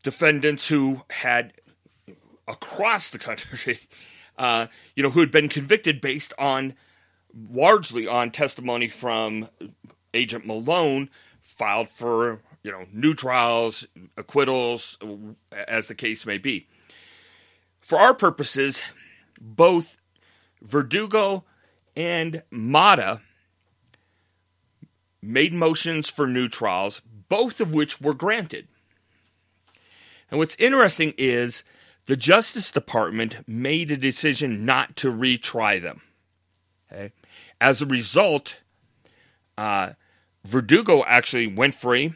defendants 0.06 0.68
who 0.68 1.02
had 1.10 1.52
across 2.48 3.10
the 3.10 3.18
country, 3.18 3.80
uh, 4.38 4.68
you 4.96 5.04
know, 5.04 5.10
who 5.10 5.20
had 5.20 5.32
been 5.32 5.50
convicted 5.50 6.00
based 6.00 6.32
on 6.38 6.76
largely 7.52 8.08
on 8.08 8.32
testimony 8.32 8.88
from 8.88 9.50
Agent 10.14 10.46
Malone, 10.46 11.10
filed 11.42 11.90
for 11.90 12.40
you 12.64 12.72
know 12.72 12.86
new 12.94 13.14
trials, 13.14 13.86
acquittals, 14.16 14.98
as 15.68 15.90
the 15.90 15.96
case 15.96 16.26
may 16.26 16.38
be. 16.38 16.68
For 17.82 18.00
our 18.00 18.14
purposes, 18.14 18.82
both 19.42 19.98
Verdugo 20.62 21.44
and 21.96 22.44
Mata 22.52 23.22
made 25.22 25.54
motions 25.54 26.10
for 26.10 26.28
new 26.28 26.48
trials, 26.48 27.02
both 27.28 27.60
of 27.60 27.74
which 27.74 28.00
were 28.00 28.14
granted. 28.14 28.68
And 30.36 30.40
what's 30.40 30.58
interesting 30.58 31.14
is 31.18 31.64
the 32.08 32.18
Justice 32.18 32.70
Department 32.70 33.48
made 33.48 33.90
a 33.90 33.96
decision 33.96 34.66
not 34.66 34.98
to 34.98 35.10
retry 35.10 35.82
them. 35.82 36.02
Okay? 36.92 37.14
As 37.62 37.82
a 37.82 37.86
result, 37.86 38.60
uh, 39.58 39.92
Verdugo 40.44 41.06
actually 41.06 41.48
went 41.48 41.74
free, 41.74 42.14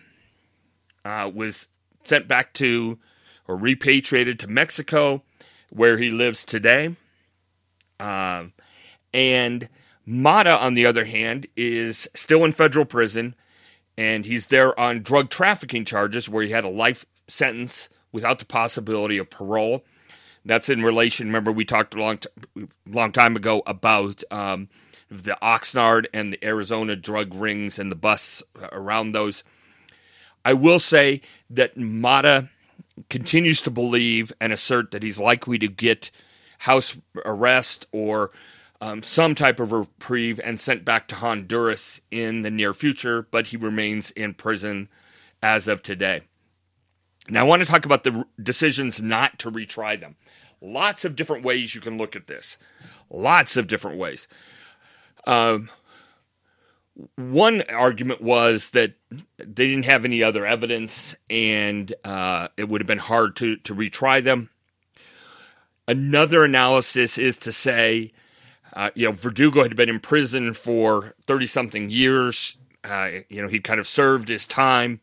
uh, 1.06 1.32
was 1.34 1.70
sent 2.04 2.28
back 2.28 2.54
to 2.56 3.00
or 3.48 3.56
repatriated 3.56 4.38
to 4.40 4.48
Mexico, 4.48 5.24
where 5.70 5.98
he 5.98 6.10
lives 6.10 6.44
today. 6.44 6.98
Uh, 8.02 8.48
and 9.14 9.70
Mata, 10.06 10.60
on 10.60 10.74
the 10.74 10.86
other 10.86 11.06
hand, 11.06 11.48
is 11.56 12.10
still 12.14 12.44
in 12.44 12.52
federal 12.52 12.84
prison, 12.84 13.34
and 13.98 14.26
he's 14.26 14.48
there 14.48 14.78
on 14.78 15.04
drug 15.04 15.30
trafficking 15.30 15.86
charges 15.86 16.28
where 16.28 16.44
he 16.44 16.52
had 16.52 16.66
a 16.66 16.70
life 16.70 17.06
sentence 17.30 17.88
without 18.12 18.39
the 18.39 18.45
possibility 18.45 19.17
of 19.17 19.30
parole. 19.30 19.84
That's 20.45 20.69
in 20.69 20.84
relation. 20.84 21.28
Remember, 21.28 21.52
we 21.52 21.65
talked 21.65 21.95
a 21.95 22.00
long, 22.00 22.17
t- 22.17 22.30
long 22.88 23.12
time 23.12 23.36
ago 23.36 23.62
about 23.67 24.24
um, 24.32 24.69
the 25.10 25.38
Oxnard 25.41 26.06
and 26.13 26.32
the 26.32 26.43
Arizona 26.43 26.95
drug 26.95 27.34
rings 27.34 27.78
and 27.78 27.91
the 27.91 27.95
busts 27.95 28.41
around 28.72 29.12
those. 29.12 29.43
I 30.45 30.54
will 30.54 30.80
say 30.80 31.22
that 31.50 31.78
Mata 31.78 32.50
continues 33.10 33.62
to 33.63 33.72
believe 33.72 34.32
and 34.39 34.54
assert 34.54 34.91
that 34.91 35.04
he's 35.04 35.19
likely 35.19 35.58
to 35.60 35.67
get 35.67 36.12
house 36.60 36.98
arrest 37.26 37.88
or 37.91 38.32
um, 38.82 39.04
some 39.04 39.36
type 39.36 39.60
of 39.60 39.72
reprieve 39.72 40.39
and 40.43 40.60
sent 40.60 40.86
back 40.86 41.08
to 41.10 41.15
Honduras 41.15 42.00
in 42.12 42.43
the 42.43 42.52
near 42.52 42.74
future, 42.74 43.28
but 43.30 43.48
he 43.48 43.58
remains 43.58 44.12
in 44.12 44.34
prison 44.34 44.89
as 45.41 45.67
of 45.67 45.84
today. 45.84 46.22
Now, 47.30 47.42
I 47.42 47.44
want 47.44 47.62
to 47.62 47.68
talk 47.68 47.86
about 47.86 48.04
the 48.04 48.26
decisions 48.42 49.02
not 49.02 49.39
to 49.39 49.52
retry 49.52 50.00
them. 50.00 50.15
Lots 50.62 51.06
of 51.06 51.15
different 51.15 51.44
ways 51.44 51.76
you 51.76 51.82
can 51.82 51.98
look 51.98 52.15
at 52.15 52.28
this. 52.28 52.58
Lots 53.10 53.56
of 53.56 53.68
different 53.68 53.98
ways. 53.98 54.28
Um, 55.26 55.70
one 57.15 57.62
argument 57.70 58.22
was 58.22 58.72
that 58.72 58.94
they 59.38 59.68
didn't 59.68 59.86
have 59.86 60.06
any 60.06 60.22
other 60.22 60.46
evidence 60.46 61.15
and 61.30 61.94
uh, 62.04 62.50
it 62.58 62.68
would 62.68 62.82
have 62.82 62.88
been 62.88 62.98
hard 62.98 63.36
to, 63.38 63.56
to 63.58 63.76
retry 63.76 64.24
them. 64.24 64.50
Another 65.88 66.44
analysis 66.44 67.18
is 67.18 67.38
to 67.39 67.52
say, 67.52 68.12
uh, 68.74 68.92
you 68.96 69.06
know, 69.06 69.12
Verdugo 69.12 69.63
had 69.63 69.76
been 69.76 69.89
in 69.89 70.00
prison 70.00 70.54
for 70.54 71.15
30 71.26 71.48
something 71.48 71.89
years. 71.89 72.58
Uh, 72.84 73.10
you 73.30 73.42
know, 73.42 73.48
he'd 73.48 73.63
kind 73.63 73.80
of 73.80 73.88
served 73.88 74.30
his 74.30 74.48
time. 74.48 75.00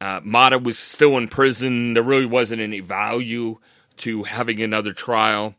Uh, 0.00 0.20
Mata 0.24 0.58
was 0.58 0.78
still 0.78 1.16
in 1.18 1.28
prison. 1.28 1.94
There 1.94 2.02
really 2.02 2.26
wasn't 2.26 2.62
any 2.62 2.80
value 2.80 3.58
to 3.98 4.22
having 4.22 4.62
another 4.62 4.92
trial. 4.92 5.54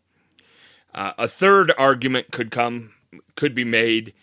Uh, 0.93 1.13
a 1.17 1.27
third 1.27 1.71
argument 1.77 2.31
could 2.31 2.51
come, 2.51 2.91
could 3.35 3.53
be 3.53 3.63
made 3.63 4.13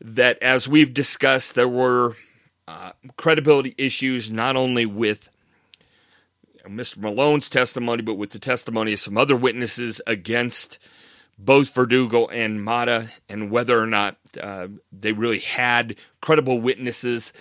that, 0.00 0.42
as 0.42 0.68
we've 0.68 0.92
discussed, 0.92 1.54
there 1.54 1.68
were 1.68 2.14
uh, 2.68 2.92
credibility 3.16 3.74
issues 3.78 4.30
not 4.30 4.54
only 4.56 4.86
with 4.86 5.30
Mr. 6.66 6.98
Malone's 6.98 7.48
testimony, 7.48 8.02
but 8.02 8.14
with 8.14 8.30
the 8.30 8.38
testimony 8.38 8.92
of 8.92 9.00
some 9.00 9.16
other 9.16 9.36
witnesses 9.36 10.00
against 10.06 10.78
both 11.38 11.74
Verdugo 11.74 12.26
and 12.26 12.64
Mata, 12.64 13.10
and 13.28 13.50
whether 13.50 13.78
or 13.78 13.86
not 13.86 14.16
uh, 14.40 14.68
they 14.92 15.12
really 15.12 15.40
had 15.40 15.96
credible 16.20 16.60
witnesses 16.60 17.32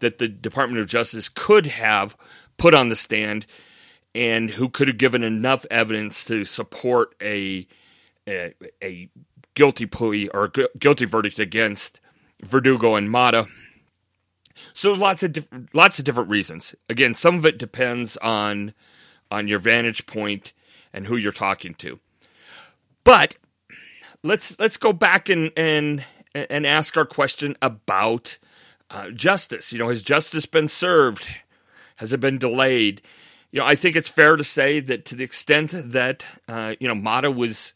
that 0.00 0.18
the 0.18 0.28
Department 0.28 0.80
of 0.80 0.86
Justice 0.86 1.28
could 1.28 1.66
have 1.66 2.16
put 2.56 2.74
on 2.74 2.88
the 2.88 2.96
stand 2.96 3.46
and 4.14 4.50
who 4.50 4.68
could 4.68 4.88
have 4.88 4.98
given 4.98 5.22
enough 5.22 5.64
evidence 5.70 6.24
to 6.24 6.44
support 6.44 7.14
a 7.22 7.66
a, 8.28 8.54
a 8.82 9.08
guilty 9.54 9.86
plea 9.86 10.28
or 10.28 10.48
gu- 10.48 10.68
guilty 10.78 11.04
verdict 11.04 11.38
against 11.38 12.00
Verdugo 12.42 12.94
and 12.94 13.10
Mata. 13.10 13.46
So 14.74 14.92
lots 14.92 15.22
of 15.22 15.32
diff- 15.32 15.48
lots 15.72 15.98
of 15.98 16.04
different 16.04 16.30
reasons. 16.30 16.74
Again, 16.88 17.14
some 17.14 17.36
of 17.36 17.46
it 17.46 17.58
depends 17.58 18.16
on 18.18 18.74
on 19.30 19.48
your 19.48 19.58
vantage 19.58 20.06
point 20.06 20.52
and 20.92 21.06
who 21.06 21.16
you're 21.16 21.32
talking 21.32 21.74
to. 21.74 21.98
But 23.04 23.36
let's 24.22 24.58
let's 24.58 24.76
go 24.76 24.92
back 24.92 25.28
and 25.28 25.50
and 25.56 26.04
and 26.34 26.66
ask 26.66 26.96
our 26.96 27.06
question 27.06 27.56
about 27.62 28.38
uh, 28.90 29.10
justice. 29.10 29.72
You 29.72 29.78
know, 29.78 29.88
has 29.88 30.02
justice 30.02 30.46
been 30.46 30.68
served? 30.68 31.26
Has 31.96 32.12
it 32.12 32.20
been 32.20 32.38
delayed? 32.38 33.02
You 33.50 33.60
know, 33.60 33.66
I 33.66 33.76
think 33.76 33.96
it's 33.96 34.08
fair 34.08 34.36
to 34.36 34.44
say 34.44 34.80
that 34.80 35.04
to 35.06 35.14
the 35.14 35.24
extent 35.24 35.72
that 35.72 36.24
uh, 36.48 36.74
you 36.78 36.88
know 36.88 36.94
Mata 36.94 37.30
was 37.30 37.72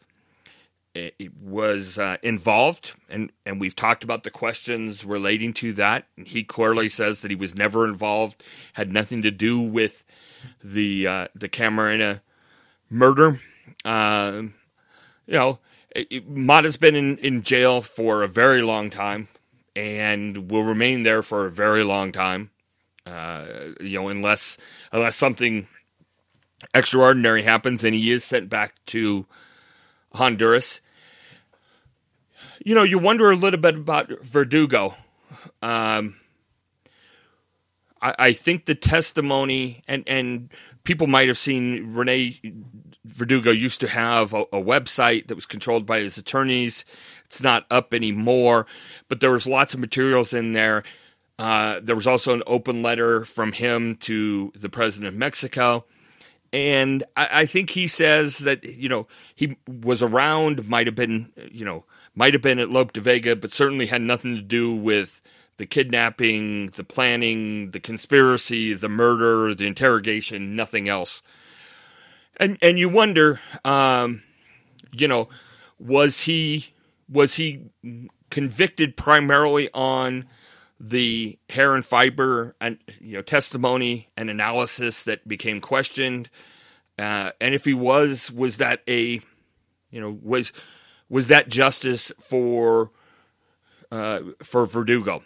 was 1.40 1.98
uh, 1.98 2.16
involved, 2.22 2.92
and 3.08 3.32
and 3.46 3.60
we've 3.60 3.76
talked 3.76 4.04
about 4.04 4.24
the 4.24 4.30
questions 4.30 5.04
relating 5.04 5.54
to 5.54 5.72
that. 5.74 6.06
He 6.24 6.44
clearly 6.44 6.88
says 6.88 7.22
that 7.22 7.30
he 7.30 7.36
was 7.36 7.54
never 7.54 7.86
involved, 7.86 8.42
had 8.74 8.92
nothing 8.92 9.22
to 9.22 9.30
do 9.30 9.58
with 9.58 10.04
the 10.62 11.06
uh, 11.06 11.28
the 11.34 11.48
Camarena 11.48 12.20
murder. 12.90 13.40
Uh, 13.84 14.42
you 15.26 15.38
know, 15.38 15.58
Mata's 16.26 16.76
been 16.76 16.94
in, 16.94 17.16
in 17.18 17.42
jail 17.42 17.80
for 17.80 18.22
a 18.22 18.28
very 18.28 18.60
long 18.60 18.90
time, 18.90 19.28
and 19.74 20.50
will 20.50 20.64
remain 20.64 21.02
there 21.02 21.22
for 21.22 21.46
a 21.46 21.50
very 21.50 21.84
long 21.84 22.12
time. 22.12 22.50
Uh, 23.04 23.46
you 23.80 23.98
know, 23.98 24.08
unless 24.08 24.58
unless 24.92 25.16
something 25.16 25.66
extraordinary 26.74 27.42
happens 27.42 27.82
and 27.84 27.94
he 27.94 28.12
is 28.12 28.24
sent 28.24 28.48
back 28.48 28.74
to 28.86 29.26
Honduras. 30.14 30.80
You 32.64 32.74
know, 32.74 32.82
you 32.82 32.98
wonder 32.98 33.30
a 33.30 33.36
little 33.36 33.60
bit 33.60 33.74
about 33.74 34.22
Verdugo. 34.22 34.94
Um, 35.60 36.20
I, 38.00 38.14
I, 38.18 38.32
think 38.32 38.66
the 38.66 38.74
testimony 38.74 39.82
and 39.88 40.04
and 40.06 40.50
people 40.84 41.06
might 41.06 41.28
have 41.28 41.38
seen 41.38 41.94
Rene 41.94 42.40
Verdugo 43.04 43.50
used 43.50 43.80
to 43.80 43.88
have 43.88 44.32
a, 44.32 44.42
a 44.42 44.62
website 44.62 45.26
that 45.28 45.34
was 45.34 45.46
controlled 45.46 45.86
by 45.86 46.00
his 46.00 46.18
attorneys. 46.18 46.84
It's 47.32 47.42
not 47.42 47.66
up 47.70 47.94
anymore, 47.94 48.66
but 49.08 49.20
there 49.20 49.30
was 49.30 49.46
lots 49.46 49.72
of 49.74 49.80
materials 49.80 50.34
in 50.34 50.52
there. 50.52 50.82
Uh, 51.38 51.80
there 51.82 51.96
was 51.96 52.06
also 52.06 52.34
an 52.34 52.42
open 52.46 52.82
letter 52.82 53.24
from 53.24 53.52
him 53.52 53.96
to 53.96 54.52
the 54.54 54.68
president 54.68 55.08
of 55.08 55.14
Mexico 55.14 55.84
and 56.52 57.02
I, 57.16 57.28
I, 57.32 57.46
think 57.46 57.70
he 57.70 57.88
says 57.88 58.38
that 58.38 58.64
you 58.64 58.88
know 58.88 59.06
he 59.34 59.56
was 59.66 60.02
around, 60.02 60.68
might 60.68 60.86
have 60.86 60.94
been 60.94 61.32
you 61.50 61.64
know 61.64 61.84
might 62.14 62.34
have 62.34 62.42
been 62.42 62.58
at 62.58 62.70
Lope 62.70 62.92
de 62.92 63.00
Vega, 63.00 63.34
but 63.34 63.52
certainly 63.52 63.86
had 63.86 64.02
nothing 64.02 64.36
to 64.36 64.42
do 64.42 64.74
with 64.74 65.22
the 65.56 65.66
kidnapping, 65.66 66.68
the 66.68 66.84
planning, 66.84 67.70
the 67.70 67.80
conspiracy, 67.80 68.74
the 68.74 68.88
murder, 68.88 69.54
the 69.54 69.66
interrogation, 69.66 70.54
nothing 70.54 70.88
else. 70.88 71.22
And 72.36 72.58
and 72.60 72.78
you 72.78 72.88
wonder, 72.88 73.40
um, 73.64 74.22
you 74.92 75.08
know, 75.08 75.28
was 75.78 76.20
he 76.20 76.71
was 77.12 77.34
he 77.34 77.70
convicted 78.30 78.96
primarily 78.96 79.68
on 79.74 80.26
the 80.80 81.38
hair 81.50 81.74
and 81.76 81.84
fiber 81.86 82.56
and 82.60 82.78
you 83.00 83.14
know 83.14 83.22
testimony 83.22 84.08
and 84.16 84.30
analysis 84.30 85.04
that 85.04 85.26
became 85.28 85.60
questioned? 85.60 86.30
Uh, 86.98 87.30
and 87.40 87.54
if 87.54 87.64
he 87.64 87.74
was 87.74 88.30
was 88.32 88.56
that 88.56 88.82
a 88.88 89.20
you 89.90 90.00
know 90.00 90.18
was 90.22 90.52
was 91.08 91.28
that 91.28 91.48
justice 91.48 92.10
for 92.20 92.90
uh, 93.92 94.20
for 94.42 94.66
Verdugo? 94.66 95.22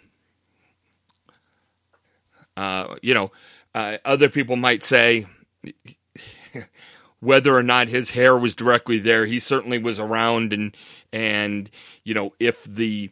Uh, 2.55 2.95
you 3.01 3.13
know 3.13 3.31
uh, 3.73 3.97
other 4.05 4.29
people 4.29 4.55
might 4.55 4.83
say 4.83 5.25
whether 7.19 7.55
or 7.55 7.63
not 7.63 7.87
his 7.87 8.11
hair 8.11 8.37
was 8.37 8.53
directly 8.55 8.99
there 8.99 9.25
he 9.25 9.39
certainly 9.39 9.77
was 9.77 9.99
around 9.99 10.53
and 10.53 10.75
and 11.13 11.69
you 12.03 12.13
know 12.13 12.33
if 12.39 12.63
the 12.65 13.09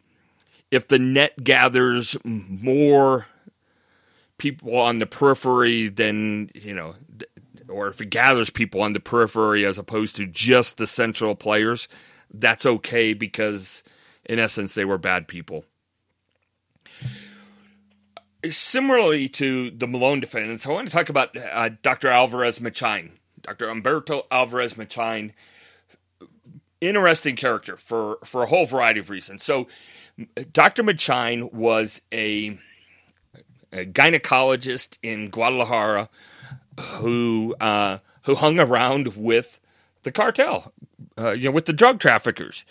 if 0.70 0.88
the 0.88 0.98
net 0.98 1.32
gathers 1.42 2.16
more 2.24 3.26
people 4.38 4.76
on 4.76 4.98
the 4.98 5.06
periphery 5.06 5.88
than 5.88 6.50
you 6.54 6.74
know 6.74 6.94
or 7.68 7.88
if 7.88 8.00
it 8.00 8.10
gathers 8.10 8.50
people 8.50 8.80
on 8.80 8.92
the 8.92 9.00
periphery 9.00 9.64
as 9.64 9.78
opposed 9.78 10.16
to 10.16 10.26
just 10.26 10.76
the 10.76 10.86
central 10.86 11.34
players 11.34 11.88
that's 12.32 12.66
okay 12.66 13.14
because 13.14 13.82
in 14.24 14.38
essence 14.38 14.74
they 14.74 14.84
were 14.84 14.98
bad 14.98 15.28
people. 15.28 15.64
Similarly 18.48 19.28
to 19.30 19.70
the 19.70 19.88
malone 19.88 20.20
defendants 20.20 20.66
i 20.66 20.70
want 20.70 20.86
to 20.86 20.92
talk 20.92 21.08
about 21.08 21.36
uh, 21.36 21.70
dr 21.82 22.06
alvarez 22.06 22.60
machain 22.60 23.10
dr 23.42 23.66
humberto 23.66 24.22
alvarez 24.30 24.74
machain 24.74 25.32
interesting 26.80 27.36
character 27.36 27.76
for 27.76 28.18
for 28.24 28.42
a 28.42 28.46
whole 28.46 28.66
variety 28.66 29.00
of 29.00 29.10
reasons 29.10 29.42
so 29.42 29.66
Dr. 30.52 30.82
Machain 30.82 31.52
was 31.52 32.00
a, 32.12 32.58
a 33.72 33.84
gynecologist 33.84 34.98
in 35.02 35.28
Guadalajara 35.28 36.08
who 36.80 37.54
uh, 37.60 37.98
who 38.22 38.34
hung 38.34 38.58
around 38.58 39.16
with 39.16 39.60
the 40.02 40.12
cartel, 40.12 40.72
uh, 41.18 41.32
you 41.32 41.44
know, 41.44 41.50
with 41.50 41.66
the 41.66 41.72
drug 41.72 42.00
traffickers. 42.00 42.64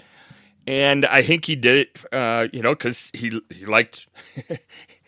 And 0.67 1.05
I 1.05 1.21
think 1.21 1.45
he 1.45 1.55
did 1.55 1.87
it, 1.87 2.13
uh, 2.13 2.47
you 2.51 2.63
know, 2.63 2.73
because 2.73 3.11
he 3.13 3.39
he 3.51 3.65
liked 3.65 4.07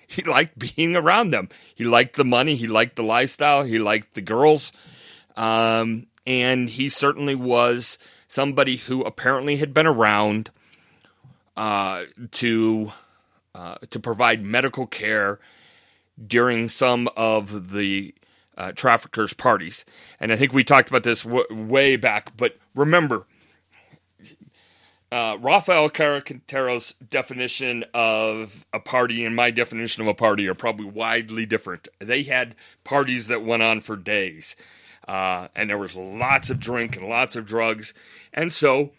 he 0.08 0.22
liked 0.22 0.60
being 0.60 0.96
around 0.96 1.32
them. 1.32 1.50
He 1.74 1.86
liked 1.86 2.18
the 2.18 2.26
money. 2.26 2.56
He 2.56 2.68
liked 2.68 2.96
the 2.96 3.04
lifestyle. 3.04 3.64
He 3.64 3.80
liked 3.80 4.14
the 4.14 4.22
girls, 4.22 4.72
um, 5.36 6.06
and 6.28 6.70
he 6.70 6.90
certainly 6.90 7.34
was 7.34 7.98
somebody 8.28 8.78
who 8.78 9.04
apparently 9.04 9.58
had 9.58 9.74
been 9.74 9.88
around 9.88 10.52
uh, 11.56 12.04
to 12.32 12.92
uh, 13.56 13.76
to 13.90 14.00
provide 14.00 14.44
medical 14.44 14.86
care 14.86 15.40
during 16.26 16.68
some 16.68 17.10
of 17.16 17.72
the 17.72 18.14
uh, 18.58 18.72
traffickers' 18.72 19.34
parties. 19.34 19.86
And 20.20 20.32
I 20.32 20.36
think 20.36 20.54
we 20.54 20.64
talked 20.64 20.90
about 20.90 21.04
this 21.04 21.24
w- 21.24 21.46
way 21.52 21.96
back. 21.96 22.36
But 22.38 22.58
remember, 22.76 23.26
uh, 25.12 25.38
Rafael 25.40 25.90
Caro 25.90 26.22
Quintero's 26.22 26.94
definition 27.08 27.86
of 27.94 28.66
a 28.74 28.80
party 28.80 29.26
and 29.26 29.36
my 29.36 29.52
definition 29.52 30.02
of 30.02 30.08
a 30.08 30.14
party 30.14 30.48
are 30.48 30.54
probably 30.54 30.86
widely 30.86 31.46
different. 31.46 31.88
They 32.00 32.24
had 32.24 32.56
parties 32.84 33.28
that 33.28 33.44
went 33.44 33.64
on 33.64 33.80
for 33.80 33.96
days, 33.96 34.56
uh, 35.08 35.48
and 35.56 35.70
there 35.70 35.78
was 35.78 35.96
lots 35.96 36.50
of 36.50 36.60
drink 36.60 36.98
and 36.98 37.08
lots 37.08 37.36
of 37.36 37.46
drugs, 37.46 37.94
and 38.34 38.52
so 38.52 38.92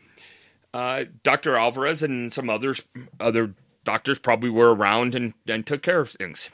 uh, 0.74 1.04
Dr. 1.24 1.56
Alvarez 1.56 2.02
and 2.02 2.32
some 2.32 2.50
others, 2.50 2.82
other 3.20 3.54
doctors 3.84 4.18
probably 4.18 4.50
were 4.50 4.74
around 4.74 5.14
and, 5.14 5.34
and 5.48 5.66
took 5.66 5.82
care 5.82 6.00
of 6.00 6.10
things. 6.10 6.50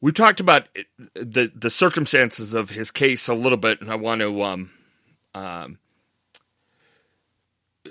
We 0.00 0.12
talked 0.12 0.40
about 0.40 0.68
the 1.14 1.52
the 1.54 1.70
circumstances 1.70 2.54
of 2.54 2.70
his 2.70 2.90
case 2.90 3.28
a 3.28 3.34
little 3.34 3.58
bit, 3.58 3.80
and 3.82 3.90
I 3.90 3.96
want 3.96 4.20
to 4.22 4.42
um, 4.42 4.70
um, 5.34 5.78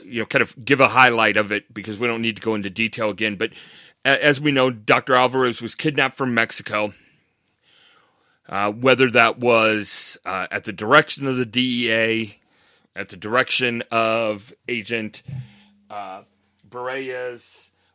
you 0.03 0.21
know 0.21 0.25
kind 0.27 0.41
of 0.43 0.55
give 0.65 0.81
a 0.81 0.89
highlight 0.89 1.37
of 1.37 1.51
it 1.51 1.73
because 1.73 1.99
we 1.99 2.07
don't 2.07 2.21
need 2.21 2.37
to 2.37 2.41
go 2.41 2.55
into 2.55 2.69
detail 2.69 3.09
again. 3.09 3.35
But 3.35 3.51
as 4.05 4.41
we 4.41 4.51
know, 4.51 4.71
Dr. 4.71 5.15
Alvarez 5.15 5.61
was 5.61 5.75
kidnapped 5.75 6.17
from 6.17 6.33
Mexico. 6.33 6.93
uh, 8.49 8.71
whether 8.71 9.09
that 9.11 9.39
was 9.39 10.17
uh, 10.25 10.47
at 10.51 10.65
the 10.65 10.73
direction 10.73 11.27
of 11.27 11.37
the 11.37 11.45
DEA, 11.45 12.37
at 12.95 13.09
the 13.09 13.17
direction 13.17 13.83
of 13.91 14.53
Agent 14.67 15.23
uh, 15.89 16.23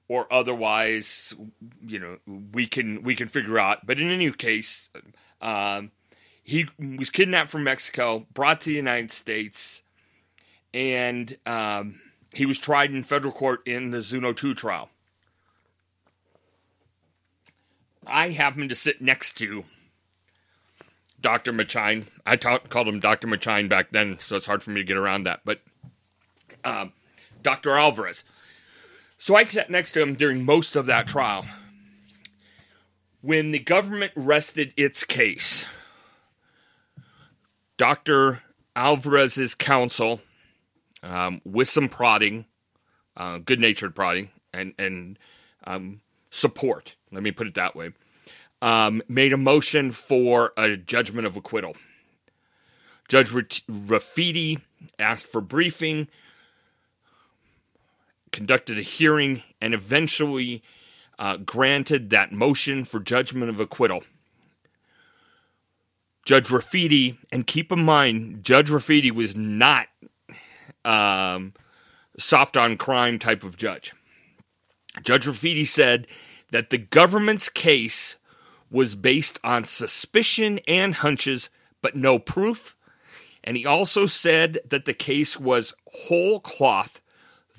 or 0.08 0.32
otherwise, 0.32 1.34
you 1.86 1.98
know, 1.98 2.18
we 2.52 2.66
can 2.66 3.02
we 3.02 3.14
can 3.14 3.28
figure 3.28 3.58
out. 3.58 3.84
But 3.86 3.98
in 3.98 4.10
any 4.10 4.30
case, 4.32 4.88
um, 5.40 5.90
he 6.42 6.66
was 6.78 7.10
kidnapped 7.10 7.50
from 7.50 7.64
Mexico, 7.64 8.26
brought 8.32 8.62
to 8.62 8.70
the 8.70 8.76
United 8.76 9.10
States, 9.10 9.82
and 10.72 11.36
um, 11.44 12.00
he 12.32 12.46
was 12.46 12.58
tried 12.58 12.92
in 12.92 13.02
federal 13.02 13.32
court 13.32 13.66
in 13.66 13.90
the 13.90 14.00
Zuno 14.00 14.32
2 14.32 14.54
trial. 14.54 14.88
I 18.06 18.30
happened 18.30 18.70
to 18.70 18.74
sit 18.74 19.02
next 19.02 19.36
to 19.38 19.64
Dr. 21.20 21.52
Machain. 21.52 22.06
I 22.24 22.36
called 22.36 22.88
him 22.88 23.00
Dr. 23.00 23.26
Machain 23.26 23.68
back 23.68 23.90
then, 23.90 24.18
so 24.20 24.36
it's 24.36 24.46
hard 24.46 24.62
for 24.62 24.70
me 24.70 24.80
to 24.80 24.86
get 24.86 24.96
around 24.96 25.24
that. 25.24 25.40
But 25.44 25.60
um, 26.64 26.92
Dr. 27.42 27.72
Alvarez. 27.72 28.24
So 29.18 29.34
I 29.34 29.44
sat 29.44 29.70
next 29.70 29.92
to 29.92 30.00
him 30.00 30.14
during 30.14 30.44
most 30.44 30.76
of 30.76 30.86
that 30.86 31.08
trial. 31.08 31.44
When 33.20 33.50
the 33.50 33.58
government 33.58 34.12
rested 34.14 34.72
its 34.76 35.02
case, 35.02 35.66
Dr. 37.76 38.42
Alvarez's 38.76 39.56
counsel, 39.56 40.20
um, 41.02 41.40
with 41.44 41.68
some 41.68 41.88
prodding, 41.88 42.46
uh, 43.16 43.38
good 43.38 43.58
natured 43.58 43.94
prodding, 43.94 44.30
and, 44.52 44.72
and 44.78 45.18
um, 45.64 46.00
support, 46.30 46.94
let 47.10 47.24
me 47.24 47.32
put 47.32 47.48
it 47.48 47.54
that 47.54 47.74
way, 47.74 47.90
um, 48.60 49.02
made 49.08 49.32
a 49.32 49.36
motion 49.36 49.92
for 49.92 50.52
a 50.56 50.76
judgment 50.76 51.26
of 51.26 51.36
acquittal. 51.36 51.74
Judge 53.08 53.30
Rafeedie 53.30 54.60
asked 54.98 55.26
for 55.26 55.40
briefing, 55.40 56.08
conducted 58.32 58.78
a 58.78 58.82
hearing, 58.82 59.42
and 59.60 59.72
eventually 59.72 60.62
uh, 61.18 61.38
granted 61.38 62.10
that 62.10 62.32
motion 62.32 62.84
for 62.84 63.00
judgment 63.00 63.50
of 63.50 63.60
acquittal. 63.60 64.02
Judge 66.26 66.48
Rafeedie, 66.48 67.16
and 67.32 67.46
keep 67.46 67.72
in 67.72 67.82
mind, 67.82 68.44
Judge 68.44 68.68
Rafeedie 68.68 69.12
was 69.12 69.34
not 69.34 69.86
um, 70.84 71.54
soft 72.18 72.58
on 72.58 72.76
crime 72.76 73.18
type 73.18 73.42
of 73.42 73.56
judge. 73.56 73.94
Judge 75.02 75.24
Rafeedie 75.24 75.66
said 75.66 76.06
that 76.50 76.68
the 76.68 76.76
government's 76.76 77.48
case 77.48 78.16
was 78.70 78.94
based 78.94 79.38
on 79.42 79.64
suspicion 79.64 80.60
and 80.68 80.94
hunches, 80.94 81.48
but 81.82 81.96
no 81.96 82.18
proof. 82.18 82.76
And 83.44 83.56
he 83.56 83.64
also 83.64 84.06
said 84.06 84.58
that 84.66 84.84
the 84.84 84.94
case 84.94 85.38
was 85.38 85.74
whole 85.86 86.40
cloth, 86.40 87.00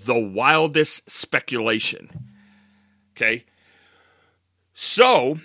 the 0.06 0.20
wildest 0.20 1.10
speculation. 1.10 2.10
Okay. 3.16 3.46
So, 4.74 5.40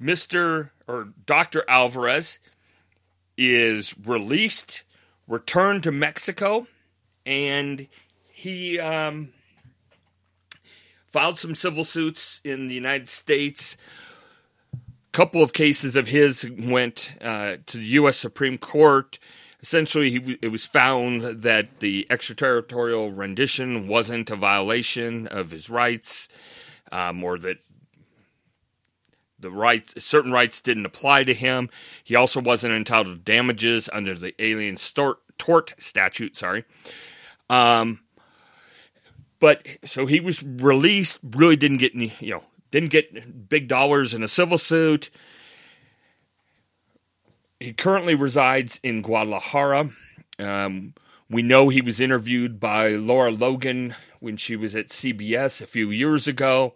Mr. 0.00 0.70
or 0.86 1.08
Dr. 1.26 1.64
Alvarez 1.68 2.38
is 3.36 3.94
released, 4.06 4.84
returned 5.26 5.82
to 5.82 5.92
Mexico, 5.92 6.66
and 7.26 7.86
he 8.30 8.80
um, 8.80 9.32
filed 11.12 11.38
some 11.38 11.54
civil 11.54 11.84
suits 11.84 12.40
in 12.42 12.68
the 12.68 12.74
United 12.74 13.08
States. 13.08 13.76
A 14.74 14.78
couple 15.12 15.42
of 15.42 15.52
cases 15.52 15.94
of 15.94 16.08
his 16.08 16.50
went 16.58 17.14
uh, 17.20 17.58
to 17.66 17.76
the 17.76 17.84
U.S. 17.84 18.16
Supreme 18.16 18.56
Court. 18.56 19.18
Essentially, 19.60 20.10
he, 20.10 20.38
it 20.40 20.48
was 20.48 20.64
found 20.64 21.22
that 21.42 21.80
the 21.80 22.06
extraterritorial 22.10 23.12
rendition 23.12 23.86
wasn't 23.86 24.30
a 24.30 24.36
violation 24.36 25.28
of 25.28 25.50
his 25.50 25.68
rights, 25.68 26.28
um, 26.90 27.22
or 27.22 27.38
that 27.38 27.58
the 29.38 29.50
rights 29.50 30.02
certain 30.02 30.32
rights 30.32 30.60
didn't 30.60 30.86
apply 30.86 31.24
to 31.24 31.34
him. 31.34 31.68
He 32.02 32.16
also 32.16 32.40
wasn't 32.40 32.74
entitled 32.74 33.16
to 33.16 33.22
damages 33.22 33.90
under 33.92 34.14
the 34.14 34.34
Alien 34.42 34.76
Tort, 34.76 35.18
tort 35.36 35.74
statute. 35.78 36.36
Sorry. 36.36 36.64
Um, 37.50 38.00
but 39.42 39.66
so 39.84 40.06
he 40.06 40.20
was 40.20 40.40
released. 40.40 41.18
Really 41.24 41.56
didn't 41.56 41.78
get 41.78 41.96
any, 41.96 42.12
you 42.20 42.30
know, 42.30 42.44
didn't 42.70 42.90
get 42.90 43.48
big 43.48 43.66
dollars 43.66 44.14
in 44.14 44.22
a 44.22 44.28
civil 44.28 44.56
suit. 44.56 45.10
He 47.58 47.72
currently 47.72 48.14
resides 48.14 48.78
in 48.84 49.02
Guadalajara. 49.02 49.90
Um, 50.38 50.94
we 51.28 51.42
know 51.42 51.68
he 51.68 51.80
was 51.80 52.00
interviewed 52.00 52.60
by 52.60 52.90
Lara 52.90 53.32
Logan 53.32 53.96
when 54.20 54.36
she 54.36 54.54
was 54.54 54.76
at 54.76 54.90
CBS 54.90 55.60
a 55.60 55.66
few 55.66 55.90
years 55.90 56.28
ago. 56.28 56.74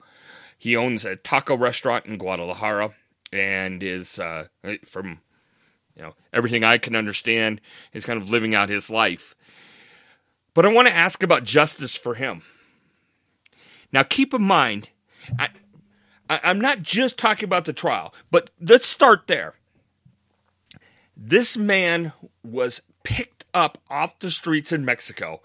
He 0.58 0.74
owns 0.74 1.04
a 1.04 1.14
taco 1.14 1.56
restaurant 1.56 2.06
in 2.06 2.18
Guadalajara 2.18 2.90
and 3.32 3.80
is 3.80 4.18
uh, 4.18 4.46
from 4.84 5.20
you 5.94 6.02
know 6.02 6.14
everything 6.32 6.64
I 6.64 6.78
can 6.78 6.96
understand 6.96 7.60
is 7.92 8.04
kind 8.04 8.20
of 8.20 8.28
living 8.28 8.56
out 8.56 8.70
his 8.70 8.90
life. 8.90 9.36
But 10.52 10.66
I 10.66 10.72
want 10.72 10.88
to 10.88 10.94
ask 10.94 11.22
about 11.22 11.44
justice 11.44 11.94
for 11.94 12.14
him. 12.14 12.42
Now, 13.92 14.02
keep 14.02 14.34
in 14.34 14.42
mind, 14.42 14.90
I, 15.38 15.48
am 16.28 16.60
not 16.60 16.82
just 16.82 17.18
talking 17.18 17.44
about 17.44 17.64
the 17.64 17.72
trial, 17.72 18.14
but 18.30 18.50
let's 18.60 18.86
start 18.86 19.26
there. 19.26 19.54
This 21.16 21.56
man 21.56 22.12
was 22.42 22.82
picked 23.02 23.44
up 23.54 23.78
off 23.88 24.18
the 24.18 24.30
streets 24.30 24.72
in 24.72 24.84
Mexico, 24.84 25.40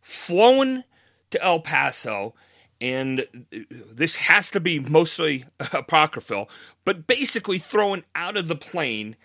flown 0.00 0.84
to 1.30 1.42
El 1.42 1.60
Paso, 1.60 2.34
and 2.80 3.26
this 3.70 4.16
has 4.16 4.50
to 4.50 4.60
be 4.60 4.78
mostly 4.78 5.44
apocryphal, 5.72 6.50
but 6.84 7.06
basically 7.06 7.58
thrown 7.58 8.04
out 8.14 8.36
of 8.36 8.48
the 8.48 8.56
plane 8.56 9.16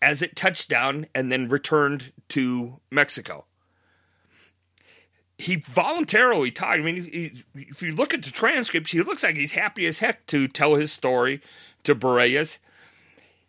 as 0.00 0.20
it 0.20 0.36
touched 0.36 0.68
down 0.68 1.06
and 1.14 1.30
then 1.30 1.48
returned 1.48 2.12
to 2.28 2.80
Mexico 2.90 3.44
he 5.42 5.56
voluntarily 5.56 6.52
talked. 6.52 6.78
I 6.78 6.82
mean, 6.82 7.02
he, 7.02 7.42
if 7.54 7.82
you 7.82 7.92
look 7.94 8.14
at 8.14 8.22
the 8.22 8.30
transcripts, 8.30 8.92
he 8.92 9.02
looks 9.02 9.24
like 9.24 9.36
he's 9.36 9.52
happy 9.52 9.86
as 9.86 9.98
heck 9.98 10.24
to 10.28 10.46
tell 10.46 10.76
his 10.76 10.92
story 10.92 11.42
to 11.82 11.96
Berrellez. 11.96 12.58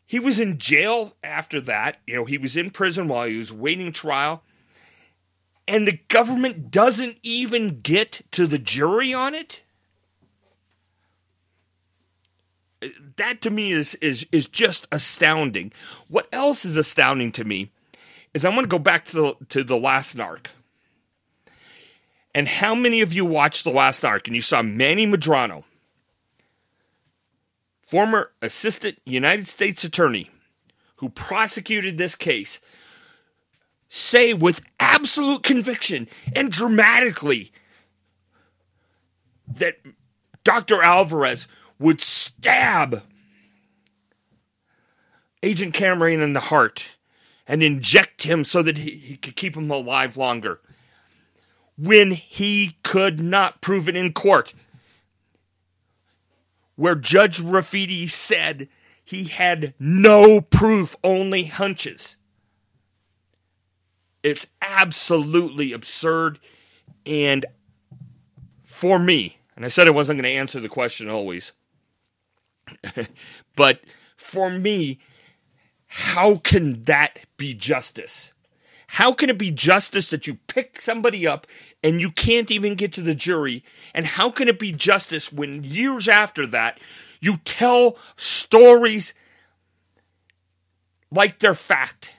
He 0.03 0.19
was 0.19 0.39
in 0.39 0.57
jail 0.57 1.15
after 1.23 1.61
that. 1.61 1.97
You 2.07 2.15
know, 2.15 2.25
he 2.25 2.39
was 2.39 2.57
in 2.57 2.71
prison 2.71 3.07
while 3.07 3.27
he 3.27 3.37
was 3.37 3.53
waiting 3.53 3.91
trial. 3.91 4.41
And 5.67 5.87
the 5.87 5.99
government 6.07 6.71
doesn't 6.71 7.19
even 7.21 7.81
get 7.81 8.21
to 8.31 8.47
the 8.47 8.59
jury 8.59 9.13
on 9.13 9.35
it. 9.35 9.61
That 13.17 13.41
to 13.43 13.51
me 13.51 13.71
is 13.71 13.95
is 13.95 14.25
is 14.31 14.47
just 14.47 14.87
astounding. 14.91 15.71
What 16.09 16.27
else 16.33 16.65
is 16.65 16.75
astounding 16.75 17.31
to 17.33 17.43
me 17.43 17.71
is 18.33 18.43
I 18.43 18.49
want 18.49 18.63
to 18.63 18.67
go 18.67 18.79
back 18.79 19.05
to 19.05 19.15
the 19.15 19.35
to 19.49 19.63
the 19.63 19.77
last 19.77 20.17
narc. 20.17 20.47
And 22.35 22.47
how 22.47 22.73
many 22.73 23.01
of 23.01 23.13
you 23.13 23.25
watched 23.25 23.63
The 23.63 23.71
Last 23.71 24.01
Narc 24.01 24.27
and 24.27 24.35
you 24.35 24.41
saw 24.41 24.61
Manny 24.61 25.05
Medrano, 25.05 25.63
former 27.81 28.31
assistant 28.41 28.99
United 29.05 29.47
States 29.47 29.83
attorney 29.83 30.31
who 30.95 31.09
prosecuted 31.09 31.97
this 31.97 32.15
case, 32.15 32.59
say 33.89 34.33
with 34.33 34.61
absolute 34.79 35.43
conviction 35.43 36.07
and 36.35 36.51
dramatically 36.51 37.51
that 39.47 39.77
Dr. 40.43 40.81
Alvarez 40.81 41.47
would 41.77 42.01
stab 42.01 43.03
Agent 45.43 45.75
Camarena 45.75 46.23
in 46.23 46.33
the 46.33 46.39
heart 46.39 46.83
and 47.47 47.61
inject 47.61 48.23
him 48.23 48.43
so 48.43 48.63
that 48.63 48.77
he, 48.77 48.91
he 48.91 49.17
could 49.17 49.35
keep 49.35 49.55
him 49.55 49.69
alive 49.69 50.17
longer 50.17 50.59
when 51.77 52.11
he 52.11 52.77
could 52.83 53.19
not 53.19 53.61
prove 53.61 53.89
it 53.89 53.95
in 53.95 54.13
court. 54.13 54.53
Where 56.75 56.95
Judge 56.95 57.39
Rafeedie 57.39 58.09
said 58.09 58.67
he 59.03 59.25
had 59.25 59.73
no 59.79 60.41
proof, 60.41 60.95
only 61.03 61.45
hunches. 61.45 62.15
It's 64.23 64.47
absolutely 64.61 65.73
absurd. 65.73 66.39
And 67.05 67.45
for 68.63 68.97
me, 68.97 69.37
and 69.55 69.65
I 69.65 69.67
said 69.67 69.87
I 69.87 69.91
wasn't 69.91 70.17
going 70.17 70.31
to 70.31 70.39
answer 70.39 70.59
the 70.59 70.69
question 70.69 71.09
always, 71.09 71.51
but 73.55 73.81
for 74.15 74.49
me, 74.49 74.99
how 75.85 76.37
can 76.37 76.83
that 76.85 77.19
be 77.37 77.53
justice? 77.53 78.32
How 78.93 79.11
can 79.11 79.31
it 79.31 79.39
be 79.39 79.49
justice 79.49 80.09
that 80.09 80.27
you 80.27 80.35
pick 80.45 80.79
somebody 80.79 81.25
up 81.25 81.47
and 81.83 81.99
you 81.99 82.11
can't 82.11 82.51
even 82.51 82.75
get 82.75 82.93
to 82.93 83.01
the 83.01 83.15
jury? 83.15 83.63
And 83.95 84.05
how 84.05 84.29
can 84.29 84.47
it 84.47 84.59
be 84.59 84.71
justice 84.71 85.33
when 85.33 85.63
years 85.63 86.07
after 86.07 86.45
that 86.45 86.79
You 87.19 87.37
tell 87.37 87.97
stories 88.17 89.15
like 91.09 91.39
they're 91.39 91.55
fact. 91.55 92.11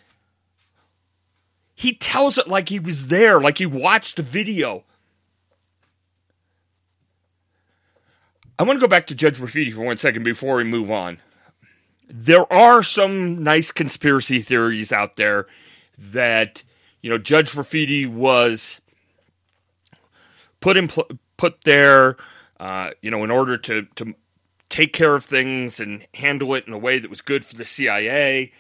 He 1.77 1.95
tells 1.95 2.39
it 2.39 2.49
like 2.49 2.70
he 2.70 2.81
was 2.81 3.07
there, 3.07 3.41
like 3.41 3.59
he 3.59 3.66
watched 3.66 4.18
a 4.18 4.22
video. 4.22 4.83
I 8.59 8.64
want 8.64 8.81
to 8.81 8.85
go 8.85 8.89
back 8.89 9.07
to 9.09 9.14
Judge 9.14 9.39
Rafeedie 9.39 9.75
for 9.75 9.83
one 9.83 9.97
second 9.97 10.25
before 10.25 10.57
we 10.57 10.64
move 10.64 10.91
on. 10.91 11.18
There 12.09 12.53
are 12.53 12.83
some 12.83 13.45
nice 13.45 13.70
conspiracy 13.70 14.41
theories 14.41 14.91
out 14.91 15.14
there 15.14 15.47
that 15.99 16.62
you 17.03 17.11
know 17.11 17.18
Judge 17.18 17.53
Rafeedie 17.53 18.09
was 18.09 18.80
put 20.61 20.76
in 20.76 20.88
pl- 20.88 21.09
put 21.36 21.62
there, 21.64 22.16
uh, 22.59 22.90
you 23.03 23.11
know, 23.11 23.22
in 23.24 23.30
order 23.30 23.57
to 23.59 23.82
to 23.97 24.14
take 24.70 24.92
care 24.92 25.14
of 25.14 25.24
things 25.24 25.78
and 25.78 26.07
handle 26.14 26.55
it 26.55 26.66
in 26.66 26.72
a 26.72 26.78
way 26.78 26.99
that 26.99 27.11
was 27.11 27.20
good 27.20 27.45
for 27.45 27.55
the 27.55 27.64
CIA. 27.64 28.51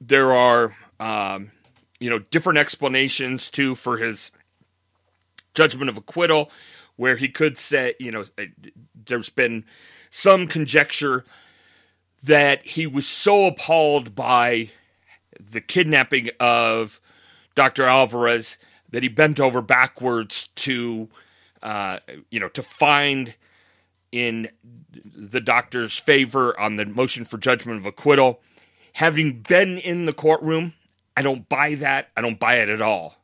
There 0.00 0.32
are, 0.32 0.74
um, 0.98 1.52
you 2.00 2.10
know, 2.10 2.18
different 2.18 2.58
explanations 2.58 3.50
too 3.50 3.74
for 3.74 3.98
his 3.98 4.30
judgment 5.54 5.90
of 5.90 5.96
acquittal, 5.96 6.50
where 6.96 7.16
he 7.16 7.28
could 7.28 7.56
say, 7.58 7.94
you 8.00 8.10
know, 8.10 8.24
uh, 8.38 8.44
there's 9.06 9.28
been 9.28 9.64
some 10.10 10.46
conjecture 10.46 11.24
that 12.22 12.66
he 12.66 12.86
was 12.86 13.06
so 13.06 13.46
appalled 13.46 14.14
by 14.14 14.70
the 15.40 15.60
kidnapping 15.60 16.30
of 16.40 17.00
Dr. 17.54 17.84
Alvarez 17.84 18.58
that 18.90 19.02
he 19.02 19.08
bent 19.08 19.40
over 19.40 19.62
backwards 19.62 20.48
to, 20.56 21.08
uh, 21.62 21.98
you 22.30 22.40
know, 22.40 22.48
to 22.48 22.62
find 22.62 23.34
in 24.12 24.48
the 24.92 25.40
doctor's 25.40 25.98
favor 25.98 26.58
on 26.58 26.76
the 26.76 26.86
motion 26.86 27.24
for 27.24 27.36
judgment 27.36 27.78
of 27.78 27.86
acquittal. 27.86 28.40
Having 28.92 29.40
been 29.40 29.78
in 29.78 30.06
the 30.06 30.12
courtroom, 30.12 30.74
I 31.16 31.22
don't 31.22 31.48
buy 31.48 31.74
that. 31.76 32.10
I 32.16 32.20
don't 32.20 32.38
buy 32.38 32.56
it 32.56 32.68
at 32.68 32.80
all. 32.80 33.16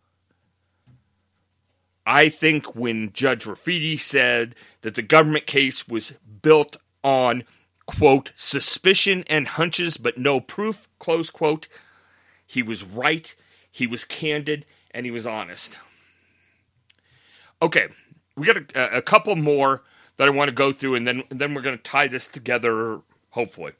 I 2.04 2.28
think 2.28 2.74
when 2.74 3.12
Judge 3.12 3.44
Rafeedie 3.44 4.00
said 4.00 4.56
that 4.82 4.96
the 4.96 5.02
government 5.02 5.46
case 5.46 5.86
was 5.86 6.14
built 6.42 6.76
on, 7.04 7.44
quote, 7.86 8.32
suspicion 8.34 9.22
and 9.28 9.46
hunches, 9.46 9.96
but 9.96 10.18
no 10.18 10.40
proof, 10.40 10.88
close 10.98 11.30
quote, 11.30 11.68
he 12.51 12.64
was 12.64 12.82
right, 12.82 13.32
he 13.70 13.86
was 13.86 14.05
candid, 14.05 14.66
and 14.90 15.07
he 15.07 15.12
was 15.12 15.24
honest. 15.24 15.78
Okay, 17.62 17.86
we 18.36 18.44
got 18.44 18.57
a, 18.74 18.96
a 18.96 19.03
couple 19.03 19.36
more 19.36 19.84
that 20.16 20.26
I 20.26 20.32
want 20.32 20.48
to 20.48 20.53
go 20.53 20.72
through, 20.72 20.96
and 20.96 21.07
then 21.07 21.22
and 21.30 21.40
then 21.40 21.55
we're 21.55 21.62
going 21.62 21.76
to 21.76 21.82
tie 21.82 22.09
this 22.09 22.26
together, 22.26 23.03
hopefully. 23.30 23.74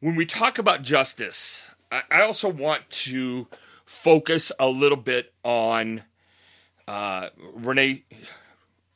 When 0.00 0.16
we 0.16 0.26
talk 0.26 0.58
about 0.58 0.82
justice, 0.82 1.62
I, 1.92 2.02
I 2.10 2.20
also 2.22 2.48
want 2.48 2.90
to 3.04 3.46
focus 3.84 4.50
a 4.58 4.68
little 4.68 4.98
bit 4.98 5.32
on 5.44 6.02
uh, 6.88 7.28
Rene 7.54 8.02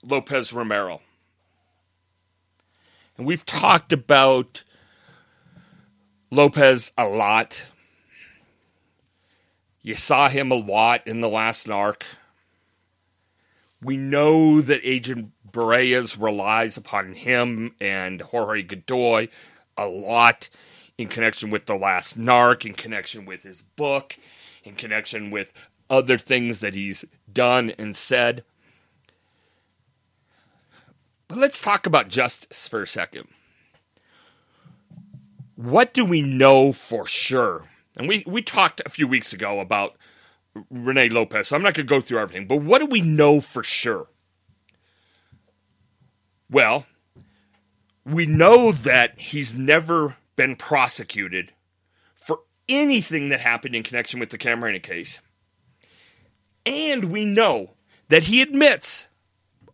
Lopez 0.02 0.52
Romero. 0.52 1.00
And 3.16 3.24
we've 3.24 3.46
talked 3.46 3.92
about 3.92 4.64
Lopez 6.30 6.92
a 6.96 7.06
lot. 7.06 7.62
You 9.82 9.96
saw 9.96 10.28
him 10.28 10.52
a 10.52 10.56
lot 10.56 11.06
in 11.06 11.20
the 11.20 11.28
last 11.28 11.66
narc. 11.66 12.02
We 13.82 13.96
know 13.96 14.60
that 14.60 14.80
Agent 14.84 15.32
Berrellez 15.50 16.20
relies 16.20 16.76
upon 16.76 17.14
him 17.14 17.74
and 17.80 18.20
Jorge 18.20 18.62
Godoy 18.62 19.28
a 19.76 19.86
lot 19.86 20.48
in 20.98 21.08
connection 21.08 21.50
with 21.50 21.66
the 21.66 21.74
last 21.74 22.18
narc, 22.18 22.64
in 22.64 22.74
connection 22.74 23.24
with 23.24 23.42
his 23.42 23.62
book, 23.62 24.16
in 24.62 24.74
connection 24.76 25.30
with 25.30 25.52
other 25.88 26.18
things 26.18 26.60
that 26.60 26.74
he's 26.74 27.04
done 27.32 27.72
and 27.78 27.96
said. 27.96 28.44
But 31.26 31.38
let's 31.38 31.60
talk 31.60 31.86
about 31.86 32.08
justice 32.08 32.68
for 32.68 32.82
a 32.82 32.86
second. 32.86 33.28
What 35.60 35.92
do 35.92 36.06
we 36.06 36.22
know 36.22 36.72
for 36.72 37.06
sure? 37.06 37.68
And 37.94 38.08
we, 38.08 38.24
we 38.26 38.40
talked 38.40 38.80
a 38.86 38.88
few 38.88 39.06
weeks 39.06 39.34
ago 39.34 39.60
about 39.60 39.94
Rene 40.70 41.10
Lopez, 41.10 41.48
so 41.48 41.56
I'm 41.56 41.60
not 41.60 41.74
going 41.74 41.86
to 41.86 41.90
go 41.90 42.00
through 42.00 42.18
everything, 42.18 42.46
but 42.46 42.62
what 42.62 42.78
do 42.78 42.86
we 42.86 43.02
know 43.02 43.42
for 43.42 43.62
sure? 43.62 44.06
Well, 46.48 46.86
we 48.06 48.24
know 48.24 48.72
that 48.72 49.20
he's 49.20 49.52
never 49.52 50.16
been 50.34 50.56
prosecuted 50.56 51.52
for 52.14 52.40
anything 52.66 53.28
that 53.28 53.40
happened 53.40 53.74
in 53.74 53.82
connection 53.82 54.18
with 54.18 54.30
the 54.30 54.38
Camarena 54.38 54.82
case. 54.82 55.20
And 56.64 57.12
we 57.12 57.26
know 57.26 57.72
that 58.08 58.24
he 58.24 58.40
admits 58.40 59.08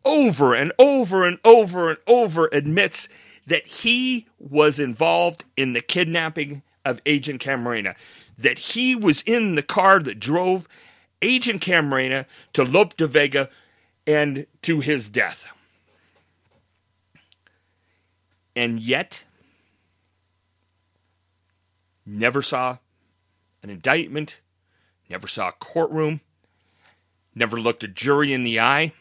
over 0.05 0.53
and 0.53 0.73
over 0.81 1.25
and 1.25 1.39
over 1.45 1.91
and 1.91 1.99
over 2.09 2.49
admits 2.51 3.09
that 3.47 3.67
he 3.67 4.27
was 4.39 4.79
involved 4.79 5.45
in 5.57 5.73
the 5.73 5.81
kidnapping 5.81 6.63
of 6.85 7.01
Agent 7.07 7.43
Camarena, 7.43 7.95
that 8.39 8.59
he 8.59 8.95
was 8.95 9.23
in 9.23 9.55
the 9.55 9.63
car 9.63 9.99
that 10.01 10.21
drove 10.21 10.69
Agent 11.23 11.63
Camarena 11.63 12.27
to 12.53 12.65
Lope 12.65 12.97
de 12.97 13.07
Vega 13.07 13.49
and 14.07 14.47
to 14.63 14.81
his 14.81 15.09
death. 15.09 15.53
And 18.55 18.81
yet, 18.81 19.25
never 22.07 22.41
saw 22.41 22.79
an 23.63 23.71
indictment, 23.71 24.41
never 25.11 25.27
saw 25.27 25.49
a 25.49 25.53
courtroom, 25.53 26.21
never 27.35 27.61
looked 27.61 27.85
a 27.85 27.89
jury 27.89 28.33
in 28.33 28.45
the 28.45 28.61
eye, 28.61 28.93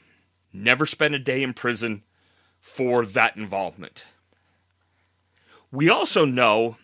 never 0.51 0.85
spent 0.85 1.13
a 1.13 1.19
day 1.19 1.43
in 1.43 1.53
prison 1.53 2.03
for 2.59 3.05
that 3.05 3.37
involvement. 3.37 4.05
We 5.76 5.89
also 5.89 6.23
know 6.23 6.78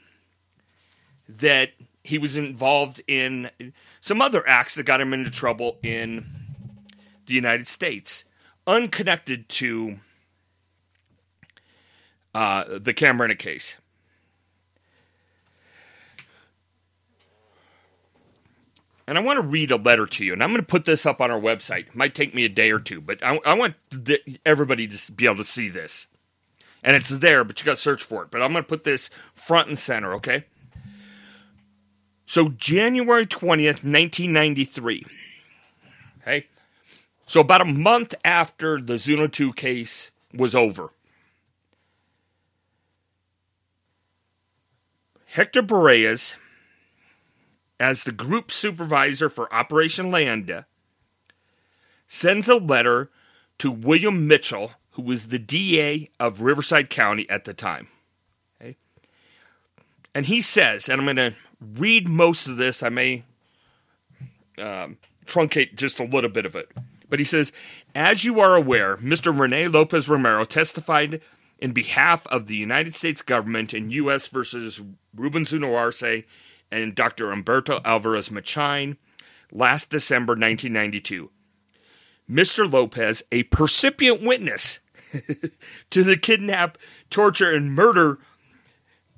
that 1.30 1.72
he 2.04 2.18
was 2.18 2.36
involved 2.36 3.02
in 3.08 3.50
some 4.02 4.22
other 4.22 4.46
acts 4.46 4.76
that 4.76 4.84
got 4.84 5.00
him 5.00 5.14
into 5.14 5.32
trouble 5.32 5.78
in 5.82 6.26
the 7.26 7.34
United 7.34 7.68
States, 7.68 8.26
unconnected 8.68 9.48
to 9.48 10.00
uh, 12.36 12.80
the 12.80 12.94
Camarena 12.94 13.40
case. 13.40 13.76
And 19.08 19.18
I 19.18 19.22
want 19.22 19.38
to 19.38 19.48
read 19.48 19.72
a 19.72 19.78
letter 19.78 20.06
to 20.06 20.26
you, 20.26 20.34
and 20.34 20.44
I'm 20.44 20.50
going 20.50 20.62
to 20.62 20.68
put 20.68 20.84
this 20.84 21.06
up 21.06 21.22
on 21.22 21.32
our 21.32 21.40
website. 21.40 21.88
It 21.88 21.96
might 21.96 22.14
take 22.14 22.36
me 22.36 22.44
a 22.44 22.50
day 22.50 22.72
or 22.72 22.80
two, 22.80 23.00
but 23.00 23.24
I, 23.24 23.40
I 23.46 23.54
want 23.54 23.76
everybody 24.46 24.88
to 24.88 25.12
be 25.14 25.26
able 25.26 25.38
to 25.38 25.46
see 25.46 25.70
this. 25.70 26.08
And 26.84 26.96
it's 26.96 27.10
there, 27.10 27.44
but 27.44 27.60
you 27.60 27.66
got 27.66 27.76
to 27.76 27.82
search 27.82 28.04
for 28.04 28.24
it. 28.24 28.32
But 28.32 28.42
I'm 28.42 28.52
going 28.52 28.64
to 28.64 28.68
put 28.68 28.84
this 28.84 29.10
front 29.34 29.68
and 29.68 29.78
center, 29.78 30.14
okay? 30.16 30.46
So, 32.26 32.50
January 32.50 33.26
20th, 33.26 33.84
1993. 33.84 35.06
Okay? 36.22 36.48
So, 37.28 37.42
about 37.42 37.62
a 37.62 37.66
month 37.66 38.16
after 38.26 38.82
the 38.82 38.98
Zuno 38.98 39.28
2 39.28 39.54
case 39.54 40.12
was 40.34 40.56
over, 40.56 40.90
Hector 45.26 45.62
Berrellez 45.62 46.36
as 47.82 48.04
the 48.04 48.12
group 48.12 48.52
supervisor 48.52 49.28
for 49.28 49.52
Operation 49.52 50.12
Leyenda, 50.12 50.66
sends 52.08 52.48
a 52.48 52.54
letter 52.54 53.10
to 53.58 53.72
William 53.72 54.28
Mitchell, 54.28 54.74
who 55.02 55.08
was 55.08 55.28
the 55.28 55.40
DA 55.40 56.10
of 56.20 56.42
Riverside 56.42 56.90
County 56.90 57.30
at 57.30 57.46
the 57.46 57.54
time. 57.54 57.88
Okay? 58.62 58.78
And 60.14 60.26
he 60.26 60.42
says, 60.42 60.88
and 60.88 61.00
I'm 61.00 61.06
going 61.06 61.16
to 61.32 61.34
read 61.60 62.08
most 62.08 62.48
of 62.48 62.58
this, 62.58 62.84
I 62.84 62.90
may 62.90 63.24
um, 64.60 64.98
truncate 65.26 65.76
just 65.76 66.00
a 66.00 66.04
little 66.04 66.30
bit 66.30 66.46
of 66.46 66.56
it. 66.56 66.70
But 67.10 67.20
he 67.20 67.26
says, 67.26 67.52
as 67.96 68.24
you 68.24 68.40
are 68.40 68.56
aware, 68.56 68.98
Mr. 68.98 69.38
Rene 69.38 69.68
Lopez 69.68 70.08
Romero 70.08 70.46
testified 70.46 71.22
in 71.60 71.72
behalf 71.72 72.26
of 72.28 72.48
the 72.48 72.56
United 72.56 72.96
States 72.96 73.22
government 73.22 73.74
in 73.74 73.92
U.S. 73.92 74.28
versus 74.28 74.80
Ruben 75.16 75.46
Zuno 75.46 75.74
Arce 75.76 76.24
and 76.72 76.96
Dr. 76.96 77.28
Humberto 77.28 77.82
Alvarez 77.84 78.30
Machain 78.30 78.98
last 79.52 79.90
December 79.90 80.34
1992. 80.34 81.30
Mr. 82.30 82.72
Lopez, 82.72 83.24
a 83.32 83.44
percipient 83.44 84.22
witness 84.22 84.80
to 85.90 86.04
the 86.04 86.18
kidnap, 86.18 86.78
torture, 87.10 87.52
and 87.52 87.74
murder 87.74 88.20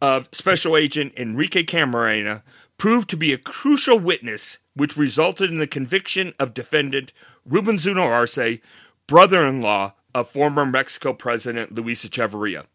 of 0.02 0.28
Special 0.32 0.76
Agent 0.76 1.14
Enrique 1.18 1.64
Camarena, 1.64 2.44
proved 2.78 3.10
to 3.10 3.18
be 3.18 3.32
a 3.32 3.38
crucial 3.38 4.00
witness 4.00 4.58
which 4.76 4.98
resulted 4.98 5.50
in 5.50 5.58
the 5.58 5.68
conviction 5.68 6.34
of 6.40 6.54
defendant 6.54 7.14
Ruben 7.46 7.78
Zuno 7.78 8.04
Arce, 8.04 8.60
brother 9.08 9.48
in 9.48 9.62
law 9.62 9.94
of 10.14 10.30
former 10.30 10.66
Mexico 10.66 11.14
President 11.14 11.74
Luis 11.74 12.06
Echeverria. 12.06 12.66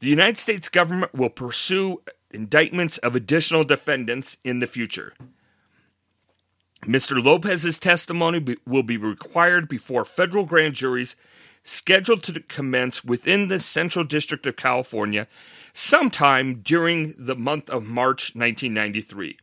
The 0.00 0.08
United 0.08 0.38
States 0.38 0.68
government 0.68 1.14
will 1.14 1.30
pursue 1.30 2.02
indictments 2.30 2.98
of 2.98 3.16
additional 3.16 3.64
defendants 3.64 4.36
in 4.44 4.60
the 4.60 4.66
future. 4.66 5.14
Mr. 6.82 7.22
Lopez's 7.22 7.78
testimony 7.78 8.56
will 8.66 8.84
be 8.84 8.96
required 8.96 9.68
before 9.68 10.04
federal 10.04 10.44
grand 10.44 10.74
juries 10.74 11.16
scheduled 11.68 12.22
to 12.24 12.40
commence 12.40 13.04
within 13.04 13.48
the 13.48 13.58
Central 13.58 14.04
District 14.04 14.46
of 14.46 14.56
California 14.56 15.26
sometime 15.74 16.60
during 16.60 17.14
the 17.18 17.36
month 17.36 17.68
of 17.68 17.84
March 17.84 18.34
1993. 18.34 19.38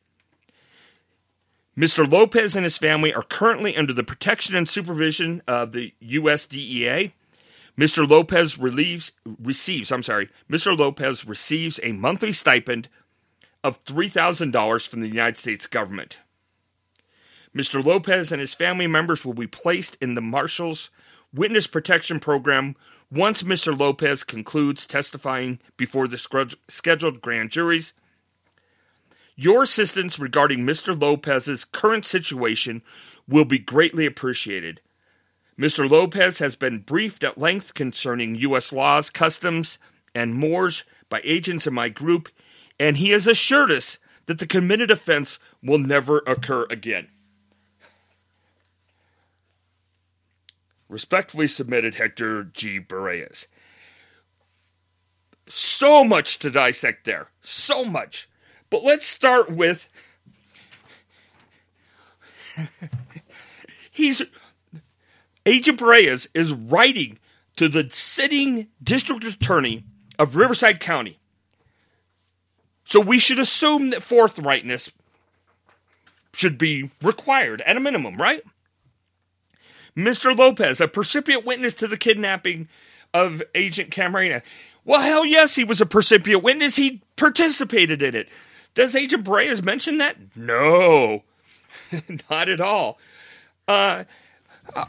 Mr. 1.77 2.09
Lopez 2.09 2.55
and 2.55 2.63
his 2.63 2.77
family 2.77 3.13
are 3.13 3.23
currently 3.23 3.75
under 3.75 3.93
the 3.93 4.03
protection 4.03 4.55
and 4.55 4.67
supervision 4.67 5.41
of 5.47 5.73
the 5.73 5.93
USDEA. 6.01 7.11
Mr. 7.77 8.09
Lopez 8.09 8.57
relieves, 8.57 9.11
receives, 9.25 9.91
I'm 9.91 10.03
sorry, 10.03 10.29
Mr. 10.49 10.77
Lopez 10.77 11.25
receives 11.25 11.79
a 11.83 11.91
monthly 11.91 12.31
stipend 12.31 12.87
of 13.63 13.83
$3,000 13.85 14.87
from 14.87 15.01
the 15.01 15.07
United 15.07 15.37
States 15.37 15.67
government. 15.67 16.17
Mr. 17.55 17.83
Lopez 17.83 18.31
and 18.31 18.41
his 18.41 18.53
family 18.53 18.87
members 18.87 19.25
will 19.25 19.33
be 19.33 19.47
placed 19.47 19.97
in 20.01 20.15
the 20.15 20.21
Marshal's 20.21 20.89
Witness 21.35 21.67
Protection 21.67 22.19
Program 22.19 22.75
once 23.11 23.43
Mr. 23.43 23.77
Lopez 23.77 24.23
concludes 24.23 24.87
testifying 24.87 25.59
before 25.77 26.07
the 26.07 26.17
scheduled 26.67 27.21
grand 27.21 27.51
juries 27.51 27.93
your 29.35 29.63
assistance 29.63 30.17
regarding 30.17 30.59
Mr. 30.59 30.99
Lopez's 30.99 31.65
current 31.65 32.05
situation 32.05 32.81
will 33.27 33.43
be 33.43 33.59
greatly 33.59 34.05
appreciated. 34.05 34.79
Mr. 35.59 35.89
Lopez 35.89 36.39
has 36.39 36.55
been 36.55 36.79
briefed 36.79 37.23
at 37.23 37.37
length 37.37 37.73
concerning 37.73 38.35
U.S. 38.35 38.71
laws, 38.71 39.09
customs, 39.09 39.77
and 40.13 40.35
mores 40.35 40.83
by 41.09 41.21
agents 41.23 41.67
in 41.67 41.73
my 41.73 41.89
group, 41.89 42.29
and 42.79 42.97
he 42.97 43.09
has 43.09 43.27
assured 43.27 43.71
us 43.71 43.97
that 44.25 44.39
the 44.39 44.47
committed 44.47 44.89
offense 44.89 45.37
will 45.61 45.79
never 45.79 46.19
occur 46.25 46.65
again. 46.69 47.07
Respectfully 50.95 51.49
submitted, 51.49 51.95
Hector 51.95 52.45
G. 52.45 52.79
Berrellez. 52.79 53.47
So 55.45 56.05
much 56.05 56.39
to 56.39 56.49
dissect 56.49 57.03
there. 57.03 57.27
So 57.41 57.83
much. 57.83 58.29
But 58.69 58.81
let's 58.81 59.05
start 59.05 59.51
with 59.51 59.89
he's 63.91 64.21
Agent 65.45 65.81
Berrellez 65.81 66.29
is 66.33 66.53
writing 66.53 67.19
to 67.57 67.67
the 67.67 67.89
sitting 67.91 68.67
district 68.81 69.25
attorney 69.25 69.83
of 70.17 70.37
Riverside 70.37 70.79
County. 70.79 71.19
So 72.85 73.01
we 73.01 73.19
should 73.19 73.39
assume 73.39 73.89
that 73.89 73.99
forthrightness 73.99 74.93
should 76.31 76.57
be 76.57 76.89
required 77.01 77.59
at 77.63 77.75
a 77.75 77.81
minimum, 77.81 78.15
right? 78.15 78.45
Mr. 79.97 80.37
Lopez, 80.37 80.81
a 80.81 80.87
percipient 80.87 81.45
witness 81.45 81.73
to 81.75 81.87
the 81.87 81.97
kidnapping 81.97 82.67
of 83.13 83.41
Agent 83.53 83.89
Camarena. 83.91 84.41
Well, 84.83 85.01
hell 85.01 85.25
yes, 85.25 85.55
he 85.55 85.63
was 85.63 85.81
a 85.81 85.85
percipient 85.85 86.43
witness. 86.43 86.75
He 86.75 87.01
participated 87.15 88.01
in 88.01 88.15
it. 88.15 88.29
Does 88.73 88.95
Agent 88.95 89.23
Berrellez 89.23 89.63
mention 89.63 89.97
that? 89.99 90.17
No, 90.35 91.23
not 92.29 92.49
at 92.49 92.59
all. 92.59 92.99
Uh, 93.67 94.03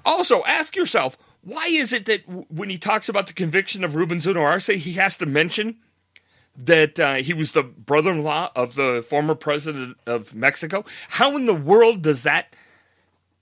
also, 0.05 0.43
ask 0.45 0.75
yourself 0.75 1.17
why 1.47 1.67
is 1.69 1.93
it 1.93 2.07
that 2.07 2.23
when 2.51 2.69
he 2.69 2.77
talks 2.77 3.09
about 3.09 3.29
the 3.29 3.33
conviction 3.33 3.85
of 3.85 3.95
Ruben 3.95 4.21
Arce, 4.37 4.67
he 4.67 4.95
has 4.95 5.17
to 5.19 5.27
mention 5.27 5.77
that 6.57 6.99
uh, 6.99 7.15
he 7.15 7.33
was 7.33 7.53
the 7.53 7.63
brother 7.63 8.11
in 8.11 8.25
law 8.25 8.51
of 8.57 8.75
the 8.75 9.05
former 9.09 9.37
president 9.37 9.97
of 10.07 10.35
Mexico? 10.35 10.85
How 11.09 11.37
in 11.37 11.47
the 11.47 11.55
world 11.55 12.03
does 12.03 12.25
that 12.25 12.53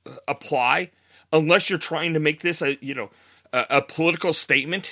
uh, 0.05 0.11
apply 0.29 0.91
unless 1.35 1.69
you're 1.69 1.79
trying 1.79 2.15
to 2.15 2.21
make 2.21 2.41
this 2.41 2.63
a, 2.63 2.79
you 2.81 2.95
know, 2.95 3.11
a, 3.53 3.67
a 3.69 3.83
political 3.83 4.33
statement? 4.33 4.91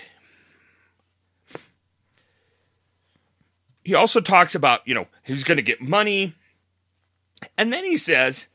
he 3.84 3.94
also 3.94 4.20
talks 4.20 4.54
about, 4.54 4.86
you 4.86 4.94
know, 4.94 5.06
he's 5.24 5.44
going 5.44 5.56
to 5.56 5.62
get 5.62 5.80
money. 5.80 6.34
And 7.58 7.72
then 7.72 7.84
he 7.84 7.96
says, 7.96 8.48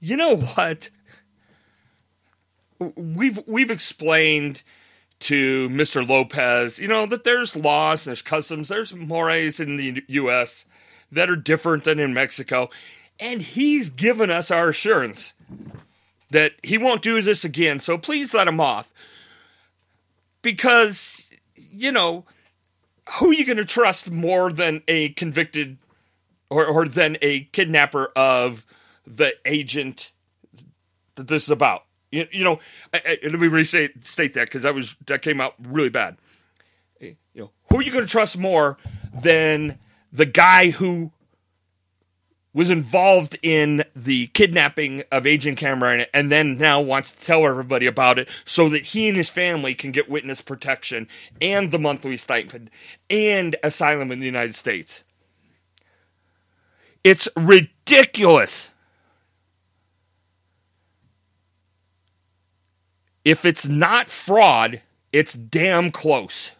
you 0.00 0.16
know 0.16 0.36
what? 0.36 0.90
We've 2.96 3.40
we've 3.46 3.70
explained 3.70 4.62
to 5.20 5.68
Mr. 5.70 6.06
Lopez, 6.06 6.78
you 6.78 6.88
know, 6.88 7.06
that 7.06 7.24
there's 7.24 7.56
laws, 7.56 8.04
there's 8.04 8.20
customs, 8.20 8.68
there's 8.68 8.94
mores 8.94 9.60
in 9.60 9.76
the 9.76 10.02
US 10.08 10.66
that 11.12 11.30
are 11.30 11.36
different 11.36 11.84
than 11.84 11.98
in 11.98 12.12
Mexico. 12.12 12.68
And 13.20 13.40
he's 13.40 13.90
given 13.90 14.30
us 14.30 14.50
our 14.50 14.70
assurance 14.70 15.34
that 16.34 16.52
he 16.64 16.78
won't 16.78 17.00
do 17.00 17.22
this 17.22 17.44
again. 17.44 17.78
So 17.78 17.96
please 17.96 18.34
let 18.34 18.48
him 18.48 18.58
off. 18.58 18.92
Because, 20.42 21.30
you 21.54 21.92
know, 21.92 22.24
who 23.08 23.30
are 23.30 23.32
you 23.32 23.46
going 23.46 23.56
to 23.58 23.64
trust 23.64 24.10
more 24.10 24.50
than 24.50 24.82
a 24.88 25.10
convicted 25.10 25.78
or, 26.50 26.66
or 26.66 26.88
than 26.88 27.18
a 27.22 27.44
kidnapper 27.44 28.10
of 28.16 28.66
the 29.06 29.32
agent 29.44 30.10
that 31.14 31.28
this 31.28 31.44
is 31.44 31.50
about? 31.50 31.84
You, 32.10 32.26
you 32.32 32.42
know, 32.42 32.58
I, 32.92 33.02
I, 33.06 33.18
let 33.22 33.38
me 33.38 33.46
restate 33.46 34.04
state 34.04 34.34
that 34.34 34.46
because 34.46 34.62
that 34.62 34.74
was 34.74 34.96
that 35.06 35.22
came 35.22 35.40
out 35.40 35.54
really 35.62 35.88
bad. 35.88 36.16
You 37.00 37.16
know, 37.34 37.50
who 37.70 37.78
are 37.78 37.82
you 37.82 37.92
going 37.92 38.04
to 38.04 38.10
trust 38.10 38.36
more 38.36 38.76
than 39.14 39.78
the 40.12 40.26
guy 40.26 40.70
who 40.70 41.12
was 42.54 42.70
involved 42.70 43.36
in 43.42 43.84
the 43.94 44.28
kidnapping 44.28 45.02
of 45.10 45.26
Agent 45.26 45.58
Camarena 45.58 46.06
and 46.14 46.30
then 46.30 46.56
now 46.56 46.80
wants 46.80 47.12
to 47.12 47.24
tell 47.24 47.44
everybody 47.46 47.86
about 47.86 48.18
it 48.18 48.28
so 48.44 48.68
that 48.68 48.84
he 48.84 49.08
and 49.08 49.16
his 49.16 49.28
family 49.28 49.74
can 49.74 49.90
get 49.90 50.08
witness 50.08 50.40
protection 50.40 51.08
and 51.42 51.72
the 51.72 51.78
monthly 51.78 52.16
stipend 52.16 52.70
and 53.10 53.56
asylum 53.64 54.12
in 54.12 54.20
the 54.20 54.26
United 54.26 54.54
States. 54.54 55.02
It's 57.02 57.28
ridiculous. 57.36 58.70
If 63.24 63.44
it's 63.44 63.66
not 63.66 64.08
fraud, 64.08 64.80
it's 65.12 65.34
damn 65.34 65.90
close. 65.90 66.52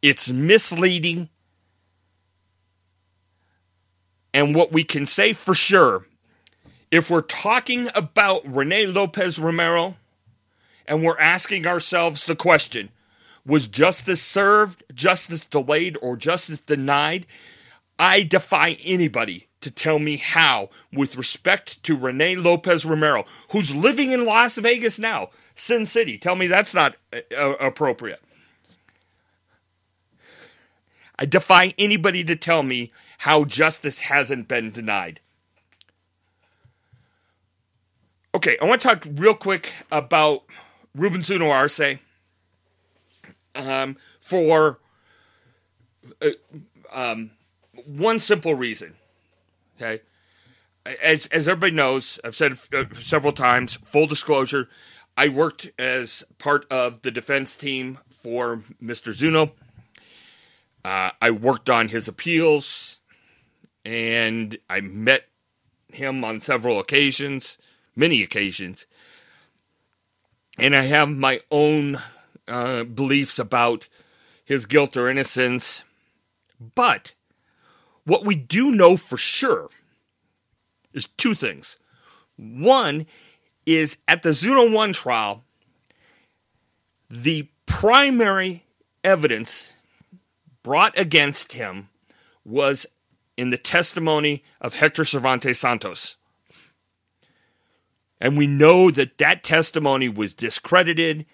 It's 0.00 0.30
misleading 0.30 1.28
and 4.36 4.54
what 4.54 4.70
we 4.70 4.84
can 4.84 5.06
say 5.06 5.32
for 5.32 5.54
sure, 5.54 6.04
if 6.90 7.10
we're 7.10 7.22
talking 7.22 7.88
about 7.94 8.42
Rene 8.46 8.84
Lopez 8.84 9.38
Romero 9.38 9.96
and 10.86 11.02
we're 11.02 11.18
asking 11.18 11.66
ourselves 11.66 12.26
the 12.26 12.36
question, 12.36 12.90
was 13.46 13.66
justice 13.66 14.22
served, 14.22 14.84
justice 14.94 15.46
delayed, 15.46 15.96
or 16.02 16.18
justice 16.18 16.60
denied? 16.60 17.24
I 17.98 18.24
defy 18.24 18.76
anybody 18.84 19.48
to 19.62 19.70
tell 19.70 19.98
me 19.98 20.18
how, 20.18 20.68
with 20.92 21.16
respect 21.16 21.82
to 21.84 21.96
Rene 21.96 22.36
Lopez 22.36 22.84
Romero, 22.84 23.24
who's 23.52 23.74
living 23.74 24.12
in 24.12 24.26
Las 24.26 24.58
Vegas 24.58 24.98
now, 24.98 25.30
Sin 25.54 25.86
City. 25.86 26.18
Tell 26.18 26.36
me 26.36 26.46
that's 26.46 26.74
not 26.74 26.94
uh, 27.14 27.54
appropriate. 27.58 28.20
I 31.18 31.26
defy 31.26 31.74
anybody 31.78 32.24
to 32.24 32.36
tell 32.36 32.62
me 32.62 32.90
how 33.18 33.44
justice 33.44 34.00
hasn't 34.00 34.48
been 34.48 34.70
denied. 34.70 35.20
Okay, 38.34 38.58
I 38.60 38.66
want 38.66 38.82
to 38.82 38.88
talk 38.88 39.06
real 39.14 39.34
quick 39.34 39.72
about 39.90 40.44
Ruben 40.94 41.22
Zuno 41.22 41.48
Arce 41.48 41.96
um, 43.54 43.96
for 44.20 44.78
uh, 46.20 46.30
um, 46.92 47.30
one 47.86 48.18
simple 48.18 48.54
reason. 48.54 48.94
Okay, 49.76 50.02
as 51.02 51.26
as 51.28 51.48
everybody 51.48 51.72
knows, 51.72 52.20
I've 52.22 52.36
said 52.36 52.58
uh, 52.74 52.84
several 52.98 53.32
times. 53.32 53.78
Full 53.84 54.06
disclosure: 54.06 54.68
I 55.16 55.28
worked 55.28 55.70
as 55.78 56.22
part 56.36 56.66
of 56.70 57.00
the 57.02 57.10
defense 57.10 57.56
team 57.56 57.98
for 58.10 58.62
Mr. 58.82 59.14
Zuno. 59.14 59.52
Uh, 60.86 61.10
I 61.20 61.32
worked 61.32 61.68
on 61.68 61.88
his 61.88 62.06
appeals 62.06 63.00
and 63.84 64.56
I 64.70 64.80
met 64.80 65.24
him 65.92 66.24
on 66.24 66.38
several 66.38 66.78
occasions, 66.78 67.58
many 67.96 68.22
occasions, 68.22 68.86
and 70.60 70.76
I 70.76 70.82
have 70.82 71.08
my 71.08 71.40
own 71.50 71.98
uh, 72.46 72.84
beliefs 72.84 73.40
about 73.40 73.88
his 74.44 74.64
guilt 74.64 74.96
or 74.96 75.10
innocence. 75.10 75.82
But 76.76 77.14
what 78.04 78.24
we 78.24 78.36
do 78.36 78.70
know 78.70 78.96
for 78.96 79.16
sure 79.16 79.70
is 80.92 81.08
two 81.16 81.34
things. 81.34 81.78
One, 82.36 83.06
is 83.66 83.98
at 84.06 84.22
the 84.22 84.32
Zuno 84.32 84.70
1 84.70 84.92
trial, 84.92 85.42
the 87.10 87.48
primary 87.66 88.62
evidence 89.02 89.72
brought 90.66 90.98
against 90.98 91.52
him 91.52 91.88
was 92.44 92.86
in 93.36 93.50
the 93.50 93.56
testimony 93.56 94.42
of 94.60 94.74
Hector 94.74 95.04
Cervantes 95.04 95.60
Santos. 95.60 96.16
And 98.20 98.36
we 98.36 98.48
know 98.48 98.90
that 98.90 99.18
that 99.18 99.44
testimony 99.44 100.08
was 100.08 100.34
discredited, 100.34 101.24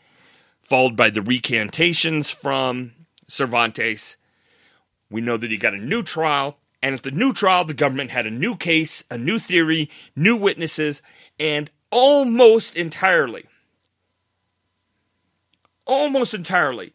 followed 0.60 0.96
by 0.96 1.08
the 1.08 1.22
recantations 1.22 2.28
from 2.28 2.92
Cervantes. 3.26 4.18
We 5.08 5.22
know 5.22 5.38
that 5.38 5.50
he 5.50 5.56
got 5.56 5.72
a 5.72 5.78
new 5.78 6.02
trial, 6.02 6.58
and 6.82 6.94
at 6.94 7.02
the 7.02 7.10
new 7.10 7.32
trial, 7.32 7.64
the 7.64 7.72
government 7.72 8.10
had 8.10 8.26
a 8.26 8.30
new 8.30 8.54
case, 8.54 9.02
a 9.10 9.16
new 9.16 9.38
theory, 9.38 9.88
new 10.14 10.36
witnesses, 10.36 11.00
and 11.40 11.70
almost 11.90 12.76
entirely, 12.76 13.46
almost 15.86 16.34
entirely, 16.34 16.92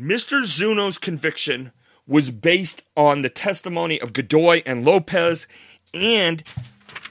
Mr. 0.00 0.42
Zuno's 0.44 0.96
conviction 0.96 1.72
was 2.06 2.30
based 2.30 2.82
on 2.96 3.22
the 3.22 3.28
testimony 3.28 4.00
of 4.00 4.12
Godoy 4.12 4.62
and 4.64 4.84
Lopez, 4.84 5.46
and 5.92 6.42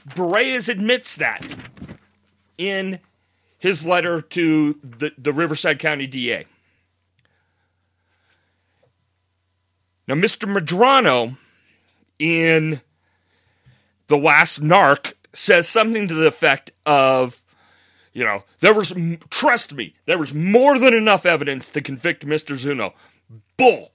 Berrellez 0.08 0.68
admits 0.68 1.16
that 1.16 1.44
in 2.58 2.98
his 3.58 3.86
letter 3.86 4.20
to 4.20 4.78
the, 4.82 5.12
the 5.16 5.32
Riverside 5.32 5.78
County 5.78 6.06
DA. 6.06 6.46
Now, 10.08 10.16
Mr. 10.16 10.52
Medrano 10.52 11.36
in 12.18 12.80
The 14.08 14.16
Last 14.16 14.60
Narc 14.60 15.12
says 15.32 15.68
something 15.68 16.08
to 16.08 16.14
the 16.14 16.26
effect 16.26 16.72
of, 16.84 17.40
you 18.12 18.24
know, 18.24 18.44
there 18.60 18.74
was, 18.74 18.92
trust 19.30 19.72
me, 19.72 19.94
there 20.06 20.18
was 20.18 20.34
more 20.34 20.78
than 20.78 20.94
enough 20.94 21.24
evidence 21.24 21.70
to 21.70 21.80
convict 21.80 22.26
Mr. 22.26 22.56
Zuno. 22.56 22.94
Bull. 23.56 23.92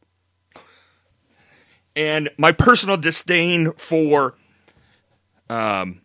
And 1.96 2.30
my 2.38 2.52
personal 2.52 2.98
disdain 2.98 3.74
for, 3.74 4.36
um, 5.50 6.02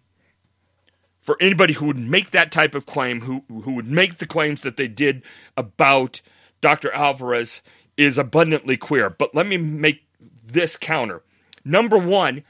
for 1.20 1.36
anybody 1.40 1.74
who 1.74 1.86
would 1.86 1.98
make 1.98 2.30
that 2.30 2.50
type 2.52 2.74
of 2.74 2.86
claim, 2.86 3.20
who 3.20 3.44
who 3.48 3.74
would 3.74 3.86
make 3.86 4.18
the 4.18 4.26
claims 4.26 4.62
that 4.62 4.76
they 4.76 4.88
did 4.88 5.22
about 5.56 6.20
Dr. 6.60 6.92
Alvarez, 6.92 7.62
is 7.96 8.18
abundantly 8.18 8.76
queer. 8.76 9.10
But 9.10 9.34
let 9.34 9.46
me 9.46 9.56
make 9.56 10.06
this 10.44 10.76
counter. 10.76 11.22
Number 11.64 11.98
one, 11.98 12.42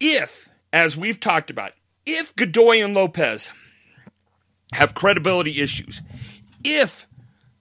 if, 0.00 0.48
as 0.72 0.96
we've 0.96 1.20
talked 1.20 1.50
about, 1.50 1.72
if 2.06 2.34
Godoy 2.34 2.82
and 2.82 2.94
Lopez 2.94 3.52
have 4.72 4.94
credibility 4.94 5.60
issues, 5.60 6.02
if 6.64 7.06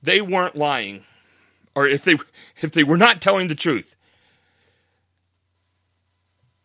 they 0.01 0.22
weren't 0.22 0.55
lying, 0.55 1.03
or 1.76 1.88
if 1.88 2.03
they 2.03 2.18
if 2.62 2.72
they 2.72 2.84
were 2.84 2.97
not 2.97 3.22
telling 3.22 3.47
the 3.47 3.55
truth, 3.55 3.95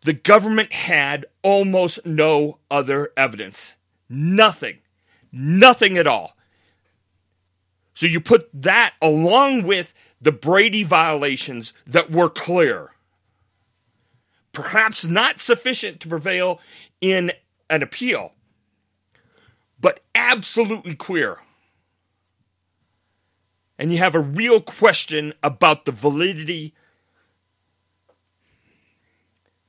the 0.03 0.13
government 0.13 0.73
had 0.73 1.27
almost 1.43 2.05
no 2.07 2.59
other 2.71 3.11
evidence. 3.17 3.77
Nothing. 4.09 4.79
Nothing 5.33 5.99
at 5.99 6.07
all. 6.07 6.37
So 7.95 8.07
you 8.07 8.21
put 8.21 8.49
that 8.53 8.95
along 9.01 9.63
with 9.63 9.95
the 10.21 10.33
Brady 10.33 10.83
violations 10.83 11.73
that 11.87 12.11
were 12.11 12.29
clear, 12.29 12.91
perhaps 14.53 15.07
not 15.07 15.41
sufficient 15.41 16.01
to 16.01 16.09
prevail 16.09 16.61
in 17.01 17.33
an 17.69 17.83
appeal, 17.83 18.33
but 19.81 20.01
absolutely 20.15 20.95
queer. 20.95 21.39
And 23.79 23.93
you 23.93 23.99
have 23.99 24.15
a 24.15 24.21
real 24.21 24.61
question 24.61 25.35
about 25.43 25.85
the 25.85 25.93
validity, 25.93 26.75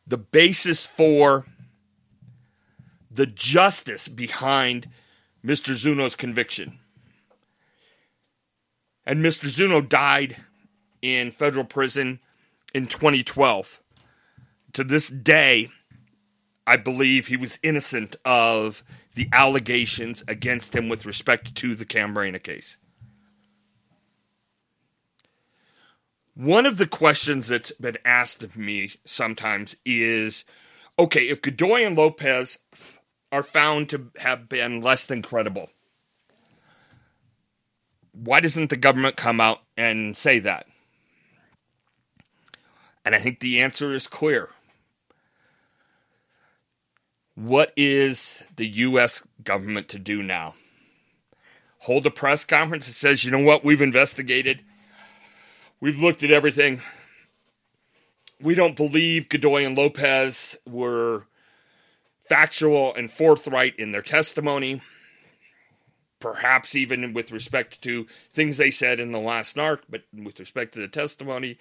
the 0.05 0.17
basis 0.17 0.85
for 0.85 1.45
the 3.11 3.25
justice 3.25 4.07
behind 4.07 4.87
Mr. 5.43 5.75
Zuno's 5.75 6.15
conviction. 6.15 6.79
And 9.05 9.23
Mr. 9.23 9.47
Zuno 9.47 9.81
died 9.81 10.37
in 11.01 11.31
federal 11.31 11.65
prison 11.65 12.19
in 12.73 12.87
2012. 12.87 13.81
To 14.73 14.83
this 14.83 15.07
day, 15.07 15.69
I 16.67 16.75
believe 16.75 17.27
he 17.27 17.37
was 17.37 17.59
innocent 17.63 18.17
of 18.25 18.83
the 19.15 19.29
allegations 19.31 20.21
against 20.27 20.75
him 20.75 20.89
with 20.89 21.05
respect 21.05 21.55
to 21.55 21.75
the 21.75 21.85
Camarena 21.85 22.43
case. 22.43 22.77
One 26.35 26.65
of 26.65 26.77
the 26.77 26.85
questions 26.85 27.47
that's 27.47 27.71
been 27.71 27.97
asked 28.03 28.43
of 28.43 28.57
me 28.57 28.91
sometimes 29.05 29.77
is 29.85 30.43
okay, 30.99 31.29
if 31.29 31.41
Godoy 31.41 31.85
and 31.85 31.97
Lopez 31.97 32.57
are 33.31 33.43
found 33.43 33.89
to 33.89 34.11
have 34.17 34.49
been 34.49 34.81
less 34.81 35.05
than 35.05 35.21
credible, 35.21 35.69
why 38.11 38.41
doesn't 38.41 38.69
the 38.69 38.75
government 38.75 39.15
come 39.15 39.39
out 39.39 39.59
and 39.77 40.17
say 40.17 40.39
that? 40.39 40.67
And 43.05 43.15
I 43.15 43.19
think 43.19 43.39
the 43.39 43.61
answer 43.61 43.93
is 43.93 44.05
clear. 44.05 44.49
What 47.37 47.71
is 47.77 48.41
the 48.55 48.65
U.S. 48.65 49.21
government 49.43 49.89
to 49.89 49.99
do 49.99 50.23
now? 50.23 50.55
Hold 51.81 52.07
a 52.07 52.09
press 52.09 52.43
conference 52.43 52.87
that 52.87 52.93
says, 52.93 53.23
you 53.23 53.29
know 53.29 53.43
what, 53.43 53.63
we've 53.63 53.79
investigated, 53.79 54.61
we've 55.79 55.99
looked 55.99 56.23
at 56.23 56.31
everything. 56.31 56.81
We 58.41 58.55
don't 58.55 58.75
believe 58.75 59.29
Godoy 59.29 59.65
and 59.65 59.77
Lopez 59.77 60.57
were 60.67 61.27
factual 62.27 62.95
and 62.95 63.11
forthright 63.11 63.75
in 63.77 63.91
their 63.91 64.01
testimony, 64.01 64.81
perhaps 66.19 66.73
even 66.73 67.13
with 67.13 67.31
respect 67.31 67.83
to 67.83 68.07
things 68.31 68.57
they 68.57 68.71
said 68.71 68.99
in 68.99 69.11
the 69.11 69.19
last 69.19 69.55
narc, 69.55 69.81
but 69.87 70.01
with 70.11 70.39
respect 70.39 70.73
to 70.73 70.79
the 70.79 70.87
testimony. 70.87 71.59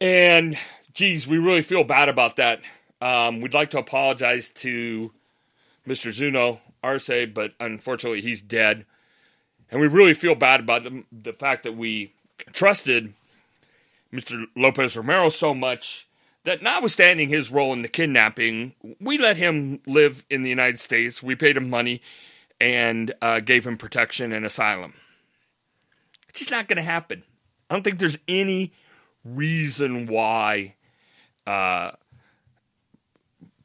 And 0.00 0.58
geez, 0.92 1.28
we 1.28 1.38
really 1.38 1.62
feel 1.62 1.84
bad 1.84 2.08
about 2.08 2.34
that. 2.34 2.62
Um, 3.00 3.40
we'd 3.40 3.54
like 3.54 3.70
to 3.70 3.78
apologize 3.78 4.50
to 4.56 5.12
Mr. 5.86 6.12
Zuno 6.12 6.60
Arce, 6.82 7.26
but 7.32 7.54
unfortunately 7.60 8.20
he's 8.20 8.42
dead. 8.42 8.84
And 9.70 9.80
we 9.80 9.86
really 9.86 10.14
feel 10.14 10.34
bad 10.34 10.60
about 10.60 10.84
the, 10.84 11.04
the 11.12 11.32
fact 11.32 11.62
that 11.64 11.76
we 11.76 12.12
trusted 12.52 13.14
Mr. 14.12 14.44
Lopez 14.56 14.96
Romero 14.96 15.28
so 15.28 15.54
much 15.54 16.08
that 16.44 16.62
notwithstanding 16.62 17.28
his 17.28 17.50
role 17.50 17.72
in 17.72 17.82
the 17.82 17.88
kidnapping, 17.88 18.72
we 19.00 19.18
let 19.18 19.36
him 19.36 19.80
live 19.86 20.24
in 20.30 20.42
the 20.42 20.50
United 20.50 20.78
States. 20.78 21.22
We 21.22 21.34
paid 21.34 21.56
him 21.56 21.68
money 21.68 22.00
and 22.60 23.12
uh, 23.20 23.40
gave 23.40 23.66
him 23.66 23.76
protection 23.76 24.32
and 24.32 24.46
asylum. 24.46 24.94
It's 26.28 26.38
just 26.38 26.50
not 26.50 26.68
going 26.68 26.78
to 26.78 26.82
happen. 26.82 27.22
I 27.68 27.74
don't 27.74 27.82
think 27.82 27.98
there's 27.98 28.18
any 28.26 28.72
reason 29.24 30.06
why 30.06 30.74
uh, 31.46 31.92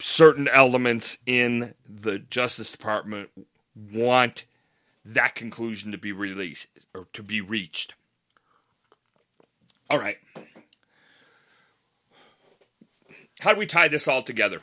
certain 0.04 0.50
elements 0.50 1.18
in 1.26 1.74
the 1.88 2.20
Justice 2.20 2.74
Department 2.74 3.30
want 3.74 4.44
that 5.06 5.34
conclusion 5.34 5.94
to 5.94 5.98
be 5.98 6.12
released 6.12 6.68
or 6.94 7.08
to 7.14 7.24
be 7.24 7.40
reached. 7.40 7.96
All 9.90 9.98
right. 9.98 10.18
How 13.40 13.54
do 13.54 13.60
we 13.60 13.66
tie 13.66 13.88
this 13.88 14.06
all 14.06 14.22
together? 14.22 14.60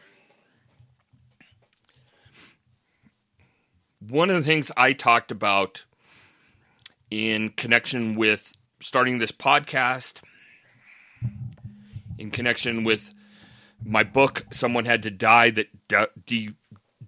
One 4.07 4.29
of 4.29 4.37
the 4.37 4.43
things 4.43 4.71
I 4.77 4.93
talked 4.93 5.31
about 5.31 5.85
in 7.11 7.49
connection 7.51 8.15
with 8.15 8.53
starting 8.81 9.19
this 9.19 9.33
podcast, 9.33 10.21
in 12.19 12.31
connection 12.31 12.85
with 12.85 13.15
my 13.85 14.05
book, 14.05 14.45
Someone 14.53 14.85
Had 14.85 15.03
to 15.05 15.11
Die, 15.11 15.51
that 15.51 15.69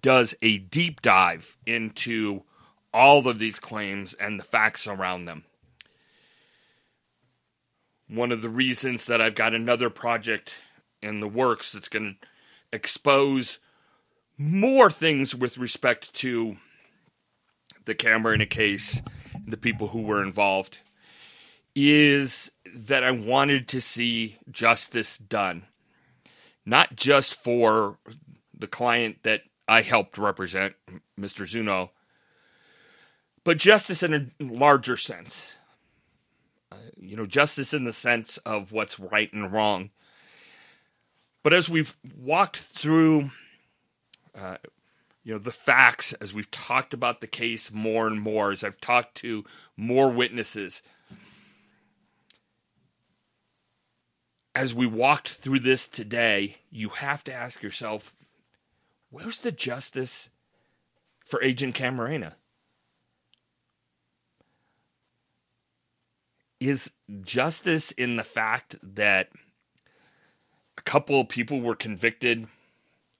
does 0.01 0.35
a 0.41 0.57
deep 0.57 1.01
dive 1.01 1.57
into 1.65 2.43
all 2.93 3.27
of 3.27 3.39
these 3.39 3.59
claims 3.59 4.13
and 4.13 4.39
the 4.39 4.43
facts 4.43 4.87
around 4.87 5.25
them. 5.25 5.45
One 8.07 8.31
of 8.31 8.41
the 8.41 8.49
reasons 8.49 9.05
that 9.07 9.21
I've 9.21 9.35
got 9.35 9.53
another 9.53 9.89
project 9.89 10.53
in 11.01 11.19
the 11.19 11.27
works 11.27 11.71
that's 11.71 11.89
going 11.89 12.17
to 12.21 12.27
expose 12.71 13.59
more 14.37 14.91
things 14.91 15.33
with 15.33 15.57
respect 15.57 16.13
to 16.15 16.57
the 17.85 17.95
Camarena 17.95 18.49
case, 18.49 19.01
the 19.45 19.57
people 19.57 19.89
who 19.89 20.01
were 20.01 20.23
involved, 20.23 20.79
is 21.75 22.51
that 22.73 23.03
I 23.03 23.11
wanted 23.11 23.67
to 23.69 23.81
see 23.81 24.37
justice 24.51 25.17
done 25.17 25.65
not 26.65 26.95
just 26.95 27.35
for 27.35 27.97
the 28.57 28.67
client 28.67 29.17
that 29.23 29.41
I 29.67 29.81
helped 29.81 30.17
represent, 30.17 30.75
Mr. 31.19 31.47
Zuno, 31.47 31.91
but 33.43 33.57
justice 33.57 34.03
in 34.03 34.13
a 34.13 34.43
larger 34.43 34.97
sense. 34.97 35.45
Uh, 36.71 36.77
you 36.97 37.15
know, 37.15 37.25
justice 37.25 37.73
in 37.73 37.83
the 37.83 37.93
sense 37.93 38.37
of 38.45 38.71
what's 38.71 38.99
right 38.99 39.31
and 39.33 39.51
wrong. 39.51 39.89
But 41.43 41.53
as 41.53 41.69
we've 41.69 41.95
walked 42.17 42.57
through, 42.57 43.31
uh, 44.33 44.57
you 45.23 45.33
know, 45.33 45.39
the 45.39 45.51
facts, 45.51 46.13
as 46.13 46.33
we've 46.33 46.49
talked 46.51 46.93
about 46.93 47.21
the 47.21 47.27
case 47.27 47.71
more 47.71 48.07
and 48.07 48.19
more, 48.19 48.51
as 48.51 48.63
I've 48.63 48.79
talked 48.79 49.15
to 49.15 49.43
more 49.75 50.09
witnesses, 50.09 50.81
as 54.55 54.73
we 54.73 54.85
walked 54.85 55.29
through 55.29 55.59
this 55.59 55.87
today, 55.87 56.57
you 56.69 56.89
have 56.89 57.23
to 57.23 57.33
ask 57.33 57.63
yourself, 57.63 58.13
where's 59.09 59.39
the 59.41 59.51
justice 59.51 60.29
for 61.25 61.41
Agent 61.41 61.75
Camarena? 61.75 62.33
Is 66.59 66.91
justice 67.23 67.91
in 67.91 68.15
the 68.15 68.23
fact 68.23 68.75
that 68.83 69.29
a 70.77 70.81
couple 70.81 71.19
of 71.19 71.29
people 71.29 71.59
were 71.59 71.75
convicted 71.75 72.47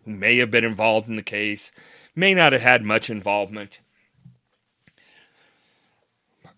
who 0.05 0.11
may 0.11 0.37
have 0.37 0.51
been 0.51 0.63
involved 0.63 1.09
in 1.09 1.15
the 1.15 1.23
case, 1.23 1.71
may 2.15 2.33
not 2.33 2.53
have 2.53 2.61
had 2.61 2.83
much 2.83 3.09
involvement? 3.09 3.79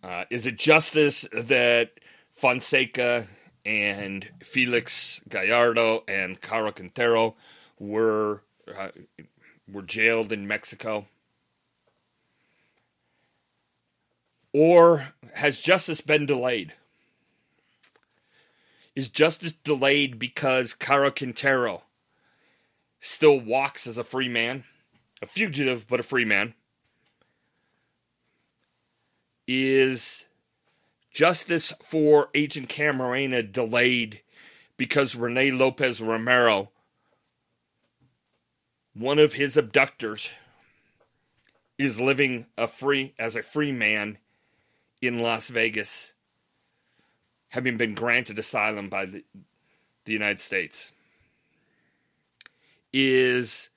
Uh, 0.04 0.26
is 0.30 0.46
it 0.46 0.58
justice 0.58 1.26
that 1.32 1.92
Fonseca 2.34 3.26
and 3.66 4.30
Felix 4.44 5.22
Gallardo 5.28 6.04
and 6.08 6.40
Caro 6.40 6.72
Quintero 6.72 7.36
were 7.80 8.42
uh, 8.78 8.90
were 9.72 9.82
jailed 9.82 10.32
in 10.32 10.48
Mexico? 10.48 11.08
Or 14.54 15.10
has 15.34 15.60
justice 15.60 16.00
been 16.00 16.26
delayed? 16.26 16.74
Is 18.96 19.10
justice 19.10 19.52
delayed 19.64 20.18
because 20.18 20.74
Caro 20.74 21.12
Quintero 21.12 21.84
still 23.02 23.38
walks 23.38 23.86
as 23.88 23.98
a 23.98 24.04
free 24.04 24.30
man? 24.30 24.64
A 25.22 25.26
fugitive, 25.26 25.88
but 25.88 26.00
a 26.00 26.04
free 26.04 26.24
man? 26.24 26.54
Is 29.48 30.26
justice 31.16 31.72
for 31.82 32.28
Agent 32.36 32.68
Camarena 32.68 33.50
delayed 33.50 34.22
because 34.76 35.16
Rene 35.16 35.52
Lopez 35.52 36.02
Romero, 36.02 36.72
one 38.94 39.18
of 39.18 39.32
his 39.32 39.56
abductors, 39.56 40.30
is 41.78 42.02
living 42.02 42.48
a 42.58 42.68
free 42.68 43.14
as 43.18 43.38
a 43.38 43.44
free 43.44 43.72
man 43.72 44.18
in 45.02 45.20
Las 45.20 45.48
Vegas, 45.48 46.14
having 47.48 47.78
been 47.78 47.94
granted 47.94 48.38
asylum 48.38 48.90
by 48.90 49.06
the, 49.06 49.24
the 50.04 50.12
United 50.12 50.42
States. 50.42 50.92
Is 52.92 53.70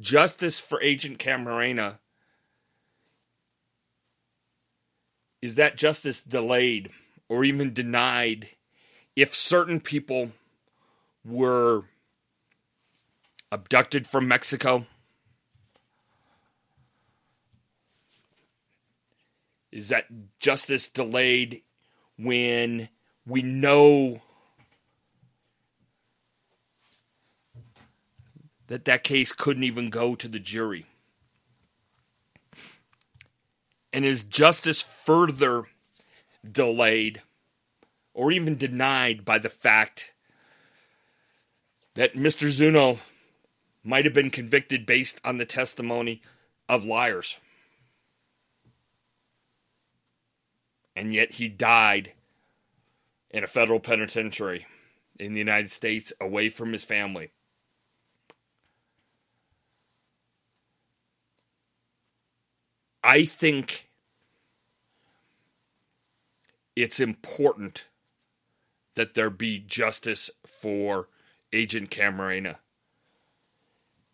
justice 0.00 0.58
for 0.58 0.80
Agent 0.80 1.18
Camarena 1.18 1.98
is 5.46 5.54
that 5.54 5.76
justice 5.76 6.24
delayed 6.24 6.90
or 7.28 7.44
even 7.44 7.72
denied 7.72 8.48
if 9.14 9.32
certain 9.32 9.78
people 9.78 10.32
were 11.24 11.84
abducted 13.52 14.08
from 14.08 14.26
Mexico? 14.26 14.84
Is 19.70 19.90
that 19.90 20.06
justice 20.40 20.88
delayed 20.88 21.62
when 22.18 22.88
we 23.24 23.42
know 23.42 24.20
that 28.66 28.84
that 28.86 29.04
case 29.04 29.30
couldn't 29.30 29.62
even 29.62 29.90
go 29.90 30.16
to 30.16 30.26
the 30.26 30.40
jury? 30.40 30.86
And 33.96 34.04
is 34.04 34.24
justice 34.24 34.82
further 34.82 35.64
delayed 36.46 37.22
or 38.12 38.30
even 38.30 38.58
denied 38.58 39.24
by 39.24 39.38
the 39.38 39.48
fact 39.48 40.12
that 41.94 42.12
Mr. 42.12 42.50
Zuno 42.50 42.98
might 43.82 44.04
have 44.04 44.12
been 44.12 44.28
convicted 44.28 44.84
based 44.84 45.18
on 45.24 45.38
the 45.38 45.46
testimony 45.46 46.20
of 46.68 46.84
liars? 46.84 47.38
And 50.94 51.14
yet 51.14 51.30
he 51.30 51.48
died 51.48 52.12
in 53.30 53.44
a 53.44 53.48
federal 53.48 53.80
penitentiary 53.80 54.66
in 55.18 55.32
the 55.32 55.38
United 55.38 55.70
States 55.70 56.12
away 56.20 56.50
from 56.50 56.74
his 56.74 56.84
family. 56.84 57.30
I 63.02 63.24
think 63.24 63.85
it's 66.76 67.00
important 67.00 67.86
that 68.94 69.14
there 69.14 69.30
be 69.30 69.58
justice 69.58 70.30
for 70.46 71.08
Agent 71.52 71.90
Camarena. 71.90 72.56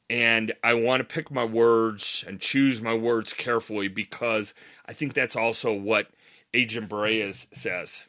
And 0.08 0.52
I 0.62 0.74
want 0.74 1.00
to 1.00 1.14
pick 1.14 1.30
my 1.30 1.44
words 1.44 2.24
and 2.26 2.40
choose 2.40 2.80
my 2.80 2.94
words 2.94 3.32
carefully 3.32 3.88
because 3.88 4.54
I 4.86 4.92
think 4.92 5.14
that's 5.14 5.36
also 5.36 5.72
what 5.72 6.08
Agent 6.54 6.88
Berrellez 6.88 7.46
says. 7.52 8.04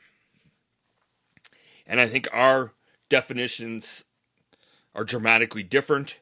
And 1.87 1.99
I 1.99 2.07
think 2.07 2.27
our 2.33 2.73
definitions 3.09 4.05
are 4.93 5.03
dramatically 5.03 5.63
different. 5.63 6.19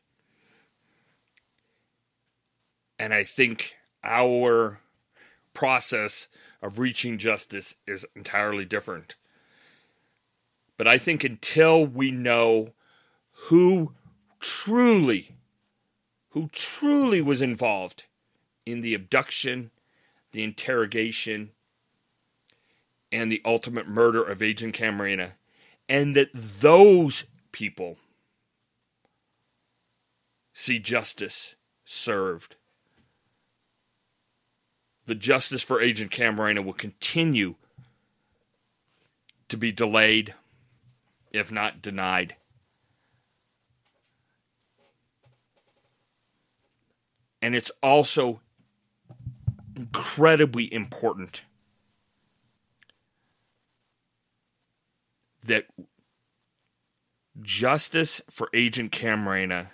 And 2.99 3.13
I 3.13 3.23
think 3.23 3.73
our 4.03 4.79
process 5.53 6.27
of 6.62 6.80
reaching 6.80 7.18
justice 7.18 7.76
is 7.88 8.05
entirely 8.16 8.66
different. 8.66 9.16
But 10.78 10.88
I 10.88 10.97
think 10.97 11.24
until 11.24 11.86
we 11.86 12.12
know 12.12 12.70
who 13.32 13.93
truly, 14.39 15.36
who 16.30 16.49
truly 16.51 17.22
was 17.22 17.41
involved 17.41 18.03
in 18.66 18.82
the 18.82 18.93
abduction, 18.93 19.72
the 20.32 20.43
interrogation, 20.43 21.51
and 23.12 23.32
the 23.32 23.41
ultimate 23.43 23.88
murder 23.88 24.24
of 24.24 24.41
Agent 24.41 24.76
Camarena, 24.76 25.34
and 25.89 26.16
that 26.16 26.30
those 26.34 27.26
people 27.51 27.97
see 30.53 30.80
justice 30.80 31.55
served 31.84 32.55
the 35.06 35.16
justice 35.16 35.62
for 35.62 35.82
Agent 35.82 36.12
Camarena 36.12 36.64
will 36.64 36.74
continue 36.74 37.56
to 39.49 39.58
be 39.58 39.72
delayed, 39.72 40.34
if 41.32 41.52
not 41.52 41.82
denied. 41.82 42.36
And 47.41 47.56
it's 47.56 47.72
also 47.82 48.41
incredibly 49.76 50.72
important 50.72 51.41
that 55.47 55.66
justice 57.41 58.22
for 58.30 58.49
Agent 58.54 58.91
Camarena 58.91 59.70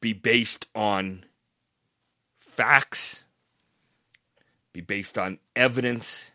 be 0.00 0.12
based 0.12 0.66
on 0.74 1.24
facts, 2.56 3.24
be 4.72 4.80
based 4.80 5.18
on 5.18 5.38
evidence, 5.56 6.30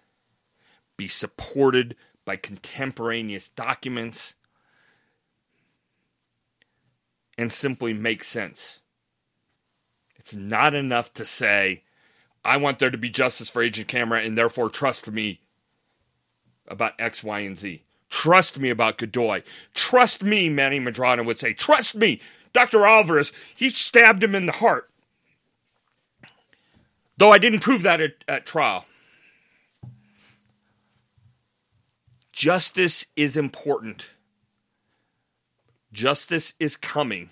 be 0.98 1.08
supported 1.08 1.96
by 2.26 2.36
contemporaneous 2.36 3.50
documents, 3.50 4.34
and 7.38 7.52
simply 7.52 7.94
make 7.94 8.24
sense. 8.24 8.80
It's 10.16 10.34
not 10.34 10.74
enough 10.74 11.14
to 11.14 11.26
say, 11.26 11.84
I 12.44 12.58
want 12.58 12.80
there 12.80 12.90
to 12.90 12.98
be 12.98 13.10
justice 13.10 13.50
for 13.50 13.62
Agent 13.62 13.88
Camarena 13.88 14.26
and 14.26 14.38
therefore 14.38 14.70
trust 14.70 15.10
me 15.10 15.42
about 16.68 16.94
X, 17.00 17.24
Y, 17.24 17.40
and 17.40 17.58
Z. 17.58 17.84
Trust 18.10 18.58
me 18.58 18.70
about 18.70 18.98
Godoy. 18.98 19.44
Trust 19.74 20.24
me, 20.24 20.50
Manny 20.50 20.80
Medrano 20.80 21.26
would 21.26 21.38
say. 21.38 21.54
Trust 21.54 21.96
me, 21.96 22.20
Dr. 22.54 22.86
Alvarez, 22.86 23.32
he 23.56 23.70
stabbed 23.70 24.24
him 24.24 24.34
in 24.34 24.46
the 24.46 24.52
heart. 24.54 24.90
Though 27.18 27.32
I 27.32 27.40
didn't 27.40 27.60
prove 27.60 27.82
that 27.84 28.00
at, 28.00 28.24
at 28.28 28.46
trial. 28.46 28.86
Justice 32.32 33.08
is 33.16 33.36
important. 33.36 34.06
Justice 35.92 36.54
is 36.60 36.78
coming. 36.78 37.32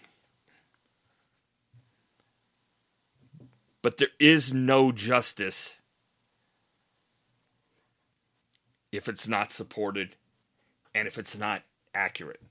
But 3.83 3.97
there 3.97 4.07
is 4.19 4.51
no 4.51 4.91
justice 4.91 5.79
if 8.91 9.07
it's 9.07 9.27
not 9.27 9.51
supported 9.51 10.15
and 10.95 11.07
if 11.07 11.19
it's 11.19 11.37
not 11.37 11.61
accurate. 11.93 12.41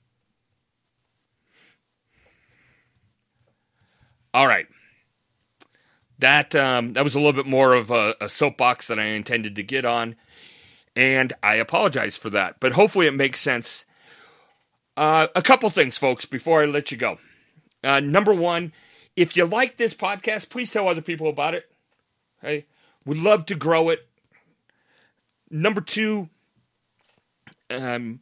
All 4.33 4.47
right. 4.47 4.67
That 6.19 6.55
um, 6.55 6.93
that 6.93 7.03
was 7.03 7.15
a 7.15 7.19
little 7.19 7.33
bit 7.33 7.45
more 7.45 7.73
of 7.73 7.91
a, 7.91 8.15
a 8.21 8.29
soapbox 8.29 8.87
than 8.87 8.99
I 8.99 9.07
intended 9.07 9.55
to 9.55 9.63
get 9.63 9.83
on, 9.83 10.15
and 10.95 11.33
I 11.43 11.55
apologize 11.55 12.15
for 12.15 12.29
that. 12.29 12.59
But 12.59 12.71
hopefully, 12.71 13.07
it 13.07 13.13
makes 13.13 13.41
sense. 13.41 13.85
Uh, 14.95 15.27
a 15.35 15.41
couple 15.41 15.69
things, 15.69 15.97
folks, 15.97 16.25
before 16.25 16.61
I 16.61 16.65
let 16.65 16.89
you 16.89 16.97
go. 16.97 17.17
Uh, 17.83 17.99
number 17.99 18.33
one, 18.33 18.71
if 19.17 19.35
you 19.35 19.45
like 19.45 19.75
this 19.75 19.93
podcast, 19.93 20.49
please 20.49 20.71
tell 20.71 20.87
other 20.87 21.01
people 21.01 21.27
about 21.27 21.53
it. 21.53 21.69
Okay, 22.39 22.65
we'd 23.05 23.17
love 23.17 23.45
to 23.47 23.55
grow 23.55 23.89
it. 23.89 24.07
Number 25.51 25.81
two, 25.81 26.29
um, 27.69 28.21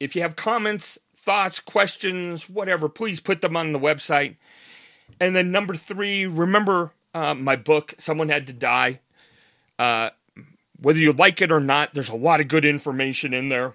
if 0.00 0.16
you 0.16 0.22
have 0.22 0.34
comments, 0.34 0.98
thoughts, 1.14 1.60
questions, 1.60 2.48
whatever, 2.48 2.88
please 2.88 3.20
put 3.20 3.42
them 3.42 3.56
on 3.56 3.72
the 3.72 3.78
website. 3.78 4.36
And 5.20 5.36
then 5.36 5.50
number 5.50 5.74
three, 5.74 6.26
remember 6.26 6.92
uh, 7.14 7.34
my 7.34 7.56
book, 7.56 7.94
Someone 7.98 8.28
Had 8.28 8.46
to 8.48 8.52
Die. 8.52 9.00
Uh, 9.78 10.10
whether 10.80 10.98
you 10.98 11.12
like 11.12 11.40
it 11.42 11.52
or 11.52 11.60
not, 11.60 11.94
there's 11.94 12.08
a 12.08 12.16
lot 12.16 12.40
of 12.40 12.48
good 12.48 12.64
information 12.64 13.34
in 13.34 13.48
there. 13.48 13.74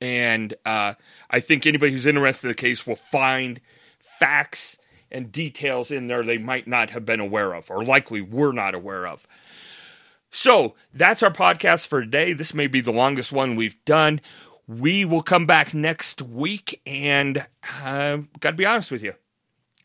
And 0.00 0.54
uh, 0.64 0.94
I 1.30 1.40
think 1.40 1.66
anybody 1.66 1.92
who's 1.92 2.06
interested 2.06 2.48
in 2.48 2.50
the 2.50 2.54
case 2.54 2.86
will 2.86 2.96
find 2.96 3.60
facts 3.98 4.78
and 5.10 5.30
details 5.30 5.90
in 5.90 6.08
there 6.08 6.22
they 6.22 6.38
might 6.38 6.66
not 6.66 6.90
have 6.90 7.06
been 7.06 7.20
aware 7.20 7.54
of, 7.54 7.70
or 7.70 7.84
likely 7.84 8.20
were 8.20 8.52
not 8.52 8.74
aware 8.74 9.06
of. 9.06 9.26
So 10.30 10.74
that's 10.92 11.22
our 11.22 11.30
podcast 11.30 11.86
for 11.86 12.00
today. 12.00 12.32
This 12.32 12.52
may 12.52 12.66
be 12.66 12.80
the 12.80 12.92
longest 12.92 13.32
one 13.32 13.56
we've 13.56 13.82
done. 13.84 14.20
We 14.66 15.04
will 15.04 15.22
come 15.22 15.46
back 15.46 15.72
next 15.72 16.20
week, 16.20 16.80
and 16.84 17.46
uh, 17.82 18.18
got 18.40 18.50
to 18.50 18.56
be 18.56 18.66
honest 18.66 18.90
with 18.90 19.02
you, 19.02 19.14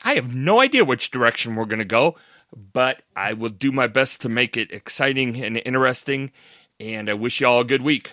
I 0.04 0.16
have 0.16 0.36
no 0.36 0.60
idea 0.60 0.86
which 0.86 1.12
direction 1.12 1.56
we're 1.56 1.66
going 1.66 1.80
to 1.80 1.86
go, 1.86 2.16
but 2.74 3.02
I 3.16 3.34
will 3.34 3.50
do 3.50 3.72
my 3.72 3.88
best 3.88 4.22
to 4.22 4.30
make 4.30 4.58
it 4.58 4.72
exciting 4.72 5.42
and 5.44 5.62
interesting. 5.66 6.32
And 6.80 7.10
I 7.10 7.14
wish 7.14 7.42
you 7.42 7.48
all 7.48 7.62
a 7.62 7.66
good 7.66 7.82
week. 7.82 8.12